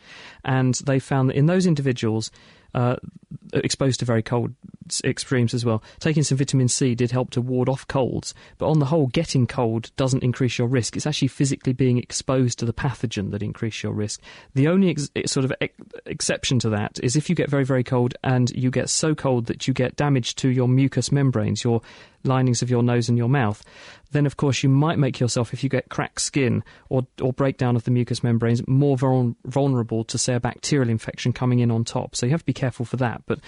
and 0.45 0.75
they 0.87 0.99
found 0.99 1.29
that 1.29 1.37
in 1.37 1.47
those 1.47 1.67
individuals 1.67 2.31
uh, 2.75 2.97
exposed 3.55 4.01
to 4.01 4.05
very 4.05 4.23
cold 4.23 4.55
extremes 5.05 5.55
as 5.55 5.65
well. 5.65 5.83
Taking 5.99 6.23
some 6.23 6.39
vitamin 6.39 6.69
C 6.69 6.95
did 6.95 7.11
help 7.11 7.31
to 7.31 7.41
ward 7.41 7.69
off 7.69 7.89
colds, 7.89 8.35
but 8.59 8.69
on 8.69 8.79
the 8.79 8.87
whole, 8.87 9.07
getting 9.09 9.47
cold 9.47 9.91
doesn't 9.97 10.23
increase 10.23 10.59
your 10.59 10.69
risk. 10.69 10.97
It's 10.97 11.07
actually 11.07 11.29
physically 11.29 11.73
being 11.73 11.99
exposed 11.99 12.59
to 12.59 12.65
the 12.65 12.73
pathogen 12.73 13.31
that 13.33 13.43
increases 13.43 13.83
your 13.83 13.93
risk. 13.93 14.21
The 14.55 14.69
only 14.69 14.91
ex- 14.91 15.11
sort 15.27 15.45
of 15.45 15.53
ex- 15.61 15.75
exception 16.05 16.59
to 16.61 16.69
that 16.71 17.01
is 17.03 17.17
if 17.17 17.29
you 17.29 17.35
get 17.35 17.51
very, 17.51 17.65
very 17.65 17.83
cold 17.83 18.15
and 18.23 18.51
you 18.51 18.71
get 18.71 18.91
so 18.91 19.15
cold 19.15 19.47
that 19.47 19.67
you 19.67 19.75
get 19.75 19.97
damage 19.97 20.35
to 20.37 20.49
your 20.49 20.69
mucous 20.69 21.11
membranes, 21.11 21.65
your 21.65 21.81
linings 22.25 22.63
of 22.63 22.71
your 22.71 22.83
nose 22.83 23.09
and 23.09 23.17
your 23.17 23.29
mouth, 23.29 23.63
then 24.13 24.27
of 24.27 24.37
course 24.37 24.63
you 24.63 24.69
might 24.69 24.99
make 24.99 25.21
yourself, 25.21 25.53
if 25.53 25.63
you 25.63 25.71
get 25.71 25.89
cracked 25.89 26.21
skin 26.21 26.63
or, 26.89 27.07
or 27.21 27.33
breakdown 27.33 27.77
of 27.77 27.85
the 27.85 27.91
mucous 27.91 28.23
membranes, 28.23 28.67
more 28.67 28.97
vulnerable 28.97 30.05
to, 30.05 30.19
say, 30.19 30.35
a 30.35 30.41
bacterial 30.41 30.89
infection 30.89 31.33
coming 31.33 31.59
in 31.59 31.71
on 31.71 31.85
top. 31.85 32.17
So 32.17 32.27
you 32.27 32.33
have 32.33 32.43
to 32.43 32.47
be 32.47 32.53
careful 32.53 32.85
for 32.85 32.97
that. 32.97 33.23
But 33.27 33.41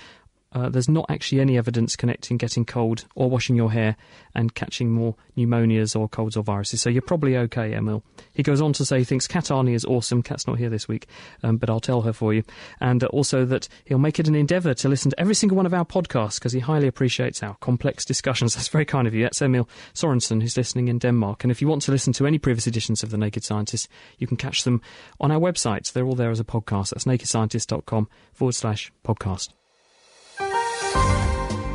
uh, 0.52 0.68
there's 0.68 0.88
not 0.88 1.06
actually 1.10 1.40
any 1.40 1.58
evidence 1.58 1.94
connecting 1.94 2.38
getting 2.38 2.64
cold 2.64 3.04
or 3.14 3.28
washing 3.28 3.54
your 3.54 3.70
hair 3.70 3.96
and 4.34 4.54
catching 4.54 4.90
more 4.90 5.14
pneumonias 5.36 5.98
or 5.98 6.08
colds 6.08 6.36
or 6.36 6.42
viruses. 6.42 6.80
So 6.80 6.88
you're 6.88 7.02
probably 7.02 7.36
okay, 7.36 7.74
Emil. 7.74 8.02
He 8.32 8.42
goes 8.42 8.60
on 8.60 8.72
to 8.74 8.84
say 8.84 8.98
he 8.98 9.04
thinks 9.04 9.26
Kat 9.26 9.44
Arney 9.44 9.74
is 9.74 9.84
awesome. 9.84 10.22
Kat's 10.22 10.46
not 10.46 10.58
here 10.58 10.70
this 10.70 10.88
week, 10.88 11.06
um, 11.42 11.58
but 11.58 11.68
I'll 11.68 11.80
tell 11.80 12.02
her 12.02 12.12
for 12.12 12.32
you. 12.32 12.44
And 12.80 13.04
also 13.04 13.44
that 13.44 13.68
he'll 13.84 13.98
make 13.98 14.18
it 14.18 14.28
an 14.28 14.34
endeavour 14.34 14.72
to 14.74 14.88
listen 14.88 15.10
to 15.10 15.20
every 15.20 15.34
single 15.34 15.56
one 15.56 15.66
of 15.66 15.74
our 15.74 15.84
podcasts 15.84 16.36
because 16.36 16.52
he 16.52 16.60
highly 16.60 16.86
appreciates 16.86 17.42
our 17.42 17.56
complex 17.56 18.04
discussions. 18.04 18.54
That's 18.58 18.68
very 18.68 18.86
kind 18.86 19.06
of 19.06 19.14
you. 19.14 19.24
That's 19.24 19.42
Emil 19.42 19.68
Sorensen, 19.92 20.40
who's 20.40 20.56
listening 20.56 20.88
in 20.88 20.98
Denmark. 20.98 21.44
And 21.44 21.50
if 21.50 21.60
you 21.60 21.68
want 21.68 21.82
to 21.82 21.92
listen 21.92 22.12
to 22.14 22.26
any 22.26 22.38
previous 22.38 22.66
editions 22.66 23.02
of 23.02 23.10
The 23.10 23.18
Naked 23.18 23.44
Scientist, 23.44 23.88
you 24.16 24.26
can 24.26 24.36
catch 24.36 24.64
them 24.64 24.80
on 25.20 25.30
our 25.30 25.40
website. 25.40 25.92
They're 25.92 26.06
all 26.06 26.14
there 26.14 26.30
as 26.30 26.40
a 26.40 26.44
podcast. 26.44 26.90
That's 26.90 27.04
nakedscientist.com 27.04 28.08
forward 28.32 28.54
slash 28.54 28.92
podcast. 29.04 29.57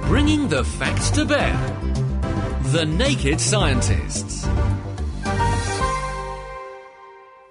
Bringing 0.07 0.47
the 0.47 0.63
facts 0.63 1.09
to 1.11 1.25
bear. 1.25 1.53
The 2.71 2.85
Naked 2.85 3.39
Scientists. 3.39 4.47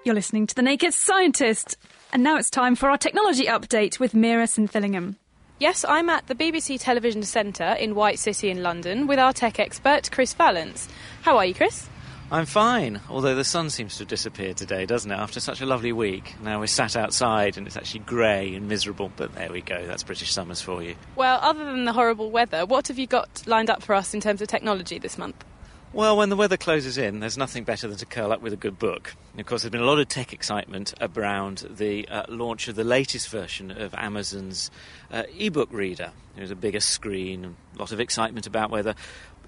You're 0.05 0.15
listening 0.15 0.47
to 0.47 0.55
The 0.55 0.61
Naked 0.61 0.93
Scientist. 0.93 1.77
And 2.11 2.23
now 2.23 2.37
it's 2.37 2.49
time 2.49 2.75
for 2.75 2.89
our 2.89 2.97
technology 2.97 3.45
update 3.45 3.99
with 3.99 4.13
Meera 4.13 4.47
Senthilingam. 4.47 5.15
Yes, 5.59 5.85
I'm 5.87 6.09
at 6.09 6.27
the 6.27 6.35
BBC 6.35 6.79
Television 6.79 7.23
Centre 7.23 7.75
in 7.79 7.95
White 7.95 8.19
City 8.19 8.49
in 8.49 8.63
London 8.63 9.07
with 9.07 9.17
our 9.17 9.31
tech 9.31 9.59
expert, 9.59 10.11
Chris 10.11 10.33
Vallance. 10.33 10.89
How 11.21 11.37
are 11.37 11.45
you, 11.45 11.53
Chris? 11.53 11.87
I'm 12.33 12.47
fine, 12.47 12.99
although 13.11 13.35
the 13.35 13.43
sun 13.43 13.69
seems 13.69 13.97
to 13.97 13.99
have 13.99 14.07
disappeared 14.07 14.57
today, 14.57 14.87
doesn't 14.87 15.11
it? 15.11 15.13
After 15.13 15.39
such 15.39 15.61
a 15.61 15.67
lovely 15.67 15.91
week. 15.91 16.33
Now 16.41 16.59
we're 16.59 16.65
sat 16.65 16.95
outside 16.95 17.59
and 17.59 17.67
it's 17.67 17.77
actually 17.77 17.99
grey 17.99 18.55
and 18.55 18.67
miserable, 18.67 19.11
but 19.15 19.35
there 19.35 19.51
we 19.51 19.61
go. 19.61 19.85
That's 19.85 20.01
British 20.01 20.31
summers 20.31 20.59
for 20.59 20.81
you. 20.81 20.95
Well, 21.15 21.37
other 21.43 21.63
than 21.63 21.85
the 21.85 21.93
horrible 21.93 22.31
weather, 22.31 22.65
what 22.65 22.87
have 22.87 22.97
you 22.97 23.05
got 23.05 23.43
lined 23.45 23.69
up 23.69 23.83
for 23.83 23.93
us 23.93 24.15
in 24.15 24.19
terms 24.19 24.41
of 24.41 24.47
technology 24.47 24.97
this 24.97 25.15
month? 25.15 25.45
Well, 25.93 26.17
when 26.17 26.29
the 26.29 26.35
weather 26.35 26.57
closes 26.57 26.97
in, 26.97 27.19
there's 27.19 27.37
nothing 27.37 27.65
better 27.65 27.87
than 27.87 27.97
to 27.97 28.05
curl 28.07 28.33
up 28.33 28.41
with 28.41 28.51
a 28.51 28.57
good 28.57 28.79
book. 28.79 29.13
And 29.33 29.39
of 29.39 29.45
course, 29.45 29.61
there's 29.61 29.69
been 29.69 29.81
a 29.81 29.85
lot 29.85 29.99
of 29.99 30.07
tech 30.07 30.33
excitement 30.33 30.91
around 30.99 31.67
the 31.69 32.07
uh, 32.07 32.23
launch 32.29 32.67
of 32.67 32.73
the 32.73 32.83
latest 32.83 33.29
version 33.29 33.69
of 33.69 33.93
Amazon's 33.93 34.71
uh, 35.11 35.21
ebook 35.37 35.71
reader. 35.71 36.09
There's 36.35 36.49
a 36.49 36.55
bigger 36.55 36.79
screen, 36.79 37.55
a 37.75 37.79
lot 37.79 37.91
of 37.91 37.99
excitement 37.99 38.47
about 38.47 38.71
whether 38.71 38.95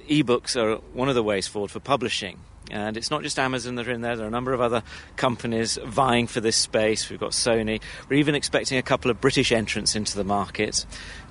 ebooks 0.07 0.55
are 0.55 0.77
one 0.93 1.09
of 1.09 1.15
the 1.15 1.23
ways 1.23 1.47
forward 1.47 1.71
for 1.71 1.79
publishing. 1.79 2.39
And 2.71 2.97
it's 2.97 3.11
not 3.11 3.21
just 3.21 3.37
Amazon 3.37 3.75
that 3.75 3.87
are 3.87 3.91
in 3.91 4.01
there, 4.01 4.15
there 4.15 4.25
are 4.25 4.27
a 4.27 4.31
number 4.31 4.51
of 4.51 4.59
other 4.59 4.81
companies 5.17 5.77
vying 5.85 6.25
for 6.25 6.41
this 6.41 6.55
space. 6.55 7.09
We've 7.09 7.19
got 7.19 7.31
Sony. 7.31 7.79
We're 8.09 8.17
even 8.17 8.33
expecting 8.33 8.79
a 8.79 8.81
couple 8.81 9.11
of 9.11 9.21
British 9.21 9.51
entrants 9.51 9.95
into 9.95 10.17
the 10.17 10.23
market, 10.23 10.85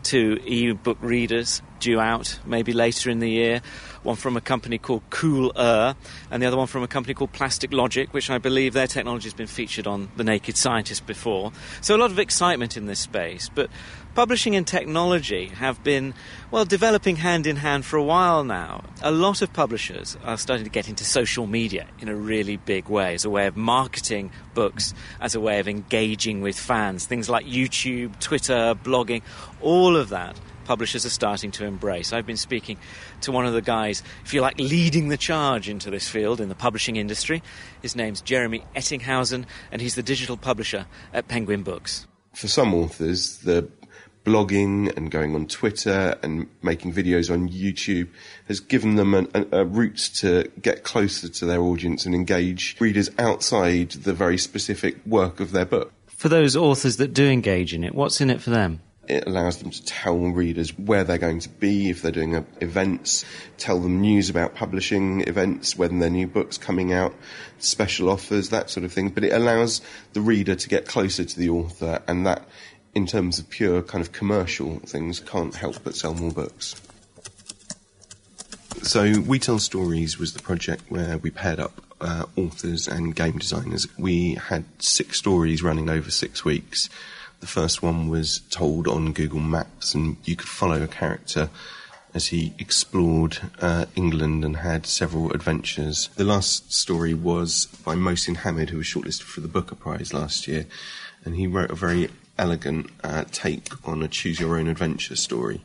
two 0.04 0.40
e-book 0.44 0.98
readers 1.00 1.60
due 1.80 1.98
out 1.98 2.38
maybe 2.46 2.72
later 2.72 3.10
in 3.10 3.18
the 3.18 3.28
year. 3.28 3.62
One 4.04 4.16
from 4.16 4.36
a 4.36 4.40
company 4.40 4.78
called 4.78 5.02
Cool-Er, 5.10 5.96
and 6.30 6.42
the 6.42 6.46
other 6.46 6.56
one 6.56 6.68
from 6.68 6.84
a 6.84 6.88
company 6.88 7.14
called 7.14 7.32
Plastic 7.32 7.72
Logic, 7.72 8.12
which 8.14 8.30
I 8.30 8.38
believe 8.38 8.72
their 8.72 8.86
technology 8.86 9.24
has 9.24 9.34
been 9.34 9.46
featured 9.46 9.86
on 9.86 10.10
The 10.16 10.24
Naked 10.24 10.56
Scientist 10.56 11.04
before. 11.04 11.52
So 11.80 11.96
a 11.96 11.98
lot 11.98 12.12
of 12.12 12.18
excitement 12.18 12.76
in 12.76 12.86
this 12.86 13.00
space. 13.00 13.50
But 13.52 13.70
publishing 14.14 14.54
and 14.56 14.66
technology 14.66 15.46
have 15.46 15.82
been, 15.82 16.14
well, 16.50 16.64
developing 16.64 17.16
hand 17.16 17.46
in 17.46 17.56
hand 17.56 17.84
for 17.84 17.96
a 17.96 18.02
while 18.02 18.44
now. 18.44 18.84
A 19.02 19.10
lot 19.10 19.42
of 19.42 19.52
publishers 19.52 20.16
are 20.24 20.38
starting 20.38 20.64
to 20.64 20.70
get 20.70 20.88
into 20.88 21.04
social 21.04 21.46
media 21.46 21.86
in 22.00 22.08
a 22.08 22.14
really 22.14 22.56
big 22.56 22.88
way 22.88 23.14
as 23.14 23.24
a 23.24 23.30
way 23.30 23.46
of 23.46 23.56
marketing 23.56 24.30
books, 24.54 24.94
as 25.20 25.34
a 25.34 25.40
way 25.40 25.58
of 25.58 25.68
engaging 25.68 26.40
with 26.40 26.58
fans. 26.58 27.06
Things 27.06 27.28
like 27.28 27.46
YouTube, 27.46 28.18
Twitter, 28.20 28.74
blogging, 28.74 29.22
all 29.60 29.96
of 29.96 30.10
that 30.10 30.38
publishers 30.64 31.04
are 31.04 31.10
starting 31.10 31.50
to 31.52 31.64
embrace. 31.64 32.12
I've 32.12 32.26
been 32.26 32.36
speaking 32.36 32.78
to 33.20 33.32
one 33.32 33.44
of 33.44 33.52
the 33.52 33.60
guys, 33.60 34.02
if 34.24 34.32
you 34.32 34.40
like, 34.40 34.58
leading 34.58 35.08
the 35.08 35.16
charge 35.16 35.68
into 35.68 35.90
this 35.90 36.08
field 36.08 36.40
in 36.40 36.48
the 36.48 36.54
publishing 36.54 36.96
industry. 36.96 37.42
His 37.82 37.94
name's 37.94 38.22
Jeremy 38.22 38.64
Ettinghausen, 38.74 39.44
and 39.70 39.82
he's 39.82 39.94
the 39.94 40.02
digital 40.02 40.38
publisher 40.38 40.86
at 41.12 41.28
Penguin 41.28 41.62
Books. 41.62 42.06
For 42.34 42.48
some 42.48 42.74
authors, 42.74 43.38
the 43.38 43.68
blogging 44.24 44.94
and 44.96 45.10
going 45.10 45.34
on 45.34 45.46
Twitter 45.46 46.16
and 46.22 46.48
making 46.62 46.92
videos 46.92 47.32
on 47.32 47.48
YouTube 47.48 48.08
has 48.48 48.60
given 48.60 48.96
them 48.96 49.14
a, 49.14 49.26
a, 49.52 49.64
route 49.64 50.10
to 50.16 50.50
get 50.60 50.82
closer 50.82 51.28
to 51.28 51.46
their 51.46 51.60
audience 51.60 52.06
and 52.06 52.14
engage 52.14 52.76
readers 52.80 53.10
outside 53.18 53.90
the 53.90 54.14
very 54.14 54.38
specific 54.38 54.96
work 55.06 55.40
of 55.40 55.52
their 55.52 55.66
book. 55.66 55.92
For 56.06 56.28
those 56.28 56.56
authors 56.56 56.96
that 56.96 57.12
do 57.12 57.28
engage 57.28 57.74
in 57.74 57.84
it, 57.84 57.94
what's 57.94 58.20
in 58.20 58.30
it 58.30 58.40
for 58.40 58.50
them? 58.50 58.80
It 59.06 59.26
allows 59.26 59.58
them 59.58 59.70
to 59.70 59.84
tell 59.84 60.16
readers 60.16 60.70
where 60.78 61.04
they're 61.04 61.18
going 61.18 61.40
to 61.40 61.50
be 61.50 61.90
if 61.90 62.00
they're 62.00 62.10
doing 62.10 62.34
uh, 62.34 62.44
events, 62.62 63.24
tell 63.58 63.78
them 63.78 64.00
news 64.00 64.30
about 64.30 64.54
publishing 64.54 65.20
events, 65.28 65.76
when 65.76 65.98
their 65.98 66.08
new 66.08 66.26
book's 66.26 66.56
coming 66.56 66.94
out, 66.94 67.14
special 67.58 68.08
offers, 68.08 68.48
that 68.48 68.70
sort 68.70 68.84
of 68.84 68.92
thing. 68.92 69.10
But 69.10 69.24
it 69.24 69.34
allows 69.34 69.82
the 70.14 70.22
reader 70.22 70.54
to 70.54 70.68
get 70.68 70.86
closer 70.86 71.24
to 71.24 71.38
the 71.38 71.50
author, 71.50 72.02
and 72.08 72.26
that, 72.26 72.48
in 72.94 73.06
terms 73.06 73.38
of 73.38 73.48
pure 73.50 73.82
kind 73.82 74.02
of 74.02 74.12
commercial 74.12 74.78
things, 74.80 75.20
can't 75.20 75.54
help 75.54 75.82
but 75.82 75.94
sell 75.94 76.14
more 76.14 76.32
books. 76.32 76.74
So, 78.82 79.20
We 79.20 79.38
Tell 79.38 79.58
Stories 79.58 80.18
was 80.18 80.34
the 80.34 80.42
project 80.42 80.82
where 80.90 81.18
we 81.18 81.30
paired 81.30 81.58
up 81.58 81.82
uh, 82.00 82.26
authors 82.36 82.86
and 82.86 83.14
game 83.14 83.38
designers. 83.38 83.86
We 83.98 84.34
had 84.34 84.64
six 84.78 85.18
stories 85.18 85.62
running 85.62 85.88
over 85.88 86.10
six 86.10 86.44
weeks 86.44 86.90
the 87.44 87.50
first 87.50 87.82
one 87.82 88.08
was 88.08 88.40
told 88.48 88.88
on 88.88 89.12
Google 89.12 89.38
Maps, 89.38 89.94
and 89.94 90.16
you 90.24 90.34
could 90.34 90.48
follow 90.48 90.82
a 90.82 90.88
character 90.88 91.50
as 92.14 92.28
he 92.28 92.54
explored 92.58 93.36
uh, 93.60 93.84
England 93.94 94.46
and 94.46 94.56
had 94.56 94.86
several 94.86 95.30
adventures. 95.32 96.08
The 96.16 96.24
last 96.24 96.72
story 96.72 97.12
was 97.12 97.66
by 97.84 97.96
Mohsin 97.96 98.36
Hamid, 98.36 98.70
who 98.70 98.78
was 98.78 98.86
shortlisted 98.86 99.24
for 99.24 99.42
the 99.42 99.48
Booker 99.48 99.74
Prize 99.74 100.14
last 100.14 100.48
year, 100.48 100.64
and 101.22 101.36
he 101.36 101.46
wrote 101.46 101.70
a 101.70 101.74
very 101.74 102.08
elegant 102.38 102.90
uh, 103.02 103.24
take 103.30 103.68
on 103.86 104.02
a 104.02 104.08
choose 104.08 104.40
your 104.40 104.58
own 104.58 104.68
adventure 104.68 105.16
story. 105.16 105.60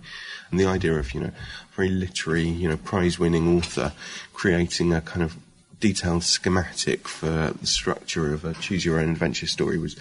And 0.52 0.60
the 0.60 0.66
idea 0.66 0.94
of, 0.96 1.14
you 1.14 1.22
know, 1.22 1.32
very 1.76 1.90
literary, 1.90 2.48
you 2.48 2.70
know, 2.70 2.78
prize 2.78 3.20
winning 3.20 3.58
author 3.58 3.94
creating 4.34 4.94
a 4.94 5.02
kind 5.02 5.24
of 5.24 5.38
detailed 5.80 6.24
schematic 6.24 7.08
for 7.08 7.54
the 7.60 7.68
structure 7.68 8.34
of 8.34 8.44
a 8.44 8.54
choose 8.56 8.84
your 8.84 9.00
own 9.00 9.10
adventure 9.10 9.48
story 9.48 9.78
was 9.78 9.96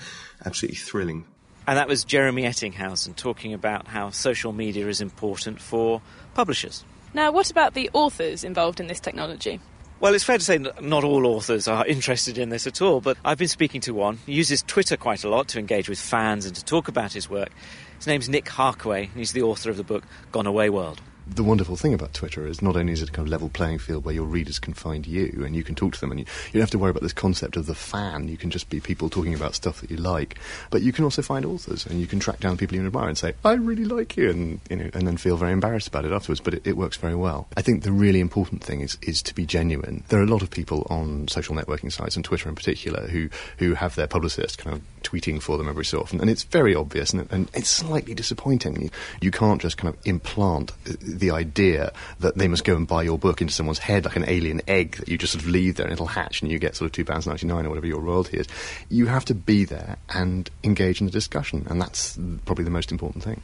absolutely 0.45 0.77
thrilling. 0.77 1.25
And 1.67 1.77
that 1.77 1.87
was 1.87 2.03
Jeremy 2.03 2.45
Ettinghausen 2.45 3.15
talking 3.15 3.53
about 3.53 3.89
how 3.89 4.11
social 4.11 4.53
media 4.53 4.89
is 4.89 5.01
important 5.01 5.61
for 5.61 6.01
publishers. 6.35 6.83
Now, 7.13 7.31
what 7.31 7.51
about 7.51 7.75
the 7.75 7.91
authors 7.93 8.43
involved 8.43 8.81
in 8.81 8.87
this 8.87 9.01
technology? 9.01 9.61
Well, 10.01 10.15
it's 10.15 10.23
fair 10.23 10.39
to 10.39 10.45
say 10.45 10.59
not 10.59 11.03
all 11.03 11.27
authors 11.27 11.67
are 11.67 11.85
interested 11.85 12.39
in 12.39 12.51
this 12.51 12.69
at 12.69 12.81
all, 12.81 13.01
but 13.01 13.19
I've 13.25 13.37
been 13.39 13.49
speaking 13.49 13.81
to 13.81 13.93
one. 13.93 14.21
He 14.27 14.33
uses 14.33 14.63
Twitter 14.63 14.97
quite 14.97 15.25
a 15.25 15.29
lot 15.29 15.49
to 15.49 15.59
engage 15.59 15.89
with 15.89 15.99
fans 15.99 16.47
and 16.47 16.55
to 16.55 16.65
talk 16.65 16.87
about 16.87 17.13
his 17.13 17.29
work. 17.29 17.51
His 17.97 18.07
name's 18.07 18.29
Nick 18.29 18.45
Harkaway, 18.45 19.09
and 19.09 19.17
he's 19.17 19.33
the 19.33 19.43
author 19.43 19.71
of 19.71 19.77
the 19.77 19.83
book 19.83 20.05
Gone 20.31 20.47
Away 20.47 20.71
World. 20.71 21.01
The 21.35 21.45
wonderful 21.45 21.77
thing 21.77 21.95
about 21.95 22.15
Twitter 22.15 22.47
is 22.47 22.63
not 22.63 22.77
only 22.77 22.93
is 22.93 23.03
it 23.03 23.09
a 23.11 23.13
kind 23.13 23.27
of 23.27 23.31
level 23.31 23.49
playing 23.49 23.79
field 23.79 24.05
where 24.05 24.15
your 24.15 24.25
readers 24.25 24.59
can 24.59 24.75
find 24.75 25.07
you 25.07 25.43
and 25.45 25.55
you 25.55 25.63
can 25.63 25.75
talk 25.75 25.95
to 25.95 26.01
them 26.01 26.11
and 26.11 26.21
you, 26.21 26.27
you 26.47 26.53
don't 26.55 26.63
have 26.63 26.71
to 26.71 26.79
worry 26.79 26.91
about 26.91 27.03
this 27.03 27.13
concept 27.13 27.57
of 27.57 27.67
the 27.67 27.75
fan. 27.75 28.29
You 28.29 28.37
can 28.37 28.51
just 28.51 28.71
be 28.71 28.81
people 28.81 29.09
talking 29.09 29.35
about 29.35 29.55
stuff 29.55 29.81
that 29.81 29.91
you 29.91 29.97
like, 29.97 30.39
but 30.71 30.83
you 30.83 30.93
can 30.93 31.05
also 31.05 31.23
find 31.23 31.45
authors 31.45 31.87
and 31.87 32.01
you 32.01 32.07
can 32.07 32.21
track 32.21 32.41
down 32.41 32.57
people 32.57 32.77
you 32.77 32.87
admire 32.87 33.09
and 33.09 33.19
say, 33.19 33.35
"I 33.45 33.53
really 33.53 33.85
like 33.85 34.17
you," 34.17 34.31
and 34.31 34.61
you 34.71 34.77
know, 34.77 34.91
and 34.95 35.07
then 35.07 35.17
feel 35.17 35.37
very 35.37 35.53
embarrassed 35.53 35.89
about 35.89 36.05
it 36.05 36.13
afterwards. 36.13 36.41
But 36.41 36.55
it, 36.55 36.67
it 36.67 36.77
works 36.77 36.97
very 36.97 37.15
well. 37.15 37.49
I 37.57 37.63
think 37.63 37.83
the 37.83 37.93
really 37.93 38.21
important 38.21 38.63
thing 38.63 38.81
is 38.81 38.99
is 39.03 39.23
to 39.23 39.35
be 39.35 39.47
genuine. 39.47 40.05
There 40.09 40.21
are 40.21 40.25
a 40.25 40.27
lot 40.27 40.43
of 40.43 40.51
people 40.51 40.87
on 40.91 41.29
social 41.29 41.55
networking 41.55 41.93
sites 41.93 42.17
and 42.17 42.25
Twitter 42.25 42.49
in 42.49 42.55
particular 42.55 43.09
who 43.09 43.29
who 43.59 43.75
have 43.75 43.95
their 43.95 44.07
publicist 44.07 44.59
kind 44.59 44.77
of 44.77 44.83
tweeting 45.03 45.41
for 45.41 45.59
them 45.59 45.69
every 45.69 45.85
so 45.85 46.01
often, 46.01 46.21
and 46.21 46.31
it's 46.31 46.45
very 46.45 46.75
obvious 46.75 47.13
and, 47.13 47.31
and 47.31 47.51
it's 47.55 47.69
slightly 47.69 48.15
disappointing. 48.15 48.81
You, 48.81 48.91
you 49.21 49.31
can't 49.31 49.61
just 49.61 49.77
kind 49.77 49.95
of 49.95 50.01
implant 50.07 50.73
uh, 50.89 50.95
the 51.19 51.31
idea 51.31 51.93
that 52.21 52.37
they 52.37 52.49
must 52.49 52.65
go 52.65 52.77
and 52.77 52.87
buy 52.87 53.03
your 53.03 53.19
book 53.19 53.41
into 53.41 53.53
someone's 53.53 53.79
head 53.79 54.05
like 54.05 54.17
an 54.17 54.29
alien 54.29 54.61
egg 54.69 54.97
that 54.97 55.09
you 55.09 55.19
just 55.19 55.33
sort 55.33 55.45
of 55.45 55.51
leave 55.51 55.77
there 55.77 55.87
and 55.87 55.93
it'll 55.93 56.07
hatch 56.07 56.43
and 56.43 56.51
you 56.51 56.59
get 56.59 56.77
sort 56.77 56.97
of 56.99 57.07
£2.99 57.07 57.65
or 57.65 57.69
whatever 57.69 57.87
your 57.87 58.01
royalty 58.01 58.39
is. 58.39 58.47
You 58.89 59.07
have 59.07 59.25
to 59.27 59.35
be 59.35 59.65
there 59.65 59.97
and 60.11 60.51
engage 60.65 61.01
in 61.01 61.07
the 61.07 61.13
discussion, 61.13 61.67
and 61.69 61.81
that's 61.81 62.19
probably 62.45 62.65
the 62.65 62.71
most 62.71 62.93
important 62.93 63.25
thing. 63.25 63.43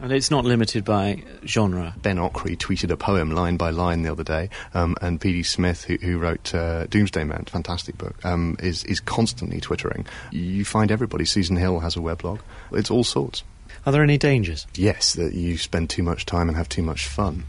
And 0.00 0.12
it's 0.12 0.30
not 0.30 0.44
limited 0.44 0.84
by 0.84 1.24
genre. 1.44 1.94
Ben 2.00 2.18
Okri 2.18 2.56
tweeted 2.56 2.90
a 2.90 2.96
poem 2.96 3.32
line 3.32 3.56
by 3.56 3.70
line 3.70 4.02
the 4.02 4.12
other 4.12 4.22
day, 4.22 4.48
um, 4.74 4.96
and 5.02 5.20
P.D. 5.20 5.42
Smith, 5.42 5.84
who, 5.84 5.96
who 5.96 6.18
wrote 6.18 6.54
uh, 6.54 6.86
Doomsday 6.86 7.24
Man, 7.24 7.44
fantastic 7.46 7.98
book, 7.98 8.24
um, 8.24 8.56
is, 8.60 8.84
is 8.84 9.00
constantly 9.00 9.60
twittering. 9.60 10.06
You 10.30 10.64
find 10.64 10.92
everybody. 10.92 11.24
Susan 11.24 11.56
Hill 11.56 11.80
has 11.80 11.96
a 11.96 12.00
weblog. 12.00 12.40
It's 12.72 12.90
all 12.90 13.04
sorts. 13.04 13.42
Are 13.88 13.90
there 13.90 14.02
any 14.02 14.18
dangers? 14.18 14.66
Yes, 14.74 15.14
that 15.14 15.32
you 15.32 15.56
spend 15.56 15.88
too 15.88 16.02
much 16.02 16.26
time 16.26 16.48
and 16.48 16.58
have 16.58 16.68
too 16.68 16.82
much 16.82 17.06
fun. 17.06 17.46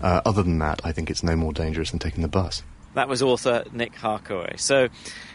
Uh, 0.00 0.22
other 0.24 0.42
than 0.42 0.58
that, 0.60 0.80
I 0.84 0.90
think 0.90 1.10
it's 1.10 1.22
no 1.22 1.36
more 1.36 1.52
dangerous 1.52 1.90
than 1.90 1.98
taking 1.98 2.22
the 2.22 2.28
bus. 2.28 2.62
That 2.94 3.10
was 3.10 3.22
author 3.22 3.64
Nick 3.72 3.92
Harkaway. 3.96 4.58
So 4.58 4.88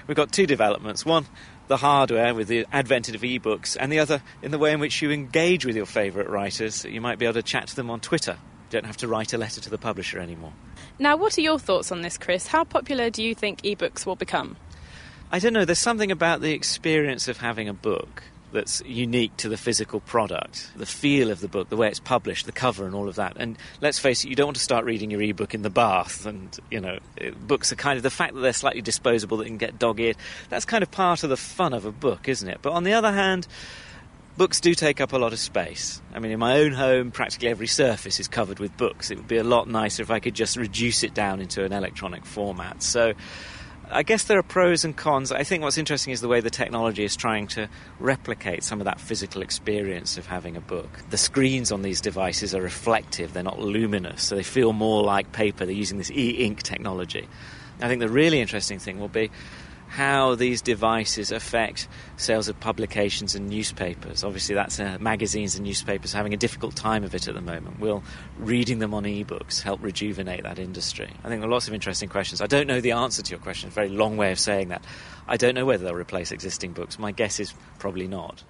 we've 0.07 0.17
got 0.17 0.31
two 0.31 0.47
developments. 0.47 1.05
One, 1.05 1.27
the 1.67 1.77
hardware 1.77 2.33
with 2.33 2.47
the 2.47 2.65
advent 2.71 3.07
of 3.07 3.21
ebooks, 3.21 3.77
and 3.79 3.91
the 3.91 3.99
other 3.99 4.23
in 4.41 4.49
the 4.49 4.57
way 4.57 4.71
in 4.71 4.79
which 4.79 4.99
you 4.99 5.11
engage 5.11 5.63
with 5.63 5.75
your 5.75 5.85
favourite 5.85 6.27
writers. 6.27 6.83
You 6.85 7.01
might 7.01 7.19
be 7.19 7.25
able 7.25 7.35
to 7.35 7.43
chat 7.43 7.67
to 7.67 7.75
them 7.75 7.91
on 7.91 7.99
Twitter. 7.99 8.39
You 8.41 8.71
don't 8.71 8.87
have 8.87 8.97
to 8.97 9.07
write 9.07 9.33
a 9.33 9.37
letter 9.37 9.61
to 9.61 9.69
the 9.69 9.77
publisher 9.77 10.17
anymore. 10.17 10.53
Now, 10.97 11.17
what 11.17 11.37
are 11.37 11.41
your 11.41 11.59
thoughts 11.59 11.91
on 11.91 12.01
this, 12.01 12.17
Chris? 12.17 12.47
How 12.47 12.63
popular 12.63 13.11
do 13.11 13.21
you 13.21 13.35
think 13.35 13.61
ebooks 13.61 14.07
will 14.07 14.15
become? 14.15 14.57
I 15.31 15.37
don't 15.37 15.53
know. 15.53 15.65
There's 15.65 15.77
something 15.77 16.09
about 16.11 16.41
the 16.41 16.53
experience 16.53 17.27
of 17.27 17.37
having 17.37 17.69
a 17.69 17.75
book 17.75 18.23
that's 18.51 18.81
unique 18.85 19.35
to 19.37 19.49
the 19.49 19.57
physical 19.57 19.99
product, 19.99 20.69
the 20.75 20.85
feel 20.85 21.31
of 21.31 21.41
the 21.41 21.47
book, 21.47 21.69
the 21.69 21.77
way 21.77 21.87
it's 21.87 21.99
published, 21.99 22.45
the 22.45 22.51
cover, 22.51 22.85
and 22.85 22.95
all 22.95 23.09
of 23.09 23.15
that. 23.15 23.35
And 23.37 23.57
let's 23.81 23.99
face 23.99 24.23
it, 24.23 24.29
you 24.29 24.35
don't 24.35 24.47
want 24.47 24.57
to 24.57 24.63
start 24.63 24.85
reading 24.85 25.11
your 25.11 25.21
ebook 25.21 25.53
in 25.53 25.61
the 25.61 25.69
bath. 25.69 26.25
And 26.25 26.57
you 26.71 26.79
know, 26.79 26.99
books 27.45 27.71
are 27.71 27.75
kind 27.75 27.97
of 27.97 28.03
the 28.03 28.09
fact 28.09 28.33
that 28.35 28.41
they're 28.41 28.53
slightly 28.53 28.81
disposable, 28.81 29.37
that 29.37 29.45
can 29.45 29.57
get 29.57 29.77
dog-eared. 29.77 30.17
That's 30.49 30.65
kind 30.65 30.81
of 30.81 30.91
part 30.91 31.23
of 31.23 31.29
the 31.29 31.37
fun 31.37 31.73
of 31.73 31.85
a 31.85 31.91
book, 31.91 32.27
isn't 32.27 32.47
it? 32.47 32.59
But 32.61 32.73
on 32.73 32.83
the 32.83 32.93
other 32.93 33.11
hand. 33.11 33.47
Books 34.37 34.61
do 34.61 34.75
take 34.75 35.01
up 35.01 35.13
a 35.13 35.17
lot 35.17 35.33
of 35.33 35.39
space. 35.39 35.99
I 36.13 36.19
mean, 36.19 36.31
in 36.31 36.37
my 36.37 36.59
own 36.59 36.71
home, 36.71 37.09
practically 37.09 37.47
every 37.47 37.65
surface 37.65 38.19
is 38.19 38.27
covered 38.27 38.59
with 38.59 38.77
books. 38.77 39.09
It 39.09 39.17
would 39.17 39.27
be 39.27 39.37
a 39.37 39.43
lot 39.43 39.67
nicer 39.67 40.03
if 40.03 40.11
I 40.11 40.19
could 40.19 40.35
just 40.35 40.57
reduce 40.57 41.01
it 41.01 41.15
down 41.15 41.41
into 41.41 41.63
an 41.65 41.73
electronic 41.73 42.23
format. 42.23 42.83
So, 42.83 43.13
I 43.89 44.03
guess 44.03 44.25
there 44.25 44.37
are 44.37 44.43
pros 44.43 44.83
and 44.83 44.95
cons. 44.95 45.31
I 45.31 45.43
think 45.43 45.63
what's 45.63 45.77
interesting 45.77 46.11
is 46.11 46.19
the 46.19 46.27
way 46.27 46.41
the 46.41 46.49
technology 46.49 47.05
is 47.05 47.15
trying 47.15 47.47
to 47.47 47.69
replicate 47.99 48.63
some 48.63 48.81
of 48.81 48.85
that 48.85 48.99
physical 48.99 49.41
experience 49.41 50.17
of 50.17 50.25
having 50.25 50.57
a 50.57 50.61
book. 50.61 50.89
The 51.09 51.17
screens 51.17 51.71
on 51.71 51.83
these 51.83 52.01
devices 52.01 52.53
are 52.53 52.61
reflective, 52.61 53.33
they're 53.33 53.43
not 53.43 53.59
luminous, 53.59 54.23
so 54.23 54.35
they 54.35 54.43
feel 54.43 54.73
more 54.73 55.03
like 55.03 55.31
paper. 55.31 55.65
They're 55.65 55.73
using 55.73 55.97
this 55.97 56.11
e 56.11 56.31
ink 56.31 56.63
technology. 56.63 57.29
I 57.81 57.87
think 57.87 58.01
the 58.01 58.09
really 58.09 58.41
interesting 58.41 58.79
thing 58.79 58.99
will 58.99 59.07
be 59.07 59.31
how 59.87 60.35
these 60.35 60.61
devices 60.61 61.31
affect 61.31 61.87
sales 62.17 62.47
of 62.47 62.59
publications 62.59 63.35
and 63.35 63.49
newspapers. 63.49 64.23
Obviously, 64.23 64.55
that's 64.55 64.79
uh, 64.79 64.97
magazines 64.99 65.55
and 65.55 65.65
newspapers 65.65 66.13
having 66.13 66.33
a 66.33 66.37
difficult 66.37 66.75
time 66.75 67.03
of 67.03 67.15
it 67.15 67.27
at 67.27 67.33
the 67.33 67.41
moment. 67.41 67.79
Will 67.79 68.03
reading 68.37 68.79
them 68.79 68.93
on 68.93 69.03
ebooks 69.03 69.61
help 69.61 69.81
rejuvenate 69.81 70.43
that 70.43 70.59
industry? 70.59 71.09
I 71.23 71.29
think 71.29 71.41
there 71.41 71.49
are 71.49 71.53
lots 71.53 71.67
of 71.67 71.73
interesting 71.73 72.09
questions. 72.09 72.41
I 72.41 72.47
don't 72.47 72.67
know 72.67 72.81
the 72.81 72.91
answer 72.91 73.21
to 73.21 73.31
your 73.31 73.39
question. 73.39 73.67
It's 73.67 73.75
a 73.75 73.79
very 73.79 73.89
long 73.89 74.17
way 74.17 74.31
of 74.31 74.39
saying 74.39 74.69
that. 74.69 74.83
I 75.27 75.37
don't 75.37 75.55
know 75.55 75.65
whether 75.65 75.85
they'll 75.85 75.95
replace 75.95 76.31
existing 76.31 76.73
books. 76.73 76.99
My 76.99 77.11
guess 77.11 77.39
is 77.39 77.53
probably 77.79 78.07
not. 78.07 78.43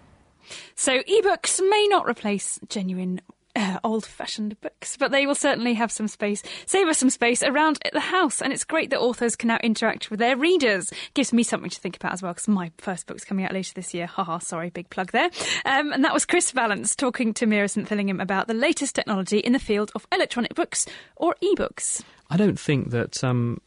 So, 0.75 0.99
ebooks 0.99 1.59
may 1.69 1.87
not 1.89 2.07
replace 2.07 2.59
genuine 2.69 3.21
uh, 3.57 3.79
old 3.83 4.05
fashioned 4.05 4.59
books, 4.61 4.95
but 4.95 5.11
they 5.11 5.25
will 5.25 5.35
certainly 5.35 5.73
have 5.73 5.91
some 5.91 6.07
space, 6.07 6.43
save 6.65 6.87
us 6.87 6.99
some 6.99 7.09
space 7.09 7.43
around 7.43 7.79
the 7.91 7.99
house. 7.99 8.41
And 8.41 8.53
it's 8.53 8.63
great 8.63 8.91
that 8.91 8.99
authors 8.99 9.35
can 9.35 9.47
now 9.47 9.57
interact 9.63 10.09
with 10.09 10.19
their 10.19 10.37
readers. 10.37 10.93
Gives 11.13 11.33
me 11.33 11.43
something 11.43 11.69
to 11.69 11.79
think 11.79 11.95
about 11.95 12.13
as 12.13 12.21
well, 12.21 12.33
because 12.33 12.47
my 12.47 12.71
first 12.77 13.07
book's 13.07 13.25
coming 13.25 13.45
out 13.45 13.53
later 13.53 13.73
this 13.73 13.93
year. 13.93 14.05
Haha, 14.05 14.37
sorry, 14.39 14.69
big 14.69 14.89
plug 14.89 15.11
there. 15.11 15.29
Um, 15.65 15.91
and 15.91 16.05
that 16.05 16.13
was 16.13 16.25
Chris 16.25 16.51
Vallance 16.51 16.95
talking 16.95 17.33
to 17.33 17.45
Meera 17.45 17.65
Senthilingam 17.65 18.21
about 18.21 18.47
the 18.47 18.53
latest 18.53 18.95
technology 18.95 19.39
in 19.39 19.53
the 19.53 19.59
field 19.59 19.91
of 19.95 20.07
electronic 20.11 20.55
books 20.55 20.85
or 21.15 21.35
ebooks. 21.43 22.03
I 22.29 22.37
don't 22.37 22.59
think 22.59 22.91
that. 22.91 23.23
Um 23.23 23.59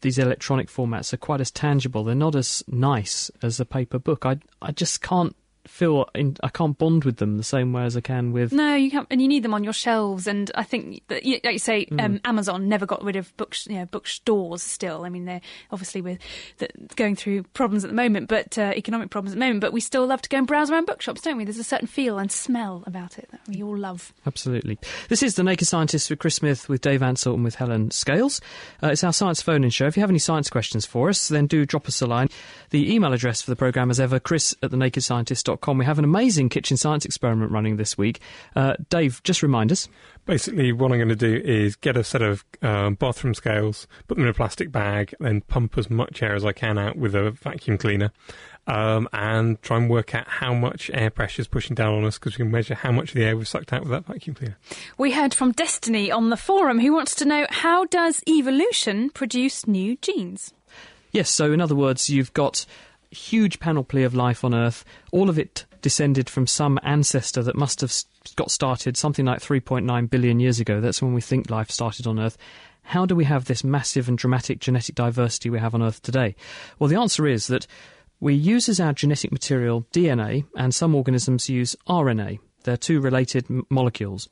these 0.00 0.16
electronic 0.16 0.68
formats 0.68 1.12
are 1.12 1.16
quite 1.16 1.40
as 1.40 1.50
tangible. 1.50 2.04
They're 2.04 2.14
not 2.14 2.36
as 2.36 2.62
nice 2.68 3.32
as 3.42 3.58
a 3.58 3.64
paper 3.64 3.98
book. 3.98 4.24
I 4.24 4.38
I 4.62 4.70
just 4.70 5.02
can't 5.02 5.34
feel 5.68 6.08
in, 6.14 6.36
I 6.42 6.48
can't 6.48 6.76
bond 6.76 7.04
with 7.04 7.18
them 7.18 7.36
the 7.36 7.44
same 7.44 7.72
way 7.72 7.84
as 7.84 7.96
I 7.96 8.00
can 8.00 8.32
with. 8.32 8.52
No, 8.52 8.74
you 8.74 8.90
can't, 8.90 9.06
and 9.10 9.22
you 9.22 9.28
need 9.28 9.42
them 9.42 9.54
on 9.54 9.64
your 9.64 9.72
shelves. 9.72 10.26
And 10.26 10.50
I 10.54 10.64
think 10.64 11.02
that, 11.08 11.24
like 11.24 11.52
you 11.52 11.58
say, 11.58 11.86
mm. 11.86 12.02
um, 12.02 12.20
Amazon 12.24 12.68
never 12.68 12.86
got 12.86 13.02
rid 13.04 13.16
of 13.16 13.36
book, 13.36 13.54
you 13.66 13.76
know, 13.76 13.86
bookstores. 13.86 14.62
Still, 14.62 15.04
I 15.04 15.08
mean, 15.08 15.24
they're 15.24 15.40
obviously 15.70 16.00
with 16.00 16.18
the, 16.58 16.68
going 16.96 17.16
through 17.16 17.42
problems 17.54 17.84
at 17.84 17.90
the 17.90 17.96
moment, 17.96 18.28
but 18.28 18.58
uh, 18.58 18.72
economic 18.76 19.10
problems 19.10 19.32
at 19.32 19.38
the 19.38 19.44
moment. 19.44 19.60
But 19.60 19.72
we 19.72 19.80
still 19.80 20.06
love 20.06 20.22
to 20.22 20.28
go 20.28 20.38
and 20.38 20.46
browse 20.46 20.70
around 20.70 20.86
bookshops, 20.86 21.20
don't 21.20 21.36
we? 21.36 21.44
There's 21.44 21.58
a 21.58 21.64
certain 21.64 21.86
feel 21.86 22.18
and 22.18 22.32
smell 22.32 22.82
about 22.86 23.18
it 23.18 23.28
that 23.30 23.40
we 23.48 23.62
all 23.62 23.76
love. 23.76 24.12
Absolutely. 24.26 24.78
This 25.08 25.22
is 25.22 25.34
the 25.34 25.42
Naked 25.42 25.68
Scientist 25.68 26.10
with 26.10 26.18
Chris 26.18 26.36
Smith, 26.36 26.68
with 26.68 26.80
Dave 26.80 27.02
Ansell, 27.02 27.34
and 27.34 27.44
with 27.44 27.56
Helen 27.56 27.90
Scales. 27.90 28.40
Uh, 28.82 28.88
it's 28.88 29.04
our 29.04 29.12
science 29.12 29.42
phone-in 29.42 29.70
show. 29.70 29.86
If 29.86 29.96
you 29.96 30.00
have 30.00 30.10
any 30.10 30.18
science 30.18 30.50
questions 30.50 30.86
for 30.86 31.08
us, 31.08 31.28
then 31.28 31.46
do 31.46 31.66
drop 31.66 31.86
us 31.86 32.00
a 32.00 32.06
line. 32.06 32.28
The 32.70 32.94
email 32.94 33.12
address 33.12 33.42
for 33.42 33.50
the 33.50 33.56
programme, 33.56 33.90
as 33.90 34.00
ever, 34.00 34.18
chris 34.18 34.54
at 34.62 34.70
thenakedscientist.com 35.58 35.78
we 35.78 35.84
have 35.84 35.98
an 35.98 36.04
amazing 36.04 36.48
kitchen 36.48 36.76
science 36.76 37.04
experiment 37.04 37.52
running 37.52 37.76
this 37.76 37.96
week. 37.96 38.20
Uh, 38.54 38.74
Dave, 38.90 39.22
just 39.24 39.42
remind 39.42 39.72
us. 39.72 39.88
Basically, 40.26 40.72
what 40.72 40.92
I'm 40.92 40.98
going 40.98 41.08
to 41.08 41.16
do 41.16 41.40
is 41.42 41.76
get 41.76 41.96
a 41.96 42.04
set 42.04 42.22
of 42.22 42.44
um, 42.60 42.94
bathroom 42.94 43.34
scales, 43.34 43.86
put 44.06 44.16
them 44.16 44.24
in 44.24 44.30
a 44.30 44.34
plastic 44.34 44.70
bag, 44.70 45.14
then 45.20 45.40
pump 45.42 45.78
as 45.78 45.88
much 45.88 46.22
air 46.22 46.34
as 46.34 46.44
I 46.44 46.52
can 46.52 46.78
out 46.78 46.96
with 46.96 47.14
a 47.14 47.30
vacuum 47.30 47.78
cleaner. 47.78 48.12
Um, 48.66 49.08
and 49.14 49.60
try 49.62 49.78
and 49.78 49.88
work 49.88 50.14
out 50.14 50.28
how 50.28 50.52
much 50.52 50.90
air 50.92 51.08
pressure 51.08 51.40
is 51.40 51.48
pushing 51.48 51.74
down 51.74 51.94
on 51.94 52.04
us 52.04 52.18
because 52.18 52.34
we 52.34 52.44
can 52.44 52.50
measure 52.50 52.74
how 52.74 52.92
much 52.92 53.10
of 53.10 53.14
the 53.14 53.24
air 53.24 53.34
we've 53.34 53.48
sucked 53.48 53.72
out 53.72 53.80
with 53.80 53.90
that 53.92 54.04
vacuum 54.04 54.34
cleaner. 54.34 54.58
We 54.98 55.12
heard 55.12 55.32
from 55.32 55.52
Destiny 55.52 56.10
on 56.10 56.28
the 56.28 56.36
forum 56.36 56.78
who 56.78 56.92
wants 56.92 57.14
to 57.14 57.24
know 57.24 57.46
how 57.48 57.86
does 57.86 58.20
evolution 58.28 59.08
produce 59.08 59.66
new 59.66 59.96
genes? 60.02 60.52
Yes, 61.12 61.30
so 61.30 61.50
in 61.52 61.62
other 61.62 61.74
words, 61.74 62.10
you've 62.10 62.34
got 62.34 62.66
huge 63.10 63.60
panoply 63.60 64.04
of 64.04 64.14
life 64.14 64.44
on 64.44 64.54
Earth, 64.54 64.84
all 65.12 65.30
of 65.30 65.38
it 65.38 65.64
descended 65.80 66.28
from 66.28 66.46
some 66.46 66.78
ancestor 66.82 67.42
that 67.42 67.56
must 67.56 67.80
have 67.80 67.94
got 68.36 68.50
started 68.50 68.96
something 68.96 69.24
like 69.24 69.40
3.9 69.40 70.10
billion 70.10 70.40
years 70.40 70.60
ago. 70.60 70.80
That's 70.80 71.00
when 71.00 71.14
we 71.14 71.20
think 71.20 71.50
life 71.50 71.70
started 71.70 72.06
on 72.06 72.18
Earth. 72.18 72.36
How 72.82 73.06
do 73.06 73.14
we 73.14 73.24
have 73.24 73.44
this 73.44 73.64
massive 73.64 74.08
and 74.08 74.16
dramatic 74.16 74.60
genetic 74.60 74.94
diversity 74.94 75.50
we 75.50 75.58
have 75.58 75.74
on 75.74 75.82
Earth 75.82 76.02
today? 76.02 76.34
Well, 76.78 76.88
the 76.88 76.98
answer 76.98 77.26
is 77.26 77.46
that 77.48 77.66
we 78.20 78.34
use 78.34 78.68
as 78.68 78.80
our 78.80 78.92
genetic 78.92 79.30
material 79.30 79.86
DNA, 79.92 80.44
and 80.56 80.74
some 80.74 80.94
organisms 80.94 81.48
use 81.48 81.76
RNA. 81.86 82.40
They're 82.64 82.76
two 82.76 83.00
related 83.00 83.46
m- 83.48 83.64
molecules. 83.70 84.28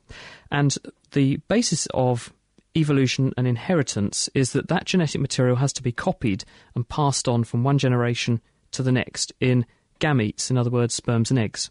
And 0.51 0.75
the 1.13 1.37
basis 1.47 1.87
of 1.93 2.33
evolution 2.75 3.33
and 3.37 3.47
inheritance 3.47 4.29
is 4.33 4.51
that 4.51 4.67
that 4.67 4.85
genetic 4.85 5.21
material 5.21 5.55
has 5.55 5.73
to 5.73 5.83
be 5.83 5.91
copied 5.91 6.43
and 6.75 6.87
passed 6.87 7.27
on 7.27 7.43
from 7.43 7.63
one 7.63 7.77
generation 7.77 8.41
to 8.77 8.83
the 8.83 8.91
next 8.91 9.33
in 9.39 9.65
gametes, 9.99 10.49
in 10.49 10.57
other 10.57 10.69
words, 10.69 10.93
sperms 10.93 11.29
and 11.29 11.39
eggs. 11.39 11.69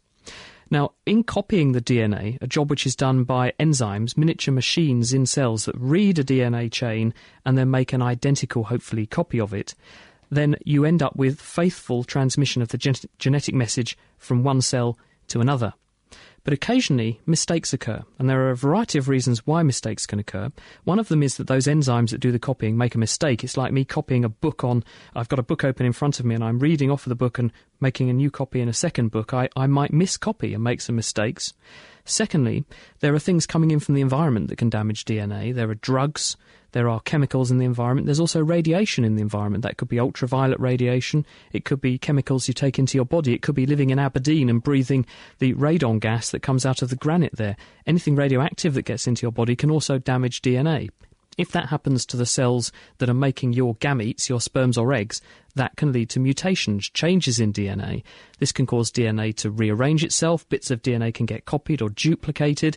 Now, 0.68 0.92
in 1.06 1.22
copying 1.22 1.72
the 1.72 1.80
DNA, 1.80 2.38
a 2.42 2.46
job 2.46 2.70
which 2.70 2.86
is 2.86 2.96
done 2.96 3.22
by 3.22 3.52
enzymes, 3.60 4.16
miniature 4.16 4.52
machines 4.52 5.12
in 5.12 5.24
cells 5.24 5.64
that 5.64 5.76
read 5.78 6.18
a 6.18 6.24
DNA 6.24 6.70
chain 6.70 7.14
and 7.44 7.56
then 7.56 7.70
make 7.70 7.92
an 7.92 8.02
identical, 8.02 8.64
hopefully, 8.64 9.06
copy 9.06 9.40
of 9.40 9.54
it, 9.54 9.74
then 10.28 10.56
you 10.64 10.84
end 10.84 11.02
up 11.02 11.14
with 11.14 11.40
faithful 11.40 12.02
transmission 12.02 12.62
of 12.62 12.68
the 12.68 12.78
gen- 12.78 12.96
genetic 13.18 13.54
message 13.54 13.96
from 14.18 14.42
one 14.42 14.60
cell 14.60 14.98
to 15.28 15.40
another. 15.40 15.72
But 16.46 16.52
occasionally, 16.52 17.20
mistakes 17.26 17.72
occur, 17.72 18.04
and 18.20 18.30
there 18.30 18.42
are 18.42 18.50
a 18.50 18.56
variety 18.56 18.98
of 18.98 19.08
reasons 19.08 19.44
why 19.48 19.64
mistakes 19.64 20.06
can 20.06 20.20
occur. 20.20 20.52
One 20.84 21.00
of 21.00 21.08
them 21.08 21.24
is 21.24 21.38
that 21.38 21.48
those 21.48 21.66
enzymes 21.66 22.10
that 22.10 22.20
do 22.20 22.30
the 22.30 22.38
copying 22.38 22.78
make 22.78 22.94
a 22.94 22.98
mistake. 22.98 23.42
It's 23.42 23.56
like 23.56 23.72
me 23.72 23.84
copying 23.84 24.24
a 24.24 24.28
book 24.28 24.62
on, 24.62 24.84
I've 25.16 25.28
got 25.28 25.40
a 25.40 25.42
book 25.42 25.64
open 25.64 25.86
in 25.86 25.92
front 25.92 26.20
of 26.20 26.24
me, 26.24 26.36
and 26.36 26.44
I'm 26.44 26.60
reading 26.60 26.88
off 26.88 27.04
of 27.04 27.08
the 27.08 27.16
book 27.16 27.40
and 27.40 27.52
making 27.80 28.10
a 28.10 28.12
new 28.12 28.30
copy 28.30 28.60
in 28.60 28.68
a 28.68 28.72
second 28.72 29.10
book. 29.10 29.34
I, 29.34 29.48
I 29.56 29.66
might 29.66 29.92
miscopy 29.92 30.54
and 30.54 30.62
make 30.62 30.80
some 30.80 30.94
mistakes. 30.94 31.52
Secondly, 32.04 32.64
there 33.00 33.12
are 33.12 33.18
things 33.18 33.44
coming 33.44 33.72
in 33.72 33.80
from 33.80 33.96
the 33.96 34.00
environment 34.00 34.46
that 34.46 34.58
can 34.58 34.70
damage 34.70 35.04
DNA. 35.04 35.52
There 35.52 35.68
are 35.68 35.74
drugs, 35.74 36.36
there 36.76 36.90
are 36.90 37.00
chemicals 37.00 37.50
in 37.50 37.56
the 37.56 37.64
environment. 37.64 38.04
There's 38.04 38.20
also 38.20 38.44
radiation 38.44 39.02
in 39.02 39.16
the 39.16 39.22
environment. 39.22 39.62
That 39.62 39.78
could 39.78 39.88
be 39.88 39.98
ultraviolet 39.98 40.60
radiation. 40.60 41.24
It 41.50 41.64
could 41.64 41.80
be 41.80 41.96
chemicals 41.96 42.48
you 42.48 42.52
take 42.52 42.78
into 42.78 42.98
your 42.98 43.06
body. 43.06 43.32
It 43.32 43.40
could 43.40 43.54
be 43.54 43.64
living 43.64 43.88
in 43.88 43.98
Aberdeen 43.98 44.50
and 44.50 44.62
breathing 44.62 45.06
the 45.38 45.54
radon 45.54 46.00
gas 46.00 46.30
that 46.32 46.42
comes 46.42 46.66
out 46.66 46.82
of 46.82 46.90
the 46.90 46.96
granite 46.96 47.34
there. 47.34 47.56
Anything 47.86 48.14
radioactive 48.14 48.74
that 48.74 48.82
gets 48.82 49.06
into 49.06 49.22
your 49.22 49.32
body 49.32 49.56
can 49.56 49.70
also 49.70 49.96
damage 49.96 50.42
DNA. 50.42 50.90
If 51.38 51.50
that 51.52 51.70
happens 51.70 52.04
to 52.04 52.18
the 52.18 52.26
cells 52.26 52.72
that 52.98 53.08
are 53.08 53.14
making 53.14 53.54
your 53.54 53.76
gametes, 53.76 54.28
your 54.28 54.42
sperms 54.42 54.76
or 54.76 54.92
eggs, 54.92 55.22
that 55.54 55.76
can 55.76 55.92
lead 55.92 56.10
to 56.10 56.20
mutations, 56.20 56.90
changes 56.90 57.40
in 57.40 57.54
DNA. 57.54 58.02
This 58.38 58.52
can 58.52 58.66
cause 58.66 58.92
DNA 58.92 59.34
to 59.36 59.50
rearrange 59.50 60.04
itself, 60.04 60.46
bits 60.50 60.70
of 60.70 60.82
DNA 60.82 61.14
can 61.14 61.24
get 61.24 61.46
copied 61.46 61.80
or 61.80 61.88
duplicated, 61.88 62.76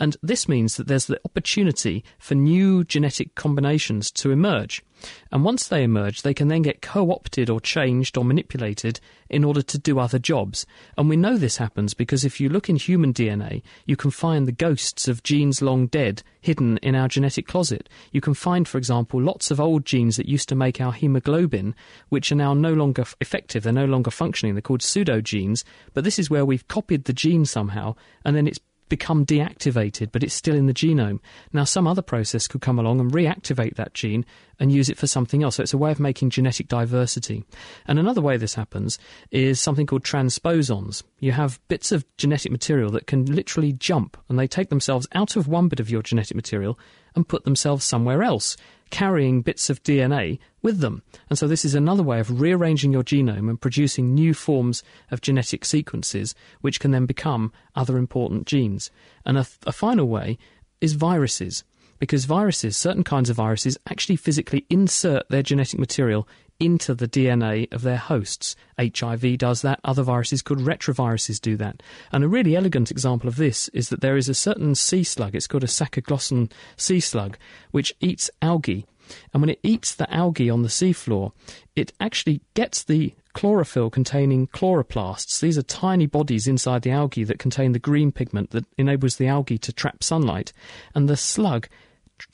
and 0.00 0.16
this 0.22 0.48
means 0.48 0.76
that 0.76 0.88
there's 0.88 1.06
the 1.06 1.20
opportunity 1.26 2.02
for 2.18 2.34
new 2.34 2.82
genetic 2.84 3.34
combinations 3.34 4.10
to 4.12 4.30
emerge. 4.30 4.82
And 5.30 5.44
once 5.44 5.68
they 5.68 5.82
emerge, 5.82 6.22
they 6.22 6.34
can 6.34 6.48
then 6.48 6.62
get 6.62 6.82
co 6.82 7.10
opted 7.10 7.48
or 7.48 7.60
changed 7.60 8.16
or 8.16 8.24
manipulated 8.24 9.00
in 9.28 9.44
order 9.44 9.62
to 9.62 9.78
do 9.78 9.98
other 9.98 10.18
jobs. 10.18 10.66
And 10.98 11.08
we 11.08 11.16
know 11.16 11.36
this 11.36 11.58
happens 11.58 11.94
because 11.94 12.24
if 12.24 12.40
you 12.40 12.48
look 12.48 12.68
in 12.68 12.76
human 12.76 13.12
DNA, 13.12 13.62
you 13.86 13.96
can 13.96 14.10
find 14.10 14.46
the 14.46 14.52
ghosts 14.52 15.06
of 15.08 15.22
genes 15.22 15.62
long 15.62 15.86
dead 15.86 16.22
hidden 16.40 16.78
in 16.78 16.94
our 16.94 17.08
genetic 17.08 17.46
closet. 17.46 17.88
You 18.12 18.20
can 18.20 18.34
find, 18.34 18.66
for 18.66 18.78
example, 18.78 19.20
lots 19.20 19.50
of 19.50 19.60
old 19.60 19.84
genes 19.84 20.16
that 20.16 20.28
used 20.28 20.48
to 20.48 20.54
make 20.54 20.80
our 20.80 20.92
hemoglobin, 20.92 21.74
which 22.08 22.32
are 22.32 22.36
now 22.36 22.54
no 22.54 22.72
longer 22.72 23.04
effective, 23.20 23.62
they're 23.62 23.72
no 23.72 23.84
longer 23.84 24.10
functioning. 24.10 24.54
They're 24.54 24.62
called 24.62 24.80
pseudogenes. 24.80 25.64
But 25.92 26.04
this 26.04 26.18
is 26.18 26.30
where 26.30 26.44
we've 26.44 26.66
copied 26.68 27.04
the 27.04 27.12
gene 27.12 27.44
somehow, 27.44 27.96
and 28.24 28.34
then 28.34 28.46
it's 28.46 28.60
become 28.90 29.24
deactivated, 29.24 30.12
but 30.12 30.22
it's 30.22 30.34
still 30.34 30.54
in 30.54 30.66
the 30.66 30.74
genome. 30.74 31.20
Now, 31.54 31.64
some 31.64 31.86
other 31.86 32.02
process 32.02 32.46
could 32.46 32.60
come 32.60 32.78
along 32.78 33.00
and 33.00 33.10
reactivate 33.10 33.76
that 33.76 33.94
gene 33.94 34.26
and 34.58 34.70
use 34.70 34.90
it 34.90 34.98
for 34.98 35.06
something 35.06 35.42
else. 35.42 35.56
So 35.56 35.62
it's 35.62 35.72
a 35.72 35.78
way 35.78 35.90
of 35.90 35.98
making 35.98 36.28
genetic 36.28 36.68
diversity. 36.68 37.44
And 37.86 37.98
another 37.98 38.20
way 38.20 38.36
this 38.36 38.54
happens 38.54 38.98
is 39.30 39.58
something 39.58 39.86
called 39.86 40.04
transposons. 40.04 41.02
You 41.20 41.32
have 41.32 41.58
bits 41.68 41.92
of 41.92 42.04
genetic 42.18 42.52
material 42.52 42.90
that 42.90 43.06
can 43.06 43.24
literally 43.24 43.72
jump, 43.72 44.18
and 44.28 44.38
they 44.38 44.46
take 44.46 44.68
themselves 44.68 45.06
out 45.14 45.36
of 45.36 45.48
one 45.48 45.68
bit 45.68 45.80
of 45.80 45.88
your 45.88 46.02
genetic 46.02 46.34
material 46.34 46.78
and 47.14 47.26
put 47.26 47.44
themselves 47.44 47.84
somewhere 47.84 48.22
else 48.22 48.58
carrying 48.90 49.42
bits 49.42 49.70
of 49.70 49.82
DNA 49.82 50.38
with 50.62 50.80
them. 50.80 51.02
And 51.28 51.38
so 51.38 51.48
this 51.48 51.64
is 51.64 51.74
another 51.74 52.02
way 52.02 52.20
of 52.20 52.40
rearranging 52.40 52.92
your 52.92 53.02
genome 53.02 53.48
and 53.48 53.60
producing 53.60 54.14
new 54.14 54.34
forms 54.34 54.82
of 55.10 55.20
genetic 55.20 55.64
sequences, 55.64 56.34
which 56.60 56.80
can 56.80 56.90
then 56.90 57.06
become 57.06 57.52
other 57.74 57.96
important 57.96 58.46
genes. 58.46 58.90
And 59.24 59.38
a, 59.38 59.46
a 59.66 59.72
final 59.72 60.08
way 60.08 60.38
is 60.80 60.94
viruses. 60.94 61.64
Because 62.00 62.24
viruses, 62.24 62.76
certain 62.76 63.04
kinds 63.04 63.30
of 63.30 63.36
viruses, 63.36 63.78
actually 63.88 64.16
physically 64.16 64.66
insert 64.68 65.28
their 65.28 65.42
genetic 65.42 65.78
material 65.78 66.26
into 66.58 66.94
the 66.94 67.06
DNA 67.06 67.72
of 67.72 67.82
their 67.82 67.98
hosts. 67.98 68.56
HIV 68.78 69.38
does 69.38 69.62
that, 69.62 69.80
other 69.84 70.02
viruses 70.02 70.42
called 70.42 70.60
retroviruses 70.60 71.40
do 71.40 71.56
that. 71.58 71.82
And 72.10 72.24
a 72.24 72.28
really 72.28 72.56
elegant 72.56 72.90
example 72.90 73.28
of 73.28 73.36
this 73.36 73.68
is 73.68 73.90
that 73.90 74.00
there 74.00 74.16
is 74.16 74.28
a 74.28 74.34
certain 74.34 74.74
sea 74.74 75.04
slug, 75.04 75.34
it's 75.34 75.46
called 75.46 75.64
a 75.64 75.68
Sacoglossan 75.68 76.50
sea 76.76 77.00
slug, 77.00 77.38
which 77.70 77.94
eats 78.00 78.30
algae. 78.42 78.86
And 79.32 79.42
when 79.42 79.50
it 79.50 79.60
eats 79.62 79.94
the 79.94 80.12
algae 80.12 80.50
on 80.50 80.62
the 80.62 80.68
seafloor, 80.68 81.32
it 81.76 81.92
actually 82.00 82.42
gets 82.54 82.84
the 82.84 83.14
chlorophyll 83.32 83.90
containing 83.90 84.46
chloroplasts. 84.48 85.40
These 85.40 85.58
are 85.58 85.62
tiny 85.62 86.06
bodies 86.06 86.46
inside 86.46 86.82
the 86.82 86.90
algae 86.90 87.24
that 87.24 87.38
contain 87.38 87.72
the 87.72 87.78
green 87.78 88.12
pigment 88.12 88.50
that 88.50 88.66
enables 88.76 89.16
the 89.16 89.26
algae 89.26 89.58
to 89.58 89.72
trap 89.72 90.02
sunlight. 90.02 90.52
And 90.94 91.08
the 91.08 91.16
slug 91.16 91.68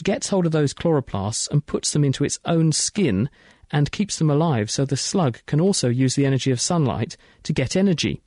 gets 0.03 0.29
hold 0.29 0.47
of 0.47 0.53
those 0.53 0.75
chloroplasts 0.75 1.51
and 1.51 1.67
puts 1.67 1.93
them 1.93 2.05
into 2.05 2.25
its 2.25 2.39
own 2.45 2.73
skin 2.73 3.29
and 3.71 3.93
keeps 3.93 4.19
them 4.19 4.31
alive 4.31 4.71
so 4.71 4.85
the 4.85 4.97
slug 4.97 5.41
can 5.47 5.61
also 5.61 5.89
use 5.89 6.15
the 6.15 6.27
energy 6.27 6.51
of 6.51 6.61
sunlight 6.61 7.17
to 7.43 7.53
get 7.53 7.77
energy. 7.77 8.21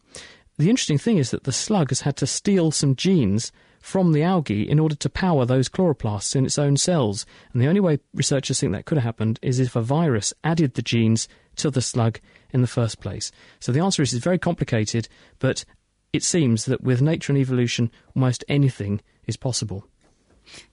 The 0.57 0.69
interesting 0.69 0.97
thing 0.97 1.17
is 1.17 1.31
that 1.31 1.45
the 1.45 1.53
slug 1.53 1.89
has 1.89 2.01
had 2.01 2.17
to 2.17 2.27
steal 2.27 2.71
some 2.71 2.95
genes 2.95 3.51
from 3.79 4.11
the 4.11 4.23
algae 4.23 4.69
in 4.69 4.79
order 4.79 4.95
to 4.95 5.09
power 5.09 5.45
those 5.45 5.69
chloroplasts 5.69 6.35
in 6.35 6.45
its 6.45 6.59
own 6.59 6.75
cells. 6.75 7.25
And 7.53 7.61
the 7.61 7.67
only 7.67 7.79
way 7.79 7.99
researchers 8.13 8.59
think 8.59 8.73
that 8.73 8.85
could 8.85 8.97
have 8.97 9.05
happened 9.05 9.39
is 9.41 9.59
if 9.59 9.75
a 9.77 9.81
virus 9.81 10.33
added 10.43 10.73
the 10.73 10.81
genes 10.81 11.29
to 11.57 11.71
the 11.71 11.81
slug 11.81 12.19
in 12.51 12.61
the 12.61 12.67
first 12.67 12.99
place. 12.99 13.31
So 13.59 13.71
the 13.71 13.79
answer 13.79 14.01
is 14.01 14.13
it's 14.13 14.23
very 14.23 14.37
complicated, 14.37 15.07
but 15.39 15.63
it 16.11 16.23
seems 16.23 16.65
that 16.65 16.81
with 16.81 17.01
nature 17.01 17.31
and 17.31 17.39
evolution, 17.39 17.91
almost 18.15 18.43
anything 18.49 19.01
is 19.27 19.37
possible. 19.37 19.87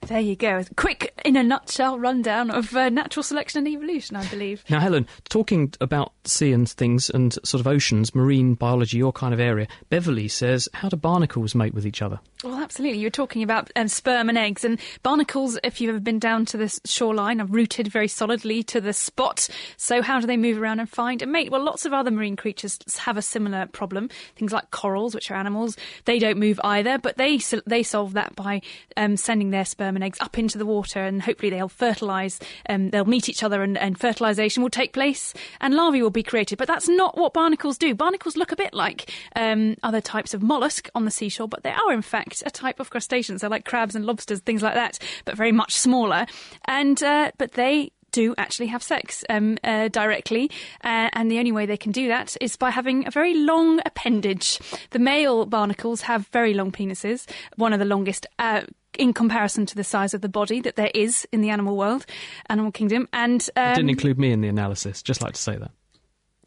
There 0.02 0.20
you 0.20 0.36
go. 0.36 0.62
Quick, 0.76 1.12
in 1.24 1.36
a 1.36 1.42
nutshell, 1.42 1.98
rundown 1.98 2.50
of 2.50 2.74
uh, 2.76 2.88
natural 2.88 3.22
selection 3.22 3.58
and 3.58 3.68
evolution, 3.68 4.16
I 4.16 4.26
believe. 4.28 4.64
Now, 4.68 4.80
Helen, 4.80 5.06
talking 5.28 5.74
about 5.80 6.12
sea 6.24 6.52
and 6.52 6.68
things 6.68 7.10
and 7.10 7.34
sort 7.44 7.60
of 7.60 7.66
oceans, 7.66 8.14
marine 8.14 8.54
biology, 8.54 8.98
your 8.98 9.12
kind 9.12 9.34
of 9.34 9.40
area, 9.40 9.66
Beverley 9.88 10.28
says, 10.28 10.68
how 10.74 10.88
do 10.88 10.96
barnacles 10.96 11.54
mate 11.54 11.74
with 11.74 11.86
each 11.86 12.02
other? 12.02 12.20
Well, 12.44 12.56
absolutely. 12.56 12.98
You 12.98 13.06
were 13.06 13.10
talking 13.10 13.42
about 13.42 13.70
um, 13.76 13.88
sperm 13.88 14.28
and 14.28 14.38
eggs, 14.38 14.64
and 14.64 14.78
barnacles, 15.02 15.58
if 15.64 15.80
you've 15.80 15.88
ever 15.88 16.00
been 16.00 16.18
down 16.18 16.44
to 16.46 16.56
the 16.56 16.80
shoreline, 16.84 17.40
are 17.40 17.46
rooted 17.46 17.88
very 17.88 18.08
solidly 18.08 18.62
to 18.64 18.80
the 18.80 18.92
spot. 18.92 19.48
So, 19.76 20.02
how 20.02 20.20
do 20.20 20.26
they 20.26 20.36
move 20.36 20.58
around 20.58 20.80
and 20.80 20.88
find 20.88 21.22
a 21.22 21.26
mate? 21.26 21.50
Well, 21.50 21.64
lots 21.64 21.86
of 21.86 21.92
other 21.92 22.10
marine 22.10 22.36
creatures 22.36 22.78
have 22.98 23.16
a 23.16 23.22
similar 23.22 23.66
problem. 23.66 24.10
Things 24.36 24.52
like 24.52 24.70
corals, 24.70 25.14
which 25.14 25.30
are 25.30 25.34
animals, 25.34 25.76
they 26.04 26.18
don't 26.18 26.38
move 26.38 26.60
either, 26.62 26.98
but 26.98 27.16
they 27.16 27.40
they 27.66 27.82
solve 27.82 28.12
that 28.12 28.36
by 28.36 28.60
um, 28.96 29.16
sending 29.16 29.50
their 29.50 29.64
sperm 29.66 29.96
and 29.96 30.04
eggs 30.04 30.18
up 30.20 30.38
into 30.38 30.58
the 30.58 30.66
water, 30.66 31.00
and 31.00 31.22
hopefully 31.22 31.50
they'll 31.50 31.68
fertilise. 31.68 32.38
Um, 32.68 32.90
they'll 32.90 33.04
meet 33.04 33.28
each 33.28 33.42
other, 33.42 33.62
and, 33.62 33.76
and 33.78 33.98
fertilisation 33.98 34.62
will 34.62 34.70
take 34.70 34.92
place, 34.92 35.34
and 35.60 35.74
larvae 35.74 36.02
will 36.02 36.10
be 36.10 36.22
created. 36.22 36.58
But 36.58 36.68
that's 36.68 36.88
not 36.88 37.16
what 37.16 37.32
barnacles 37.32 37.78
do. 37.78 37.94
Barnacles 37.94 38.36
look 38.36 38.52
a 38.52 38.56
bit 38.56 38.74
like 38.74 39.10
um, 39.34 39.76
other 39.82 40.00
types 40.00 40.34
of 40.34 40.42
mollusk 40.42 40.88
on 40.94 41.04
the 41.04 41.10
seashore, 41.10 41.48
but 41.48 41.62
they 41.62 41.72
are 41.72 41.92
in 41.92 42.02
fact 42.02 42.42
a 42.46 42.50
type 42.50 42.80
of 42.80 42.90
crustaceans. 42.90 43.40
They're 43.40 43.50
like 43.50 43.64
crabs 43.64 43.94
and 43.94 44.06
lobsters, 44.06 44.40
things 44.40 44.62
like 44.62 44.74
that, 44.74 44.98
but 45.24 45.36
very 45.36 45.52
much 45.52 45.74
smaller. 45.74 46.26
And 46.66 47.02
uh, 47.02 47.32
but 47.38 47.52
they 47.52 47.90
do 48.12 48.34
actually 48.38 48.68
have 48.68 48.82
sex 48.82 49.24
um, 49.28 49.58
uh, 49.62 49.88
directly, 49.88 50.50
uh, 50.82 51.10
and 51.12 51.30
the 51.30 51.38
only 51.38 51.52
way 51.52 51.66
they 51.66 51.76
can 51.76 51.92
do 51.92 52.08
that 52.08 52.34
is 52.40 52.56
by 52.56 52.70
having 52.70 53.06
a 53.06 53.10
very 53.10 53.34
long 53.34 53.80
appendage. 53.84 54.58
The 54.90 54.98
male 54.98 55.44
barnacles 55.44 56.00
have 56.02 56.26
very 56.28 56.54
long 56.54 56.72
penises, 56.72 57.28
one 57.56 57.74
of 57.74 57.78
the 57.78 57.84
longest. 57.84 58.26
Uh, 58.38 58.62
in 58.98 59.12
comparison 59.12 59.66
to 59.66 59.74
the 59.74 59.84
size 59.84 60.14
of 60.14 60.20
the 60.20 60.28
body 60.28 60.60
that 60.60 60.76
there 60.76 60.90
is 60.94 61.26
in 61.32 61.40
the 61.40 61.50
animal 61.50 61.76
world, 61.76 62.06
animal 62.48 62.72
kingdom, 62.72 63.08
and 63.12 63.48
um, 63.56 63.74
didn't 63.74 63.90
include 63.90 64.18
me 64.18 64.32
in 64.32 64.40
the 64.40 64.48
analysis. 64.48 65.02
Just 65.02 65.22
like 65.22 65.34
to 65.34 65.40
say 65.40 65.56
that. 65.56 65.70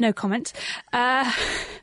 No 0.02 0.14
comment. 0.14 0.54
Uh, 0.93 1.30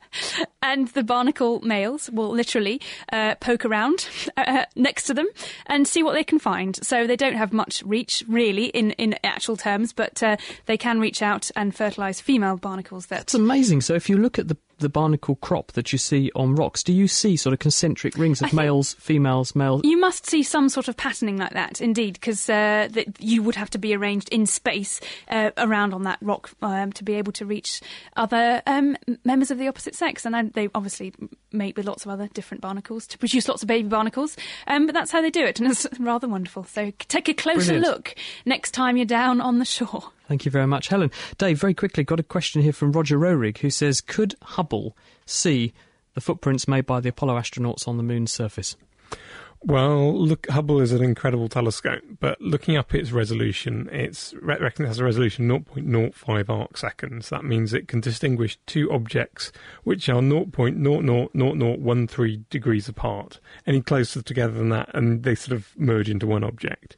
and 0.62 0.88
the 0.88 1.04
barnacle 1.04 1.60
males 1.60 2.10
will 2.10 2.30
literally 2.30 2.80
uh, 3.12 3.34
poke 3.36 3.66
around 3.66 4.08
uh, 4.38 4.64
next 4.74 5.04
to 5.04 5.14
them 5.14 5.26
and 5.66 5.86
see 5.86 6.02
what 6.02 6.14
they 6.14 6.24
can 6.24 6.38
find. 6.38 6.82
So 6.84 7.06
they 7.06 7.16
don't 7.16 7.36
have 7.36 7.52
much 7.52 7.82
reach, 7.84 8.24
really, 8.26 8.66
in, 8.66 8.92
in 8.92 9.16
actual 9.22 9.56
terms, 9.56 9.92
but 9.92 10.22
uh, 10.22 10.38
they 10.64 10.78
can 10.78 10.98
reach 10.98 11.20
out 11.20 11.50
and 11.54 11.74
fertilise 11.74 12.20
female 12.22 12.56
barnacles. 12.56 13.06
That... 13.06 13.18
That's 13.18 13.34
amazing. 13.34 13.82
So 13.82 13.94
if 13.94 14.08
you 14.08 14.16
look 14.16 14.38
at 14.38 14.48
the 14.48 14.56
the 14.78 14.88
barnacle 14.88 15.36
crop 15.36 15.72
that 15.72 15.92
you 15.92 15.98
see 15.98 16.30
on 16.34 16.54
rocks, 16.54 16.82
do 16.82 16.92
you 16.92 17.08
see 17.08 17.36
sort 17.36 17.52
of 17.52 17.58
concentric 17.58 18.16
rings 18.16 18.42
of 18.42 18.52
males, 18.52 18.94
females, 18.94 19.54
males? 19.54 19.82
You 19.84 19.98
must 19.98 20.26
see 20.26 20.42
some 20.42 20.68
sort 20.68 20.88
of 20.88 20.96
patterning 20.96 21.38
like 21.38 21.52
that, 21.52 21.80
indeed, 21.80 22.14
because 22.14 22.48
uh, 22.50 22.88
you 23.18 23.42
would 23.42 23.54
have 23.54 23.70
to 23.70 23.78
be 23.78 23.94
arranged 23.94 24.28
in 24.30 24.46
space 24.46 25.00
uh, 25.28 25.50
around 25.56 25.94
on 25.94 26.02
that 26.02 26.18
rock 26.20 26.50
um, 26.62 26.92
to 26.92 27.04
be 27.04 27.14
able 27.14 27.32
to 27.32 27.46
reach 27.46 27.80
other 28.16 28.62
um, 28.66 28.96
members 29.24 29.50
of 29.50 29.58
the 29.58 29.68
opposite 29.68 29.94
sex. 29.94 30.26
And 30.26 30.52
they 30.52 30.68
obviously 30.74 31.12
mate 31.52 31.76
with 31.76 31.86
lots 31.86 32.04
of 32.04 32.10
other 32.10 32.28
different 32.28 32.60
barnacles 32.60 33.06
to 33.06 33.18
produce 33.18 33.48
lots 33.48 33.62
of 33.62 33.68
baby 33.68 33.88
barnacles. 33.88 34.36
Um, 34.66 34.86
but 34.86 34.94
that's 34.94 35.10
how 35.10 35.22
they 35.22 35.30
do 35.30 35.44
it, 35.44 35.58
and 35.58 35.70
it's 35.70 35.86
rather 35.98 36.28
wonderful. 36.28 36.64
So 36.64 36.92
take 37.08 37.28
a 37.28 37.34
closer 37.34 37.72
Brilliant. 37.72 37.86
look 37.86 38.14
next 38.44 38.72
time 38.72 38.96
you're 38.96 39.06
down 39.06 39.40
on 39.40 39.58
the 39.58 39.64
shore. 39.64 40.12
Thank 40.28 40.44
you 40.44 40.50
very 40.50 40.66
much, 40.66 40.88
Helen. 40.88 41.10
Dave, 41.38 41.60
very 41.60 41.74
quickly, 41.74 42.04
got 42.04 42.20
a 42.20 42.24
question 42.24 42.62
here 42.62 42.72
from 42.72 42.92
Roger 42.92 43.18
Roerig 43.18 43.58
who 43.58 43.70
says 43.70 44.00
Could 44.00 44.34
Hubble 44.42 44.96
see 45.24 45.72
the 46.14 46.20
footprints 46.20 46.66
made 46.66 46.86
by 46.86 47.00
the 47.00 47.10
Apollo 47.10 47.36
astronauts 47.36 47.86
on 47.86 47.96
the 47.96 48.02
moon's 48.02 48.32
surface? 48.32 48.76
Well, 49.62 50.12
look, 50.16 50.48
Hubble 50.48 50.80
is 50.80 50.92
an 50.92 51.02
incredible 51.02 51.48
telescope, 51.48 52.04
but 52.20 52.40
looking 52.40 52.76
up 52.76 52.94
its 52.94 53.10
resolution, 53.10 53.88
it's 53.90 54.32
reckon 54.40 54.84
it 54.84 54.88
has 54.88 55.00
a 55.00 55.04
resolution 55.04 55.48
0.05 55.48 56.48
arc 56.48 56.76
seconds. 56.76 57.30
That 57.30 57.44
means 57.44 57.72
it 57.72 57.88
can 57.88 58.00
distinguish 58.00 58.60
two 58.66 58.92
objects 58.92 59.50
which 59.82 60.08
are 60.08 60.20
0.000013 60.20 62.44
degrees 62.48 62.88
apart. 62.88 63.40
Any 63.66 63.80
closer 63.80 64.22
together 64.22 64.54
than 64.54 64.68
that, 64.68 64.88
and 64.94 65.24
they 65.24 65.34
sort 65.34 65.56
of 65.56 65.72
merge 65.76 66.08
into 66.10 66.28
one 66.28 66.44
object. 66.44 66.96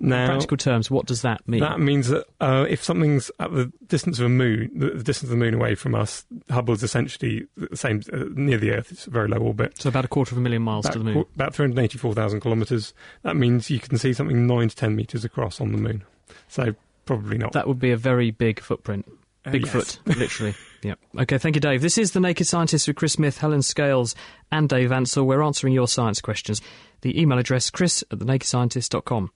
Now, 0.00 0.22
In 0.22 0.28
practical 0.28 0.56
terms, 0.56 0.90
what 0.90 1.06
does 1.06 1.22
that 1.22 1.46
mean? 1.48 1.60
That 1.60 1.80
means 1.80 2.08
that 2.08 2.26
uh, 2.40 2.66
if 2.68 2.82
something's 2.82 3.30
at 3.38 3.52
the 3.52 3.72
distance 3.86 4.18
of 4.18 4.26
a 4.26 4.28
moon, 4.28 4.70
the, 4.74 4.90
the 4.90 5.02
distance 5.04 5.24
of 5.24 5.28
the 5.30 5.36
moon 5.36 5.54
away 5.54 5.74
from 5.74 5.94
us, 5.94 6.24
Hubble 6.50 6.74
is 6.74 6.82
essentially 6.82 7.46
the 7.56 7.76
same 7.76 8.02
uh, 8.12 8.24
near 8.34 8.58
the 8.58 8.72
Earth. 8.72 8.90
It's 8.92 9.06
a 9.06 9.10
very 9.10 9.28
low 9.28 9.38
orbit. 9.38 9.80
so 9.80 9.88
about 9.88 10.04
a 10.04 10.08
quarter 10.08 10.34
of 10.34 10.38
a 10.38 10.40
million 10.40 10.62
miles 10.62 10.84
About, 10.86 10.92
to 10.94 10.98
the 10.98 11.04
moon. 11.04 11.24
about 11.34 11.54
384,000 11.54 12.40
kilometres. 12.40 12.92
That 13.22 13.36
means 13.36 13.70
you 13.70 13.78
can 13.78 13.96
see 13.98 14.12
something 14.12 14.46
9 14.46 14.68
to 14.68 14.76
10 14.76 14.96
metres 14.96 15.24
across 15.24 15.60
on 15.60 15.72
the 15.72 15.78
moon. 15.78 16.02
So 16.48 16.74
probably 17.06 17.38
not. 17.38 17.52
That 17.52 17.68
would 17.68 17.78
be 17.78 17.90
a 17.92 17.96
very 17.96 18.30
big 18.30 18.60
footprint. 18.60 19.06
Uh, 19.46 19.50
Bigfoot, 19.50 19.98
literally. 20.18 20.54
Yep. 20.84 20.98
Okay, 21.20 21.38
thank 21.38 21.56
you, 21.56 21.60
Dave. 21.62 21.80
This 21.80 21.96
is 21.96 22.12
The 22.12 22.20
Naked 22.20 22.46
Scientist 22.46 22.86
with 22.86 22.96
Chris 22.96 23.14
Smith, 23.14 23.38
Helen 23.38 23.62
Scales, 23.62 24.14
and 24.52 24.68
Dave 24.68 24.92
Ansell. 24.92 25.24
We're 25.26 25.40
answering 25.40 25.72
your 25.72 25.88
science 25.88 26.20
questions. 26.20 26.60
The 27.00 27.18
email 27.18 27.38
address, 27.38 27.70
chris 27.70 28.04
at 28.10 28.18
thenakedscientist.com. 28.18 29.30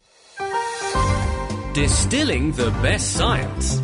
Distilling 1.75 2.53
the 2.53 2.71
best 2.83 3.15
science. 3.15 3.77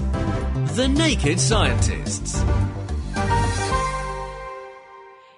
The 0.76 0.88
Naked 0.88 1.38
Scientists. 1.38 2.42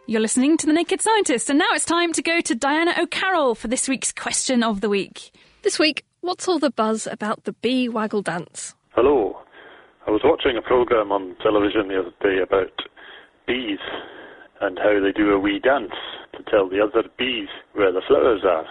You're 0.06 0.20
listening 0.20 0.56
to 0.58 0.66
The 0.66 0.72
Naked 0.72 1.00
Scientist, 1.00 1.50
and 1.50 1.58
now 1.58 1.66
it's 1.72 1.84
time 1.84 2.12
to 2.12 2.22
go 2.22 2.40
to 2.40 2.54
Diana 2.54 2.94
O'Carroll 2.98 3.56
for 3.56 3.68
this 3.68 3.88
week's 3.88 4.12
question 4.12 4.62
of 4.62 4.80
the 4.80 4.88
week. 4.88 5.32
This 5.62 5.78
week, 5.78 6.04
what's 6.20 6.46
all 6.46 6.58
the 6.58 6.70
buzz 6.70 7.08
about 7.08 7.42
the 7.44 7.52
bee 7.52 7.88
waggle 7.88 8.22
dance? 8.22 8.74
Hello. 8.90 9.36
I 10.06 10.10
was 10.12 10.20
watching 10.22 10.56
a 10.56 10.62
program 10.62 11.10
on 11.10 11.36
television 11.42 11.88
the 11.88 11.98
other 11.98 12.14
day 12.22 12.40
about 12.40 12.72
bees 13.46 13.80
and 14.60 14.78
how 14.78 15.00
they 15.00 15.10
do 15.10 15.30
a 15.32 15.38
wee 15.40 15.58
dance 15.58 15.92
to 16.36 16.42
tell 16.50 16.68
the 16.68 16.80
other 16.80 17.08
bees 17.18 17.48
where 17.72 17.90
the 17.92 18.02
flowers 18.06 18.42
are. 18.44 18.66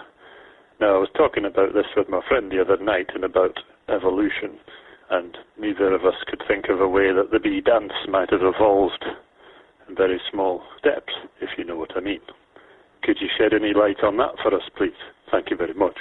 Now, 0.78 0.96
I 0.96 0.98
was 0.98 1.08
talking 1.16 1.46
about 1.46 1.72
this 1.72 1.86
with 1.96 2.08
my 2.08 2.20
friend 2.28 2.52
the 2.52 2.60
other 2.60 2.76
night 2.76 3.08
and 3.14 3.24
about 3.24 3.60
evolution, 3.88 4.58
and 5.10 5.36
neither 5.58 5.94
of 5.94 6.04
us 6.04 6.20
could 6.26 6.42
think 6.46 6.66
of 6.68 6.80
a 6.80 6.88
way 6.88 7.12
that 7.12 7.30
the 7.32 7.40
bee 7.40 7.62
dance 7.62 7.92
might 8.08 8.30
have 8.30 8.42
evolved 8.42 9.04
in 9.88 9.96
very 9.96 10.20
small 10.30 10.62
steps, 10.78 11.14
if 11.40 11.50
you 11.56 11.64
know 11.64 11.76
what 11.76 11.96
I 11.96 12.00
mean. 12.00 12.20
Could 13.02 13.18
you 13.20 13.28
shed 13.38 13.54
any 13.54 13.72
light 13.72 14.02
on 14.02 14.18
that 14.18 14.34
for 14.42 14.54
us, 14.54 14.68
please? 14.76 14.98
Thank 15.30 15.48
you 15.50 15.56
very 15.56 15.72
much. 15.72 15.96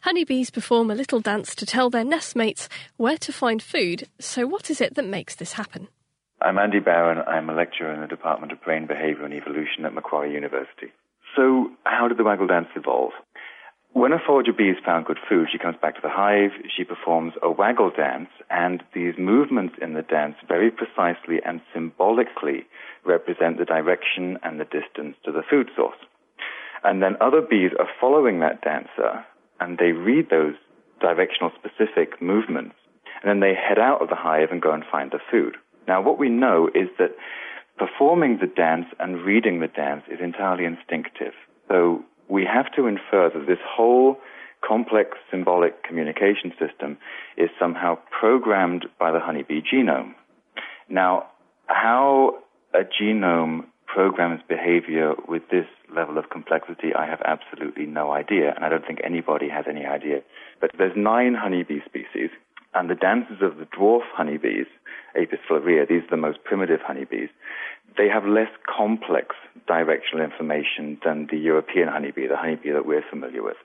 Honeybees 0.00 0.50
perform 0.50 0.90
a 0.90 0.94
little 0.94 1.20
dance 1.20 1.54
to 1.54 1.64
tell 1.64 1.88
their 1.88 2.04
nestmates 2.04 2.68
where 2.98 3.16
to 3.16 3.32
find 3.32 3.62
food, 3.62 4.06
so 4.20 4.46
what 4.46 4.68
is 4.68 4.82
it 4.82 4.96
that 4.96 5.06
makes 5.06 5.34
this 5.34 5.54
happen? 5.54 5.88
I'm 6.42 6.58
Andy 6.58 6.80
Barron. 6.80 7.24
I'm 7.26 7.48
a 7.48 7.54
lecturer 7.54 7.94
in 7.94 8.02
the 8.02 8.06
Department 8.06 8.52
of 8.52 8.60
Brain 8.60 8.86
Behavior 8.86 9.24
and 9.24 9.32
Evolution 9.32 9.86
at 9.86 9.94
Macquarie 9.94 10.34
University. 10.34 10.92
So, 11.34 11.70
how 11.84 12.06
did 12.06 12.18
the 12.18 12.24
waggle 12.24 12.46
dance 12.46 12.68
evolve? 12.76 13.12
When 13.94 14.12
a 14.12 14.18
forager 14.18 14.52
bee 14.52 14.74
has 14.74 14.84
found 14.84 15.06
good 15.06 15.20
food, 15.28 15.46
she 15.52 15.58
comes 15.58 15.76
back 15.80 15.94
to 15.94 16.00
the 16.02 16.10
hive, 16.10 16.50
she 16.76 16.82
performs 16.82 17.34
a 17.40 17.50
waggle 17.50 17.92
dance, 17.96 18.28
and 18.50 18.82
these 18.92 19.14
movements 19.16 19.76
in 19.80 19.94
the 19.94 20.02
dance 20.02 20.34
very 20.48 20.68
precisely 20.68 21.38
and 21.46 21.60
symbolically 21.72 22.66
represent 23.04 23.56
the 23.56 23.64
direction 23.64 24.36
and 24.42 24.58
the 24.58 24.64
distance 24.64 25.16
to 25.24 25.30
the 25.30 25.44
food 25.48 25.70
source. 25.76 25.96
And 26.82 27.04
then 27.04 27.16
other 27.20 27.40
bees 27.40 27.70
are 27.78 27.88
following 28.00 28.40
that 28.40 28.62
dancer, 28.62 29.24
and 29.60 29.78
they 29.78 29.92
read 29.92 30.28
those 30.28 30.56
directional 31.00 31.52
specific 31.54 32.20
movements, 32.20 32.74
and 33.22 33.30
then 33.30 33.38
they 33.38 33.54
head 33.54 33.78
out 33.78 34.02
of 34.02 34.08
the 34.08 34.16
hive 34.16 34.50
and 34.50 34.60
go 34.60 34.72
and 34.72 34.82
find 34.90 35.12
the 35.12 35.20
food. 35.30 35.56
Now, 35.86 36.02
what 36.02 36.18
we 36.18 36.28
know 36.28 36.68
is 36.74 36.88
that 36.98 37.14
performing 37.78 38.38
the 38.40 38.48
dance 38.48 38.86
and 38.98 39.22
reading 39.22 39.60
the 39.60 39.68
dance 39.68 40.02
is 40.10 40.18
entirely 40.20 40.64
instinctive. 40.64 41.34
So 41.68 42.02
we 42.28 42.44
have 42.44 42.72
to 42.76 42.86
infer 42.86 43.30
that 43.30 43.46
this 43.46 43.58
whole 43.66 44.18
complex 44.66 45.18
symbolic 45.30 45.82
communication 45.82 46.52
system 46.58 46.96
is 47.36 47.50
somehow 47.58 47.98
programmed 48.18 48.86
by 48.98 49.10
the 49.10 49.20
honeybee 49.20 49.60
genome. 49.60 50.14
Now, 50.88 51.26
how 51.66 52.38
a 52.72 52.80
genome 52.80 53.66
programs 53.86 54.40
behavior 54.48 55.12
with 55.28 55.42
this 55.50 55.66
level 55.94 56.18
of 56.18 56.30
complexity, 56.30 56.94
I 56.94 57.06
have 57.06 57.20
absolutely 57.24 57.86
no 57.86 58.10
idea, 58.12 58.52
and 58.54 58.64
I 58.64 58.68
don't 58.68 58.84
think 58.86 59.00
anybody 59.04 59.48
has 59.48 59.66
any 59.68 59.84
idea. 59.84 60.22
But 60.60 60.70
there's 60.76 60.96
nine 60.96 61.34
honeybee 61.34 61.80
species, 61.84 62.30
and 62.74 62.90
the 62.90 62.94
dances 62.94 63.38
of 63.42 63.56
the 63.58 63.66
dwarf 63.66 64.02
honeybees, 64.12 64.66
Apis 65.16 65.38
florea, 65.48 65.88
these 65.88 66.02
are 66.02 66.10
the 66.10 66.16
most 66.16 66.42
primitive 66.44 66.80
honeybees, 66.80 67.28
they 67.96 68.08
have 68.08 68.26
less 68.26 68.50
complex 68.66 69.36
directional 69.66 70.24
information 70.24 70.98
than 71.04 71.28
the 71.30 71.38
European 71.38 71.88
honeybee, 71.88 72.26
the 72.26 72.36
honeybee 72.36 72.72
that 72.72 72.86
we're 72.86 73.04
familiar 73.08 73.42
with. 73.42 73.56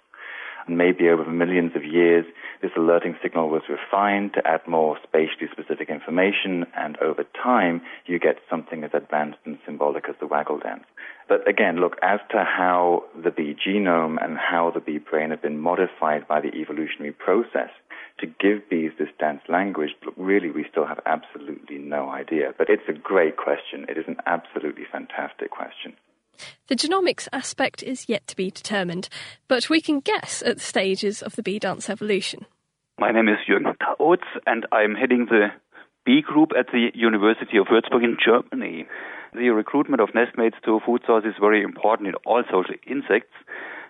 And 0.67 0.77
maybe 0.77 1.09
over 1.09 1.25
millions 1.25 1.71
of 1.75 1.83
years, 1.83 2.25
this 2.61 2.71
alerting 2.77 3.15
signal 3.23 3.49
was 3.49 3.63
refined 3.69 4.33
to 4.35 4.45
add 4.45 4.61
more 4.67 4.97
spatially 5.01 5.47
specific 5.51 5.89
information, 5.89 6.65
and 6.75 6.95
over 6.97 7.23
time, 7.41 7.81
you 8.05 8.19
get 8.19 8.37
something 8.49 8.83
as 8.83 8.91
advanced 8.93 9.39
and 9.45 9.57
symbolic 9.65 10.07
as 10.07 10.15
the 10.19 10.27
waggle 10.27 10.59
dance. 10.59 10.83
But 11.27 11.47
again, 11.47 11.77
look, 11.77 11.95
as 12.03 12.19
to 12.31 12.43
how 12.43 13.05
the 13.15 13.31
bee 13.31 13.55
genome 13.55 14.23
and 14.23 14.37
how 14.37 14.71
the 14.71 14.79
bee 14.79 14.99
brain 14.99 15.31
have 15.31 15.41
been 15.41 15.59
modified 15.59 16.27
by 16.27 16.41
the 16.41 16.53
evolutionary 16.53 17.13
process 17.13 17.69
to 18.21 18.27
give 18.27 18.69
bees 18.69 18.91
this 18.97 19.09
dance 19.19 19.41
language, 19.47 19.91
look, 20.05 20.13
really, 20.17 20.51
we 20.51 20.65
still 20.69 20.85
have 20.85 20.99
absolutely 21.05 21.77
no 21.77 22.09
idea. 22.09 22.53
But 22.57 22.69
it's 22.69 22.87
a 22.87 22.93
great 22.93 23.37
question. 23.37 23.85
It 23.89 23.97
is 23.97 24.05
an 24.07 24.17
absolutely 24.25 24.85
fantastic 24.91 25.51
question. 25.51 25.95
The 26.67 26.75
genomics 26.75 27.27
aspect 27.33 27.83
is 27.83 28.07
yet 28.07 28.27
to 28.27 28.35
be 28.35 28.49
determined, 28.49 29.09
but 29.47 29.69
we 29.69 29.81
can 29.81 29.99
guess 29.99 30.41
at 30.41 30.57
the 30.57 30.63
stages 30.63 31.21
of 31.21 31.35
the 31.35 31.43
bee 31.43 31.59
dance 31.59 31.89
evolution. 31.89 32.45
My 32.97 33.11
name 33.11 33.27
is 33.27 33.37
Jürgen 33.47 33.75
Tautz, 33.77 34.27
and 34.45 34.65
I'm 34.71 34.95
heading 34.95 35.25
the 35.25 35.47
bee 36.05 36.21
group 36.21 36.51
at 36.57 36.67
the 36.71 36.89
University 36.93 37.57
of 37.57 37.67
Würzburg 37.67 38.03
in 38.03 38.17
Germany. 38.23 38.87
The 39.33 39.49
recruitment 39.49 40.01
of 40.01 40.09
nestmates 40.09 40.59
to 40.65 40.75
a 40.75 40.79
food 40.79 41.01
source 41.05 41.23
is 41.25 41.35
very 41.39 41.61
important 41.61 42.09
in 42.09 42.15
all 42.25 42.43
social 42.49 42.75
insects. 42.87 43.35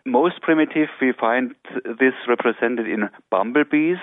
Most 0.06 0.42
primitive, 0.42 0.90
we 1.02 1.12
find 1.12 1.56
this 1.86 2.14
represented 2.28 2.88
in 2.88 3.10
bumblebees, 3.30 3.98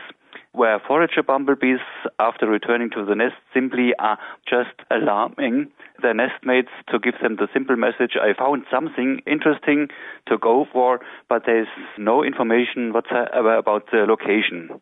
where 0.52 0.80
forager 0.86 1.22
bumblebees, 1.22 1.80
after 2.18 2.46
returning 2.46 2.90
to 2.90 3.04
the 3.04 3.14
nest, 3.14 3.34
simply 3.52 3.92
are 3.98 4.18
just 4.48 4.74
alarming 4.90 5.70
their 6.02 6.14
nestmates 6.14 6.70
to 6.88 6.98
give 6.98 7.14
them 7.22 7.36
the 7.36 7.48
simple 7.52 7.76
message, 7.76 8.16
I 8.20 8.32
found 8.38 8.64
something 8.70 9.20
interesting 9.26 9.88
to 10.28 10.38
go 10.38 10.66
for, 10.72 11.00
but 11.28 11.42
there's 11.46 11.68
no 11.98 12.22
information 12.22 12.92
whatsoever 12.92 13.56
about 13.56 13.90
the 13.90 14.06
location. 14.06 14.80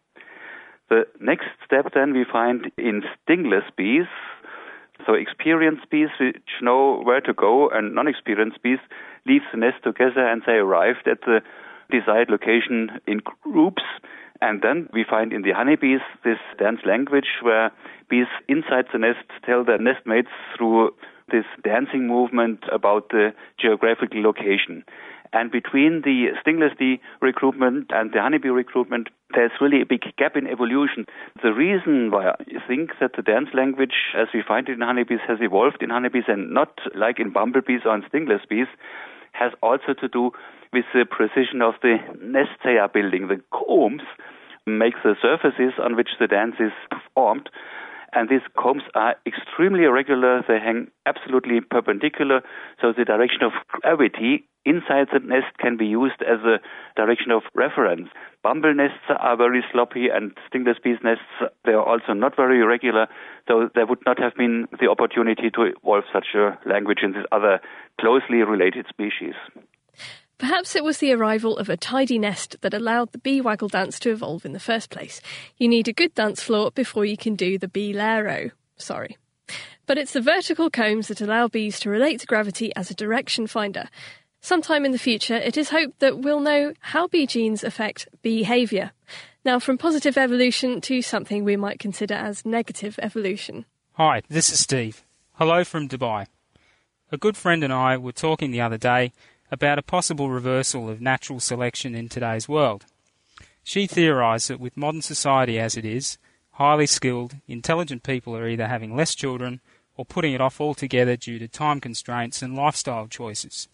The 0.91 1.07
next 1.21 1.47
step 1.65 1.87
then 1.95 2.13
we 2.13 2.25
find 2.31 2.71
in 2.77 3.03
stingless 3.23 3.65
bees, 3.77 4.07
so 5.07 5.15
experienced 5.15 5.91
bees 5.91 6.09
which 6.21 6.37
know 6.63 7.03
where 7.03 7.21
to 7.21 7.35
go 7.35 7.69
and 7.69 7.95
non-experienced 7.95 8.63
bees 8.63 8.79
leave 9.27 9.43
the 9.53 9.59
nest 9.59 9.83
together 9.83 10.27
and 10.27 10.43
they 10.47 10.55
arrived 10.55 11.07
at 11.07 11.21
the 11.23 11.41
desired 11.91 12.31
location 12.31 13.01
in 13.07 13.21
groups. 13.43 13.83
And 14.41 14.63
then 14.63 14.89
we 14.93 15.05
find 15.09 15.33
in 15.33 15.43
the 15.43 15.53
honeybees 15.53 16.01
this 16.25 16.39
dance 16.59 16.81
language 16.85 17.41
where 17.43 17.71
bees 18.11 18.27
inside 18.49 18.87
the 18.93 18.99
nest 18.99 19.25
tell 19.45 19.65
their 19.65 19.79
nestmates 19.79 20.33
through 20.57 20.91
this 21.31 21.45
dancing 21.63 22.07
movement 22.07 22.65
about 22.71 23.09
the 23.09 23.33
geographical 23.59 24.23
location. 24.23 24.85
And 25.33 25.51
between 25.51 26.03
the 26.05 26.29
stingless 26.41 26.75
bee 26.79 27.01
recruitment 27.21 27.91
and 27.93 28.13
the 28.13 28.21
honeybee 28.21 28.51
recruitment, 28.51 29.09
there's 29.35 29.51
really 29.61 29.83
a 29.83 29.87
big 29.87 30.03
gap 30.17 30.37
in 30.37 30.47
evolution. 30.47 31.07
The 31.43 31.53
reason 31.53 32.13
why 32.13 32.29
I 32.31 32.67
think 32.69 32.91
that 33.01 33.17
the 33.17 33.23
dance 33.23 33.49
language, 33.53 34.15
as 34.17 34.29
we 34.33 34.43
find 34.47 34.69
it 34.69 34.75
in 34.75 34.81
honeybees, 34.81 35.19
has 35.27 35.39
evolved 35.41 35.83
in 35.83 35.91
honeybees 35.91 36.29
and 36.29 36.55
not 36.55 36.79
like 36.95 37.19
in 37.19 37.33
bumblebees 37.33 37.81
or 37.85 37.97
in 37.97 38.05
stingless 38.09 38.43
bees, 38.49 38.69
has 39.35 39.53
also 39.63 39.93
to 40.01 40.09
do 40.09 40.31
with 40.73 40.85
the 40.95 41.05
precision 41.05 41.61
of 41.61 41.75
the 41.83 41.99
are 42.79 42.89
building. 42.89 43.29
The 43.29 43.43
combs 43.51 44.03
make 44.67 44.95
the 45.03 45.15
surfaces 45.21 45.75
on 45.79 45.97
which 45.97 46.11
the 46.19 46.27
dance 46.27 46.57
is 46.59 46.73
performed. 46.91 47.51
And 48.15 48.29
these 48.29 48.47
combs 48.57 48.83
are 48.95 49.17
extremely 49.27 49.85
irregular. 49.85 50.43
They 50.47 50.59
hang 50.59 50.89
absolutely 51.05 51.61
perpendicular. 51.61 52.43
So 52.81 52.93
the 52.97 53.05
direction 53.05 53.43
of 53.43 53.53
gravity 53.69 54.47
inside 54.65 55.09
the 55.13 55.19
nest 55.19 55.59
can 55.59 55.77
be 55.77 55.87
used 55.87 56.23
as 56.23 56.41
a 56.45 56.59
direction 56.97 57.31
of 57.31 57.43
reference. 57.55 58.09
Bumble 58.43 58.75
nests 58.75 59.05
are 59.09 59.37
very 59.37 59.65
sloppy 59.73 60.09
and 60.09 60.33
stingless 60.49 60.79
bees 60.83 60.99
nests, 61.03 61.25
they 61.65 61.73
are 61.73 61.85
also 61.85 62.13
not 62.13 62.37
very 62.37 62.63
regular. 62.63 63.07
So 63.49 63.69
there 63.75 63.87
would 63.87 64.05
not 64.07 64.19
have 64.19 64.35
been 64.37 64.67
the 64.81 64.89
opportunity 64.89 65.51
to 65.51 65.73
evolve 65.77 66.05
such 66.13 66.29
a 66.35 66.59
language 66.67 67.01
in 67.03 67.13
this 67.13 67.25
other 67.33 67.61
closely 68.01 68.43
related 68.43 68.87
species. 68.89 69.35
Perhaps 70.39 70.75
it 70.75 70.83
was 70.83 70.99
the 70.99 71.13
arrival 71.13 71.57
of 71.57 71.69
a 71.69 71.77
tidy 71.77 72.19
nest 72.19 72.57
that 72.61 72.75
allowed 72.75 73.13
the 73.13 73.19
bee 73.19 73.41
waggle 73.41 73.69
dance 73.69 73.99
to 74.01 74.11
evolve 74.11 74.45
in 74.45 74.53
the 74.53 74.61
first 74.61 74.91
place. 74.91 75.21
You 75.59 75.69
need 75.69 75.87
a 75.87 75.93
good 75.93 76.15
dance 76.15 76.43
floor 76.43 76.71
before 76.73 77.05
you 77.05 77.17
can 77.17 77.37
do 77.37 77.57
the 77.57 77.69
bee 77.69 77.93
lero. 77.93 78.51
Sorry. 78.77 79.17
But 79.87 79.99
it's 79.99 80.13
the 80.13 80.21
vertical 80.21 80.71
combs 80.71 81.09
that 81.09 81.21
allow 81.21 81.47
bees 81.49 81.79
to 81.81 81.91
relate 81.91 82.21
to 82.21 82.27
gravity 82.27 82.75
as 82.75 82.91
a 82.91 82.95
direction 82.95 83.47
finder. 83.47 83.89
Sometime 84.41 84.85
in 84.85 84.93
the 84.93 84.99
future, 84.99 85.37
it 85.37 85.57
is 85.57 85.71
hoped 85.71 86.01
that 86.01 86.19
we'll 86.19 86.41
know 86.41 86.75
how 86.81 87.07
bee 87.07 87.27
genes 87.27 87.63
affect 87.63 88.09
behaviour. 88.23 88.91
Now, 89.45 89.59
from 89.59 89.79
positive 89.79 90.19
evolution 90.19 90.81
to 90.83 91.01
something 91.01 91.45
we 91.45 91.57
might 91.57 91.79
consider 91.79 92.15
as 92.15 92.45
negative 92.45 92.99
evolution. 93.03 93.67
Hi, 93.93 94.23
this 94.29 94.51
is 94.51 94.61
Steve. 94.61 95.05
Hello 95.35 95.65
from 95.65 95.89
Dubai. 95.89 96.27
A 97.13 97.17
good 97.17 97.37
friend 97.37 97.63
and 97.63 97.73
I 97.73 97.97
were 97.97 98.13
talking 98.13 98.51
the 98.51 98.61
other 98.61 98.79
day 98.79 99.13
about 99.55 99.79
a 99.79 99.83
possible 99.83 100.31
reversal 100.31 100.91
of 100.91 101.01
natural 101.01 101.39
selection 101.39 101.95
in 101.95 102.09
today's 102.09 102.49
world. 102.49 102.85
She 103.63 103.87
theorised 103.87 104.51
that 104.51 104.59
with 104.59 104.77
modern 104.77 105.01
society 105.01 105.61
as 105.61 105.77
it 105.77 105.85
is, 105.85 106.19
highly 106.55 106.87
skilled, 106.87 107.37
intelligent 107.47 108.03
people 108.03 108.37
are 108.37 108.49
either 108.49 108.67
having 108.67 108.97
less 108.97 109.15
children 109.15 109.61
or 109.97 110.05
putting 110.05 110.33
it 110.33 110.41
off 110.41 110.61
altogether 110.61 111.17
due 111.17 111.39
to 111.39 111.47
time 111.47 111.81
constraints 111.81 112.43
and 112.43 112.57
lifestyle 112.57 113.07
choices. 113.07 113.69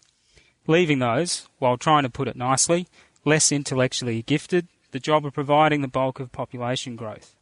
Leaving 0.67 0.99
those, 0.99 1.49
while 1.57 1.77
trying 1.77 2.03
to 2.03 2.09
put 2.09 2.27
it 2.27 2.35
nicely, 2.35 2.87
less 3.25 3.51
intellectually 3.51 4.21
gifted, 4.21 4.67
the 4.91 4.99
job 4.99 5.25
of 5.25 5.33
providing 5.33 5.81
the 5.81 5.87
bulk 5.87 6.19
of 6.19 6.31
population 6.31 6.95
growth. 6.95 7.35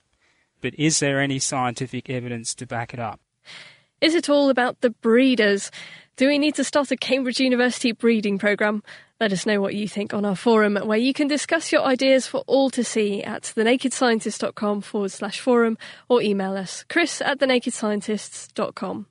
But 0.62 0.74
is 0.80 1.00
there 1.00 1.20
any 1.20 1.40
scientific 1.40 2.10
evidence 2.10 2.56
to 2.56 2.66
back 2.66 2.94
it 2.94 3.02
up? 3.02 3.20
Is 4.00 4.16
it 4.16 4.30
all 4.30 4.50
about 4.50 4.80
the 4.80 4.92
breeders? 4.92 5.72
Do 6.20 6.28
we 6.28 6.38
need 6.38 6.56
to 6.56 6.66
start 6.66 6.92
a 6.92 6.98
Cambridge 6.98 7.40
University 7.40 7.94
breeding 7.94 8.40
programme? 8.40 8.84
Let 9.22 9.32
us 9.32 9.46
know 9.46 9.62
what 9.62 9.74
you 9.74 9.88
think 9.88 10.14
on 10.14 10.26
our 10.26 10.36
forum, 10.36 10.76
where 10.76 10.98
you 10.98 11.14
can 11.14 11.30
discuss 11.30 11.72
your 11.72 11.84
ideas 11.84 12.28
for 12.28 12.44
all 12.46 12.70
to 12.72 12.84
see 12.84 13.24
at 13.24 13.44
thenakedscientist.com 13.44 14.82
forward 14.82 15.12
slash 15.12 15.40
forum 15.40 15.78
or 16.10 16.22
email 16.22 16.58
us, 16.58 16.84
chris 16.90 17.22
at 17.22 17.40
thenakedscientists.com. 17.40 19.06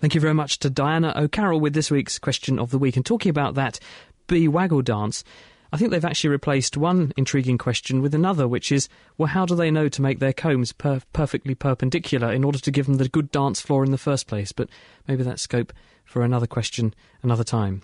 Thank 0.00 0.14
you 0.14 0.20
very 0.20 0.34
much 0.34 0.58
to 0.58 0.68
Diana 0.68 1.14
O'Carroll 1.16 1.60
with 1.60 1.72
this 1.72 1.90
week's 1.90 2.18
question 2.18 2.58
of 2.58 2.72
the 2.72 2.78
week. 2.78 2.94
And 2.94 3.06
talking 3.06 3.30
about 3.30 3.54
that 3.54 3.80
bee 4.26 4.46
waggle 4.46 4.82
dance, 4.82 5.24
I 5.72 5.78
think 5.78 5.92
they've 5.92 6.04
actually 6.04 6.28
replaced 6.28 6.76
one 6.76 7.14
intriguing 7.16 7.56
question 7.56 8.02
with 8.02 8.14
another, 8.14 8.46
which 8.46 8.70
is, 8.70 8.90
well, 9.16 9.28
how 9.28 9.46
do 9.46 9.54
they 9.54 9.70
know 9.70 9.88
to 9.88 10.02
make 10.02 10.18
their 10.18 10.34
combs 10.34 10.72
per- 10.72 11.00
perfectly 11.14 11.54
perpendicular 11.54 12.30
in 12.30 12.44
order 12.44 12.58
to 12.58 12.70
give 12.70 12.84
them 12.84 12.96
the 12.96 13.08
good 13.08 13.30
dance 13.30 13.62
floor 13.62 13.82
in 13.82 13.92
the 13.92 13.96
first 13.96 14.26
place? 14.26 14.52
But 14.52 14.68
maybe 15.08 15.22
that 15.22 15.40
scope 15.40 15.72
for 16.10 16.22
another 16.22 16.46
question 16.46 16.92
another 17.22 17.44
time. 17.44 17.82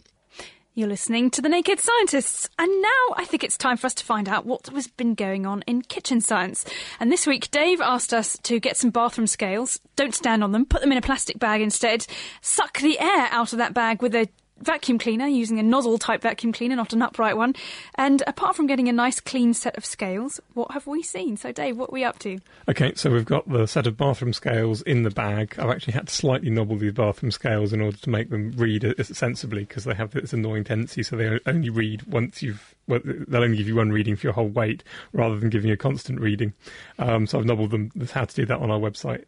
You're 0.75 0.89
listening 0.89 1.31
to 1.31 1.41
The 1.41 1.49
Naked 1.49 1.81
Scientists, 1.81 2.51
and 2.59 2.83
now 2.83 3.15
I 3.15 3.25
think 3.25 3.43
it's 3.43 3.57
time 3.57 3.79
for 3.79 3.87
us 3.87 3.95
to 3.95 4.05
find 4.05 4.29
out 4.29 4.45
what 4.45 4.67
has 4.67 4.89
been 4.89 5.15
going 5.15 5.47
on 5.47 5.63
in 5.67 5.81
kitchen 5.81 6.21
science. 6.21 6.67
And 7.01 7.11
this 7.11 7.27
week, 7.27 7.51
Dave 7.51 7.81
asked 7.81 8.13
us 8.13 8.37
to 8.43 8.61
get 8.61 8.77
some 8.77 8.91
bathroom 8.91 9.27
scales, 9.27 9.81
don't 9.95 10.15
stand 10.15 10.45
on 10.45 10.53
them, 10.53 10.67
put 10.67 10.83
them 10.83 10.93
in 10.93 10.99
a 10.99 11.03
plastic 11.03 11.39
bag 11.39 11.63
instead, 11.63 12.07
suck 12.43 12.81
the 12.81 12.99
air 12.99 13.29
out 13.31 13.55
of 13.55 13.59
that 13.59 13.73
bag 13.73 14.03
with 14.03 14.15
a 14.15 14.29
vacuum 14.59 14.99
cleaner 14.99 15.27
using 15.27 15.59
a 15.59 15.63
nozzle 15.63 15.99
type 15.99 16.23
vacuum 16.23 16.53
cleaner, 16.53 16.77
not 16.77 16.93
an 16.93 17.03
upright 17.03 17.37
one. 17.37 17.55
And 17.97 18.23
apart 18.27 18.57
from 18.57 18.67
getting 18.67 18.89
a 18.89 18.93
nice 18.93 19.21
clean 19.21 19.55
set 19.55 19.77
of 19.77 19.85
scales, 19.85 20.41
what 20.55 20.71
have 20.73 20.87
we 20.87 21.03
seen? 21.03 21.37
So, 21.37 21.53
Dave, 21.53 21.77
what 21.77 21.91
are 21.91 21.93
we 21.93 22.05
up 22.05 22.19
to? 22.21 22.39
Okay, 22.69 22.93
so 22.95 23.11
we've 23.11 23.25
got 23.25 23.49
the 23.49 23.67
set 23.67 23.87
of 23.87 23.97
bathroom 23.97 24.33
scales 24.33 24.83
in 24.83 25.03
the 25.03 25.11
bag. 25.11 25.55
I've 25.59 25.71
actually 25.71 25.95
had 25.95 26.09
to 26.09 26.15
slightly 26.15 26.51
nobble 26.51 26.77
these 26.77 26.93
bathroom 26.93 27.31
scales 27.31 27.73
in 27.73 27.81
order 27.81 27.97
to 27.97 28.11
make 28.11 28.31
them 28.31 28.53
read 28.57 28.95
sensibly 29.03 29.65
because 29.65 29.85
they 29.85 29.95
have 29.95 30.11
this 30.13 30.33
annoying 30.33 30.65
tendency. 30.65 31.03
So 31.03 31.17
they 31.17 31.39
only 31.47 31.71
read 31.71 32.03
once 32.05 32.43
you've 32.43 32.75
well, 32.89 33.01
they'll 33.05 33.43
only 33.43 33.57
give 33.57 33.67
you 33.67 33.77
one 33.77 33.91
reading 33.91 34.15
for 34.15 34.29
your 34.29 34.33
whole 34.33 34.49
weight 34.49 34.85
rather 35.13 35.39
than 35.39 35.51
giving 35.51 35.69
you 35.69 35.75
a 35.75 35.77
constant 35.79 36.21
reading. 36.21 36.53
Um, 36.99 37.27
so 37.27 37.39
I've 37.39 37.45
nobbled 37.45 37.73
them. 37.73 37.91
There's 37.95 38.13
how 38.13 38.25
to 38.25 38.35
do 38.35 38.47
that 38.47 38.59
on 38.59 38.71
our 38.71 38.79
website. 38.79 39.25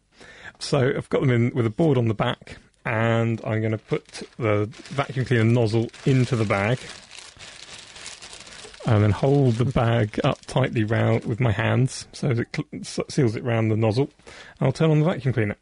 So 0.59 0.93
I've 0.95 1.09
got 1.09 1.21
them 1.21 1.29
in 1.29 1.53
with 1.53 1.65
a 1.65 1.69
board 1.69 1.97
on 1.97 2.07
the 2.07 2.13
back 2.13 2.57
and 2.89 3.39
I'm 3.45 3.59
going 3.59 3.71
to 3.71 3.77
put 3.77 4.23
the 4.39 4.65
vacuum 4.65 5.23
cleaner 5.23 5.43
nozzle 5.43 5.91
into 6.07 6.35
the 6.35 6.43
bag 6.43 6.79
and 8.87 9.03
then 9.03 9.11
hold 9.11 9.55
the 9.55 9.65
bag 9.65 10.19
up 10.23 10.43
tightly 10.47 10.83
round 10.83 11.23
with 11.25 11.39
my 11.39 11.51
hands 11.51 12.07
so 12.13 12.31
it 12.31 12.47
cl- 12.83 13.05
seals 13.07 13.35
it 13.35 13.43
round 13.43 13.69
the 13.69 13.77
nozzle. 13.77 14.09
I'll 14.59 14.71
turn 14.71 14.89
on 14.89 15.01
the 15.01 15.05
vacuum 15.05 15.35
cleaner. 15.35 15.55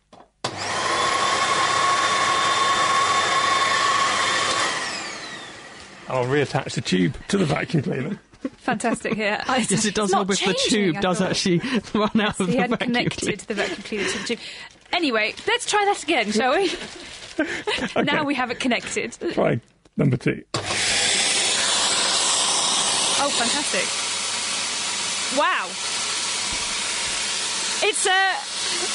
I'll 6.10 6.24
reattach 6.26 6.74
the 6.76 6.82
tube 6.82 7.18
to 7.28 7.38
the 7.38 7.46
vacuum 7.46 7.84
cleaner. 7.84 8.18
Fantastic 8.60 9.16
here. 9.16 9.42
yes, 9.48 9.84
it 9.84 9.96
does 9.96 10.14
help 10.14 10.30
if 10.32 10.40
the 10.44 10.54
tube 10.70 11.02
does 11.02 11.22
actually 11.22 11.58
run 11.94 12.22
out 12.22 12.40
of 12.40 12.48
he 12.48 12.54
the 12.54 12.62
had 12.62 12.70
vacuum 12.70 12.94
connected 12.94 13.20
cleaner. 13.20 13.38
the 13.48 13.54
vacuum 13.54 13.82
cleaner 13.84 14.10
to 14.10 14.20
the 14.20 14.24
tube. 14.26 14.40
Anyway, 14.94 15.34
let's 15.48 15.66
try 15.70 15.84
that 15.86 16.02
again, 16.04 16.32
shall 16.32 16.56
we? 16.56 16.72
Now 18.04 18.24
we 18.24 18.34
have 18.34 18.50
it 18.50 18.60
connected. 18.60 19.12
Try 19.34 19.62
number 19.96 20.18
two. 20.18 20.44
Oh, 23.20 23.30
fantastic. 23.30 23.86
Wow. 25.38 25.68
It's, 27.84 28.08
uh, 28.08 28.34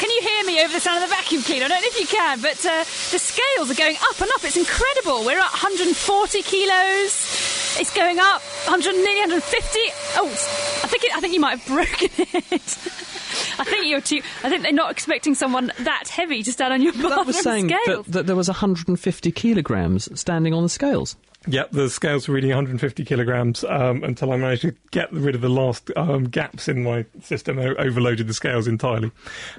can 0.01 0.11
you 0.11 0.23
hear 0.23 0.45
me 0.45 0.61
over 0.65 0.73
the 0.73 0.81
sound 0.81 1.05
of 1.05 1.09
the 1.09 1.15
vacuum 1.15 1.43
cleaner? 1.43 1.67
I 1.67 1.69
don't 1.69 1.83
know 1.83 1.87
if 1.87 2.01
you 2.01 2.07
can, 2.07 2.41
but 2.41 2.59
uh, 2.67 2.83
the 3.13 3.19
scales 3.21 3.71
are 3.71 3.75
going 3.75 3.95
up 4.11 4.21
and 4.21 4.29
up. 4.35 4.43
It's 4.43 4.57
incredible. 4.57 5.25
We're 5.25 5.39
at 5.39 5.53
140 5.55 6.43
kilos. 6.43 7.79
It's 7.79 7.95
going 7.95 8.19
up 8.19 8.43
100, 8.67 8.93
nearly 8.95 9.21
150. 9.31 9.79
Oh, 10.19 10.27
I 10.27 10.89
think 10.89 11.05
it, 11.05 11.17
I 11.17 11.21
think 11.21 11.33
you 11.33 11.41
might 11.41 11.59
have 11.59 11.67
broken 11.69 12.09
it. 12.51 12.79
I 13.59 13.65
think 13.65 13.87
you're 13.87 14.01
too. 14.01 14.21
I 14.43 14.49
think 14.49 14.63
they're 14.63 14.73
not 14.73 14.91
expecting 14.91 15.35
someone 15.35 15.73
that 15.81 16.09
heavy 16.09 16.43
to 16.43 16.53
stand 16.53 16.73
on 16.73 16.83
your 16.83 16.93
bathroom 16.93 17.11
That 17.11 17.27
was 17.27 17.41
saying 17.41 17.69
that, 17.69 18.05
that 18.09 18.27
there 18.27 18.37
was 18.37 18.49
150 18.49 19.33
kilograms 19.33 20.09
standing 20.19 20.55
on 20.55 20.63
the 20.63 20.69
scales. 20.69 21.17
Yep, 21.49 21.73
the 21.73 21.91
scales 21.91 22.29
were 22.29 22.35
reading 22.35 22.51
150 22.51 23.05
kilograms 23.05 23.65
um, 23.65 24.05
until 24.05 24.33
I 24.33 24.37
managed 24.37 24.63
to 24.63 24.77
get 24.93 25.13
rid 25.13 25.35
of 25.35 25.41
the 25.41 25.49
last 25.49 25.91
um, 25.97 26.25
gaps 26.25 26.69
in 26.69 26.85
my 26.85 27.05
system. 27.21 27.59
I 27.59 27.75
overloaded 27.75 28.29
the 28.29 28.35
scales 28.35 28.69
entirely. 28.69 29.11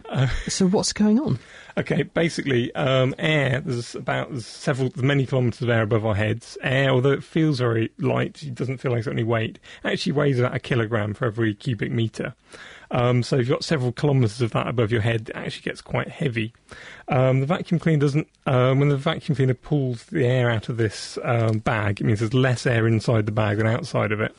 Uh, 0.09 0.27
so 0.47 0.65
what's 0.67 0.93
going 0.93 1.19
on? 1.19 1.39
Okay, 1.75 2.03
basically, 2.03 2.73
um, 2.75 3.13
air. 3.17 3.59
There's 3.59 3.95
about 3.95 4.29
there's 4.29 4.45
several, 4.45 4.91
many 4.95 5.25
kilometres 5.25 5.61
of 5.61 5.69
air 5.69 5.81
above 5.81 6.05
our 6.05 6.15
heads. 6.15 6.57
Air, 6.61 6.91
although 6.91 7.11
it 7.11 7.23
feels 7.23 7.59
very 7.59 7.91
light, 7.97 8.43
it 8.43 8.55
doesn't 8.55 8.77
feel 8.77 8.91
like 8.91 8.99
it's 8.99 9.07
got 9.07 9.13
any 9.13 9.23
weight. 9.23 9.59
Actually, 9.83 10.13
weighs 10.13 10.39
about 10.39 10.55
a 10.55 10.59
kilogram 10.59 11.13
for 11.13 11.25
every 11.25 11.53
cubic 11.53 11.91
metre. 11.91 12.33
Um, 12.93 13.23
so 13.23 13.35
if 13.35 13.41
you've 13.41 13.49
got 13.49 13.63
several 13.63 13.91
kilometres 13.91 14.39
of 14.39 14.51
that 14.51 14.67
above 14.67 14.91
your 14.91 15.01
head, 15.01 15.29
it 15.29 15.35
actually 15.35 15.63
gets 15.63 15.81
quite 15.81 16.07
heavy. 16.07 16.53
Um, 17.07 17.39
the 17.39 17.45
vacuum 17.47 17.79
cleaner 17.79 17.99
doesn't. 17.99 18.27
Um, 18.45 18.79
when 18.79 18.89
the 18.89 18.97
vacuum 18.97 19.35
cleaner 19.35 19.55
pulls 19.55 20.05
the 20.05 20.25
air 20.25 20.49
out 20.49 20.69
of 20.69 20.77
this 20.77 21.17
um, 21.23 21.57
bag, 21.57 21.99
it 21.99 22.03
means 22.03 22.19
there's 22.19 22.33
less 22.35 22.65
air 22.65 22.87
inside 22.87 23.25
the 23.25 23.31
bag 23.31 23.57
than 23.57 23.67
outside 23.67 24.11
of 24.11 24.21
it. 24.21 24.35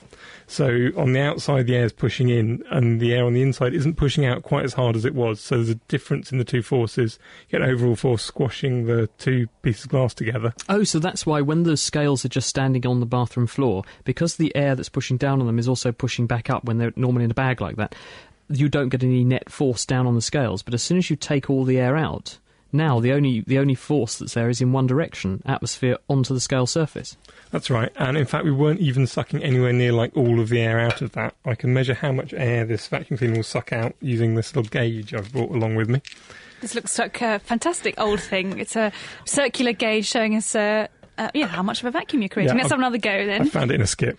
So 0.46 0.90
on 0.96 1.12
the 1.12 1.20
outside, 1.20 1.66
the 1.66 1.76
air 1.76 1.84
is 1.84 1.92
pushing 1.92 2.28
in, 2.28 2.62
and 2.70 3.00
the 3.00 3.14
air 3.14 3.24
on 3.24 3.32
the 3.32 3.42
inside 3.42 3.74
isn't 3.74 3.96
pushing 3.96 4.24
out 4.24 4.42
quite 4.42 4.64
as 4.64 4.74
hard 4.74 4.96
as 4.96 5.04
it 5.04 5.14
was. 5.14 5.40
So 5.40 5.56
there's 5.56 5.70
a 5.70 5.74
difference 5.88 6.32
in 6.32 6.38
the 6.38 6.44
two 6.44 6.62
forces. 6.62 7.18
You 7.48 7.58
get 7.58 7.68
overall 7.68 7.96
force 7.96 8.22
squashing 8.22 8.86
the 8.86 9.08
two 9.18 9.48
pieces 9.62 9.84
of 9.84 9.90
glass 9.90 10.14
together. 10.14 10.52
Oh, 10.68 10.84
so 10.84 10.98
that's 10.98 11.26
why 11.26 11.40
when 11.40 11.62
the 11.62 11.76
scales 11.76 12.24
are 12.24 12.28
just 12.28 12.48
standing 12.48 12.86
on 12.86 13.00
the 13.00 13.06
bathroom 13.06 13.46
floor, 13.46 13.84
because 14.04 14.36
the 14.36 14.54
air 14.54 14.74
that's 14.74 14.88
pushing 14.88 15.16
down 15.16 15.40
on 15.40 15.46
them 15.46 15.58
is 15.58 15.68
also 15.68 15.92
pushing 15.92 16.26
back 16.26 16.50
up 16.50 16.64
when 16.64 16.78
they're 16.78 16.92
normally 16.96 17.24
in 17.24 17.30
a 17.30 17.34
bag 17.34 17.60
like 17.60 17.76
that, 17.76 17.94
you 18.48 18.68
don't 18.68 18.90
get 18.90 19.02
any 19.02 19.24
net 19.24 19.50
force 19.50 19.86
down 19.86 20.06
on 20.06 20.14
the 20.14 20.20
scales. 20.20 20.62
But 20.62 20.74
as 20.74 20.82
soon 20.82 20.98
as 20.98 21.08
you 21.08 21.16
take 21.16 21.48
all 21.48 21.64
the 21.64 21.78
air 21.78 21.96
out, 21.96 22.38
now 22.74 23.00
the 23.00 23.12
only 23.12 23.40
the 23.40 23.58
only 23.58 23.74
force 23.74 24.18
that's 24.18 24.34
there 24.34 24.50
is 24.50 24.60
in 24.60 24.72
one 24.72 24.86
direction, 24.86 25.42
atmosphere 25.46 25.96
onto 26.08 26.34
the 26.34 26.40
scale 26.40 26.66
surface. 26.66 27.16
That's 27.50 27.70
right. 27.70 27.92
And 27.96 28.16
in 28.16 28.26
fact, 28.26 28.44
we 28.44 28.50
weren't 28.52 28.80
even 28.80 29.06
sucking 29.06 29.42
anywhere 29.42 29.72
near 29.72 29.92
like 29.92 30.16
all 30.16 30.40
of 30.40 30.48
the 30.48 30.60
air 30.60 30.80
out 30.80 31.00
of 31.00 31.12
that. 31.12 31.34
I 31.44 31.54
can 31.54 31.72
measure 31.72 31.94
how 31.94 32.10
much 32.12 32.34
air 32.34 32.64
this 32.64 32.86
vacuum 32.88 33.16
cleaner 33.16 33.36
will 33.36 33.42
suck 33.44 33.72
out 33.72 33.94
using 34.00 34.34
this 34.34 34.54
little 34.54 34.68
gauge 34.68 35.14
I've 35.14 35.32
brought 35.32 35.50
along 35.52 35.76
with 35.76 35.88
me. 35.88 36.02
This 36.60 36.74
looks 36.74 36.98
like 36.98 37.20
a 37.22 37.38
fantastic 37.38 37.94
old 38.00 38.20
thing. 38.20 38.58
It's 38.58 38.74
a 38.74 38.90
circular 39.24 39.72
gauge 39.72 40.06
showing 40.06 40.34
us. 40.36 40.54
Uh, 40.54 40.88
uh, 41.16 41.30
yeah, 41.32 41.46
how 41.46 41.62
much 41.62 41.78
of 41.80 41.86
a 41.86 41.90
vacuum 41.92 42.22
you're 42.22 42.28
creating. 42.28 42.56
Yeah, 42.56 42.62
Let's 42.62 42.72
I've- 42.72 42.82
have 42.82 42.92
another 42.92 42.98
go 42.98 43.24
then. 43.26 43.42
I 43.42 43.44
found 43.44 43.70
it 43.70 43.74
in 43.76 43.82
a 43.82 43.86
skip. 43.86 44.18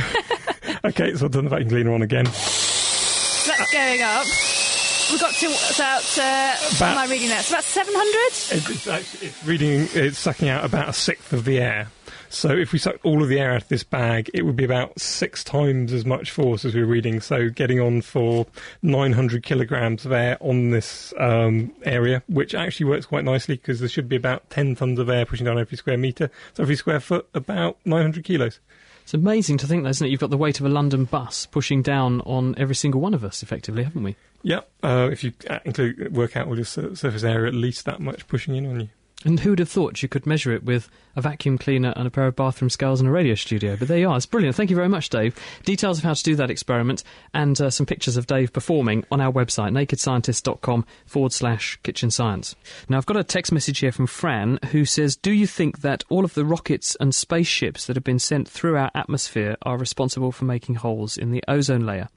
okay, 0.84 1.12
so 1.14 1.24
I've 1.26 1.32
done 1.32 1.44
the 1.44 1.50
vacuum 1.50 1.70
cleaner 1.70 1.92
on 1.92 2.02
again. 2.02 2.26
So 2.26 3.50
that's 3.52 3.72
going 3.72 4.02
up. 4.02 4.26
We've 5.10 5.20
got 5.20 5.34
to 5.34 5.46
about. 5.46 6.18
Uh, 6.18 6.56
what 6.56 6.76
About- 6.76 6.92
am 6.92 6.98
I 6.98 7.06
reading 7.06 7.28
that? 7.28 7.40
It's 7.40 7.50
about 7.50 7.64
700? 7.64 8.26
It's, 8.26 8.70
it's 8.70 8.86
actually 8.88 9.28
it's 9.28 9.44
reading. 9.44 9.88
It's 9.94 10.18
sucking 10.18 10.48
out 10.48 10.64
about 10.64 10.88
a 10.88 10.92
sixth 10.92 11.32
of 11.32 11.44
the 11.44 11.60
air. 11.60 11.88
So 12.28 12.50
if 12.50 12.72
we 12.72 12.78
suck 12.80 12.96
all 13.04 13.22
of 13.22 13.28
the 13.28 13.38
air 13.38 13.52
out 13.52 13.62
of 13.62 13.68
this 13.68 13.84
bag, 13.84 14.30
it 14.34 14.42
would 14.42 14.56
be 14.56 14.64
about 14.64 14.98
six 15.00 15.44
times 15.44 15.92
as 15.92 16.04
much 16.04 16.32
force 16.32 16.64
as 16.64 16.74
we're 16.74 16.84
reading. 16.84 17.20
So 17.20 17.48
getting 17.50 17.80
on 17.80 18.02
for 18.02 18.46
900 18.82 19.44
kilograms 19.44 20.04
of 20.04 20.10
air 20.10 20.36
on 20.40 20.70
this 20.70 21.14
um, 21.18 21.72
area, 21.84 22.24
which 22.28 22.52
actually 22.54 22.86
works 22.86 23.06
quite 23.06 23.24
nicely 23.24 23.54
because 23.56 23.78
there 23.78 23.88
should 23.88 24.08
be 24.08 24.16
about 24.16 24.50
10 24.50 24.74
tons 24.74 24.98
of 24.98 25.08
air 25.08 25.24
pushing 25.24 25.46
down 25.46 25.58
every 25.58 25.78
square 25.78 25.96
metre. 25.96 26.28
So 26.54 26.64
every 26.64 26.76
square 26.76 27.00
foot, 27.00 27.28
about 27.32 27.78
900 27.84 28.24
kilos. 28.24 28.58
It's 29.06 29.14
amazing 29.14 29.58
to 29.58 29.68
think, 29.68 29.84
though, 29.84 29.90
isn't 29.90 30.04
it? 30.04 30.10
You've 30.10 30.18
got 30.18 30.30
the 30.30 30.36
weight 30.36 30.58
of 30.58 30.66
a 30.66 30.68
London 30.68 31.04
bus 31.04 31.46
pushing 31.46 31.80
down 31.80 32.22
on 32.22 32.56
every 32.58 32.74
single 32.74 33.00
one 33.00 33.14
of 33.14 33.22
us, 33.22 33.40
effectively, 33.40 33.84
haven't 33.84 34.02
we? 34.02 34.16
Yep. 34.42 34.68
Uh, 34.82 35.08
if 35.12 35.22
you 35.22 35.32
uh, 35.48 35.60
include 35.64 36.12
work 36.12 36.36
out 36.36 36.48
all 36.48 36.56
your 36.56 36.64
surface 36.64 37.22
area, 37.22 37.46
at 37.46 37.54
least 37.54 37.84
that 37.84 38.00
much 38.00 38.26
pushing 38.26 38.56
in 38.56 38.66
on 38.66 38.80
you. 38.80 38.88
And 39.26 39.40
who 39.40 39.50
would 39.50 39.58
have 39.58 39.68
thought 39.68 40.04
you 40.04 40.08
could 40.08 40.24
measure 40.24 40.52
it 40.52 40.62
with 40.62 40.88
a 41.16 41.20
vacuum 41.20 41.58
cleaner 41.58 41.92
and 41.96 42.06
a 42.06 42.10
pair 42.12 42.28
of 42.28 42.36
bathroom 42.36 42.70
scales 42.70 43.00
and 43.00 43.08
a 43.08 43.12
radio 43.12 43.34
studio? 43.34 43.74
But 43.76 43.88
there 43.88 43.98
you 43.98 44.08
are. 44.08 44.16
It's 44.16 44.24
brilliant. 44.24 44.54
Thank 44.54 44.70
you 44.70 44.76
very 44.76 44.88
much, 44.88 45.08
Dave. 45.08 45.36
Details 45.64 45.98
of 45.98 46.04
how 46.04 46.14
to 46.14 46.22
do 46.22 46.36
that 46.36 46.48
experiment 46.48 47.02
and 47.34 47.60
uh, 47.60 47.70
some 47.70 47.86
pictures 47.86 48.16
of 48.16 48.28
Dave 48.28 48.52
performing 48.52 49.04
on 49.10 49.20
our 49.20 49.32
website, 49.32 49.72
nakedscientist.com 49.72 50.86
forward 51.06 51.32
slash 51.32 51.76
kitchen 51.82 52.12
science. 52.12 52.54
Now, 52.88 52.98
I've 52.98 53.06
got 53.06 53.16
a 53.16 53.24
text 53.24 53.50
message 53.50 53.80
here 53.80 53.90
from 53.90 54.06
Fran 54.06 54.60
who 54.70 54.84
says, 54.84 55.16
Do 55.16 55.32
you 55.32 55.48
think 55.48 55.80
that 55.80 56.04
all 56.08 56.24
of 56.24 56.34
the 56.34 56.44
rockets 56.44 56.96
and 57.00 57.12
spaceships 57.12 57.84
that 57.86 57.96
have 57.96 58.04
been 58.04 58.20
sent 58.20 58.48
through 58.48 58.76
our 58.76 58.92
atmosphere 58.94 59.56
are 59.62 59.76
responsible 59.76 60.30
for 60.30 60.44
making 60.44 60.76
holes 60.76 61.18
in 61.18 61.32
the 61.32 61.42
ozone 61.48 61.84
layer? 61.84 62.08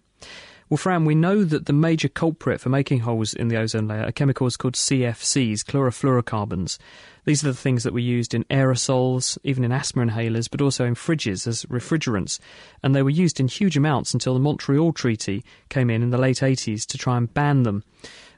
Well, 0.69 0.77
Fran, 0.77 1.03
we 1.03 1.15
know 1.15 1.43
that 1.45 1.65
the 1.65 1.73
major 1.73 2.07
culprit 2.07 2.61
for 2.61 2.69
making 2.69 2.99
holes 2.99 3.33
in 3.33 3.47
the 3.47 3.57
ozone 3.57 3.87
layer 3.87 4.03
are 4.03 4.11
chemicals 4.11 4.55
called 4.55 4.75
CFCs, 4.75 5.61
chlorofluorocarbons. 5.61 6.77
These 7.25 7.43
are 7.43 7.47
the 7.47 7.55
things 7.55 7.83
that 7.83 7.93
were 7.93 7.97
used 7.97 8.35
in 8.35 8.43
aerosols, 8.51 9.39
even 9.43 9.63
in 9.63 9.71
asthma 9.71 10.05
inhalers, 10.05 10.47
but 10.47 10.61
also 10.61 10.85
in 10.85 10.93
fridges 10.93 11.47
as 11.47 11.65
refrigerants. 11.65 12.37
And 12.83 12.93
they 12.93 13.01
were 13.01 13.09
used 13.09 13.39
in 13.39 13.47
huge 13.47 13.77
amounts 13.77 14.13
until 14.13 14.35
the 14.35 14.39
Montreal 14.39 14.93
Treaty 14.93 15.43
came 15.69 15.89
in 15.89 16.03
in 16.03 16.11
the 16.11 16.19
late 16.19 16.37
80s 16.37 16.85
to 16.85 16.99
try 16.99 17.17
and 17.17 17.33
ban 17.33 17.63
them. 17.63 17.83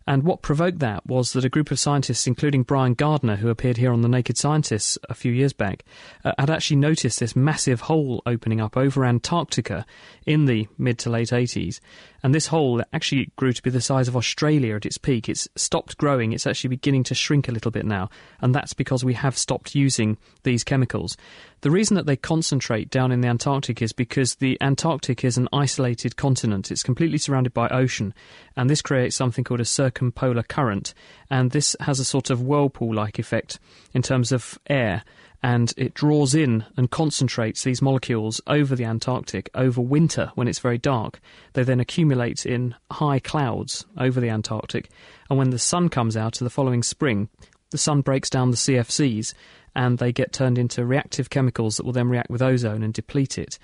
And 0.08 0.24
what 0.24 0.42
provoked 0.42 0.80
that 0.80 1.06
was 1.06 1.34
that 1.34 1.46
a 1.46 1.50
group 1.50 1.70
of 1.70 1.80
scientists, 1.80 2.26
including 2.26 2.64
Brian 2.64 2.96
Gardiner, 2.96 3.36
who 3.36 3.50
appeared 3.50 3.78
here 3.78 3.94
on 3.94 4.02
The 4.02 4.10
Naked 4.10 4.38
Scientists 4.38 4.98
a 5.10 5.14
few 5.14 5.32
years 5.32 5.54
back, 5.54 5.86
uh, 6.26 6.34
had 6.40 6.50
actually 6.50 6.78
noticed 6.78 7.20
this 7.20 7.36
massive 7.36 7.82
hole 7.82 8.24
opening 8.26 8.60
up 8.60 8.76
over 8.76 9.06
Antarctica 9.06 9.86
in 10.26 10.46
the 10.46 10.68
mid 10.78 10.98
to 11.00 11.10
late 11.10 11.30
80s. 11.30 11.80
And 12.24 12.36
this 12.36 12.47
hole 12.47 12.84
actually 12.93 13.32
grew 13.36 13.53
to 13.53 13.61
be 13.61 13.69
the 13.69 13.82
size 13.82 14.07
of 14.07 14.15
Australia 14.15 14.76
at 14.76 14.86
its 14.86 14.97
peak. 14.97 15.28
It's 15.28 15.47
stopped 15.55 15.97
growing, 15.97 16.34
it's 16.34 16.47
actually 16.47 16.69
beginning 16.69 17.03
to 17.05 17.15
shrink 17.15 17.47
a 17.47 17.51
little 17.51 17.72
bit 17.72 17.86
now. 17.86 18.09
And 18.41 18.53
that's 18.53 18.74
because 18.74 19.03
we 19.03 19.13
have 19.15 19.38
stopped 19.38 19.76
using 19.76 20.17
these 20.43 20.63
chemicals. 20.63 21.17
The 21.61 21.72
reason 21.72 21.95
that 21.95 22.05
they 22.05 22.15
concentrate 22.15 22.89
down 22.89 23.11
in 23.11 23.22
the 23.22 23.28
Antarctic 23.28 23.82
is 23.82 23.93
because 23.93 24.36
the 24.36 24.57
Antarctic 24.61 25.24
is 25.24 25.38
an 25.38 25.47
isolated 25.53 26.15
continent. 26.15 26.72
It's 26.72 26.84
completely 26.84 27.17
surrounded 27.17 27.53
by 27.53 27.67
ocean, 27.69 28.13
and 28.55 28.69
this 28.69 28.82
creates 28.82 29.15
something 29.15 29.43
called 29.43 29.59
a 29.59 29.65
circumpolar 29.65 30.43
current. 30.43 30.93
And 31.30 31.51
this 31.51 31.76
has 31.80 31.99
a 31.99 32.05
sort 32.05 32.30
of 32.30 32.41
whirlpool 32.41 32.93
like 32.95 33.19
effect 33.19 33.59
in 33.93 34.01
terms 34.01 34.32
of 34.32 34.57
air 34.67 35.03
and 35.44 35.74
it 35.78 35.94
draws 35.94 36.36
in 36.36 36.66
and 36.78 36.92
concentrates 36.92 37.64
these 37.64 37.82
molecules 37.82 38.39
over 38.48 38.76
the 38.76 38.86
Antarctic 38.86 39.50
over 39.56 39.82
winter 39.82 40.32
when 40.36 40.48
it's 40.48 40.60
very 40.60 40.78
dark. 40.78 41.20
They 41.54 41.64
then 41.64 41.80
accumulate 41.80 42.46
in 42.46 42.76
high 42.92 43.20
clouds 43.20 43.86
over 43.98 44.20
the 44.20 44.30
Antarctic, 44.30 44.89
and 45.30 45.39
when 45.39 45.50
the 45.50 45.60
sun 45.60 45.89
comes 45.89 46.16
out 46.16 46.39
in 46.39 46.46
the 46.46 46.52
following 46.52 46.84
spring, 46.84 47.30
the 47.72 47.78
sun 47.78 48.02
breaks 48.02 48.30
down 48.30 48.52
the 48.52 48.58
CFCs 48.58 49.34
and 49.76 49.98
they 49.98 50.12
get 50.12 50.34
turned 50.34 50.58
into 50.58 50.86
reactive 50.86 51.30
chemicals 51.30 51.78
that 51.78 51.86
will 51.86 51.94
then 51.94 52.10
react 52.10 52.30
with 52.30 52.42
ozone 52.42 52.84
and 52.84 52.94
deplete 52.94 53.38
it. 53.38 53.58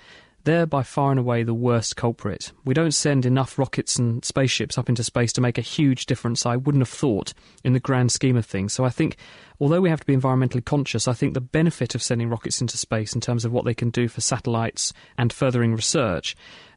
They're 0.48 0.64
by 0.64 0.82
far 0.82 1.10
and 1.10 1.20
away 1.20 1.42
the 1.42 1.52
worst 1.52 1.96
culprit. 1.96 2.52
We 2.64 2.72
don't 2.72 2.94
send 2.94 3.26
enough 3.26 3.58
rockets 3.58 3.98
and 3.98 4.24
spaceships 4.24 4.78
up 4.78 4.88
into 4.88 5.04
space 5.04 5.30
to 5.34 5.42
make 5.42 5.58
a 5.58 5.60
huge 5.60 6.06
difference, 6.06 6.46
I 6.46 6.56
wouldn't 6.56 6.80
have 6.80 6.88
thought, 6.88 7.34
in 7.64 7.74
the 7.74 7.80
grand 7.80 8.12
scheme 8.12 8.34
of 8.34 8.46
things. 8.46 8.72
So 8.72 8.82
I 8.82 8.88
think, 8.88 9.18
although 9.60 9.82
we 9.82 9.90
have 9.90 10.00
to 10.00 10.06
be 10.06 10.16
environmentally 10.16 10.64
conscious, 10.64 11.06
I 11.06 11.12
think 11.12 11.34
the 11.34 11.42
benefit 11.42 11.94
of 11.94 12.02
sending 12.02 12.30
rockets 12.30 12.62
into 12.62 12.78
space 12.78 13.12
in 13.12 13.20
terms 13.20 13.44
of 13.44 13.52
what 13.52 13.66
they 13.66 13.74
can 13.74 13.90
do 13.90 14.08
for 14.08 14.22
satellites 14.22 14.94
and 15.18 15.34
furthering 15.34 15.74
research 15.74 16.34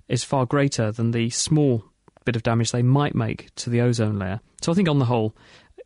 is 0.10 0.22
far 0.22 0.46
greater 0.46 0.92
than 0.92 1.12
the 1.12 1.30
small 1.30 1.86
bit 2.26 2.36
of 2.36 2.44
damage 2.44 2.74
they 2.74 2.84
might 2.84 3.16
make 3.16 3.56
to 3.56 3.70
the 3.70 3.80
ozone 3.80 4.20
layer. 4.20 4.42
So 4.62 4.74
I 4.74 4.76
think, 4.76 4.90
on 4.90 5.00
the 5.00 5.06
whole, 5.06 5.34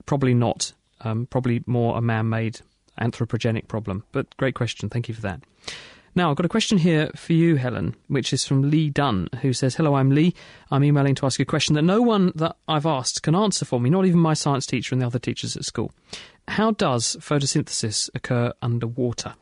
probably 0.08 0.34
not, 0.34 0.74
um, 1.02 1.28
probably 1.28 1.62
more 1.68 2.00
a 2.00 2.02
man 2.02 2.30
made 2.30 2.62
anthropogenic 3.00 3.68
problem. 3.68 4.06
But 4.12 4.36
great 4.38 4.56
question. 4.56 4.90
Thank 4.90 5.08
you 5.08 5.14
for 5.14 5.22
that. 5.22 5.44
Now, 6.18 6.32
I've 6.32 6.38
got 6.38 6.46
a 6.46 6.50
question 6.50 6.78
here 6.78 7.12
for 7.14 7.34
you, 7.34 7.58
Helen, 7.58 7.94
which 8.08 8.32
is 8.32 8.46
from 8.46 8.70
Lee 8.70 8.90
Dunn, 8.90 9.28
who 9.42 9.52
says, 9.52 9.76
Hello, 9.76 9.96
I'm 9.96 10.12
Lee. 10.12 10.34
I'm 10.72 10.86
emailing 10.86 11.14
to 11.16 11.26
ask 11.26 11.42
a 11.42 11.46
question 11.46 11.76
that 11.76 11.82
no 11.82 12.02
one 12.02 12.32
that 12.36 12.56
I've 12.70 12.86
asked 12.86 13.22
can 13.22 13.36
answer 13.36 13.66
for 13.66 13.82
me, 13.82 13.90
not 13.90 14.06
even 14.06 14.22
my 14.22 14.34
science 14.34 14.66
teacher 14.66 14.96
and 14.96 15.02
the 15.02 15.06
other 15.08 15.20
teachers 15.20 15.58
at 15.58 15.66
school. 15.66 15.92
How 16.48 16.72
does 16.72 17.18
photosynthesis 17.18 18.10
occur 18.16 18.54
underwater? 18.62 19.34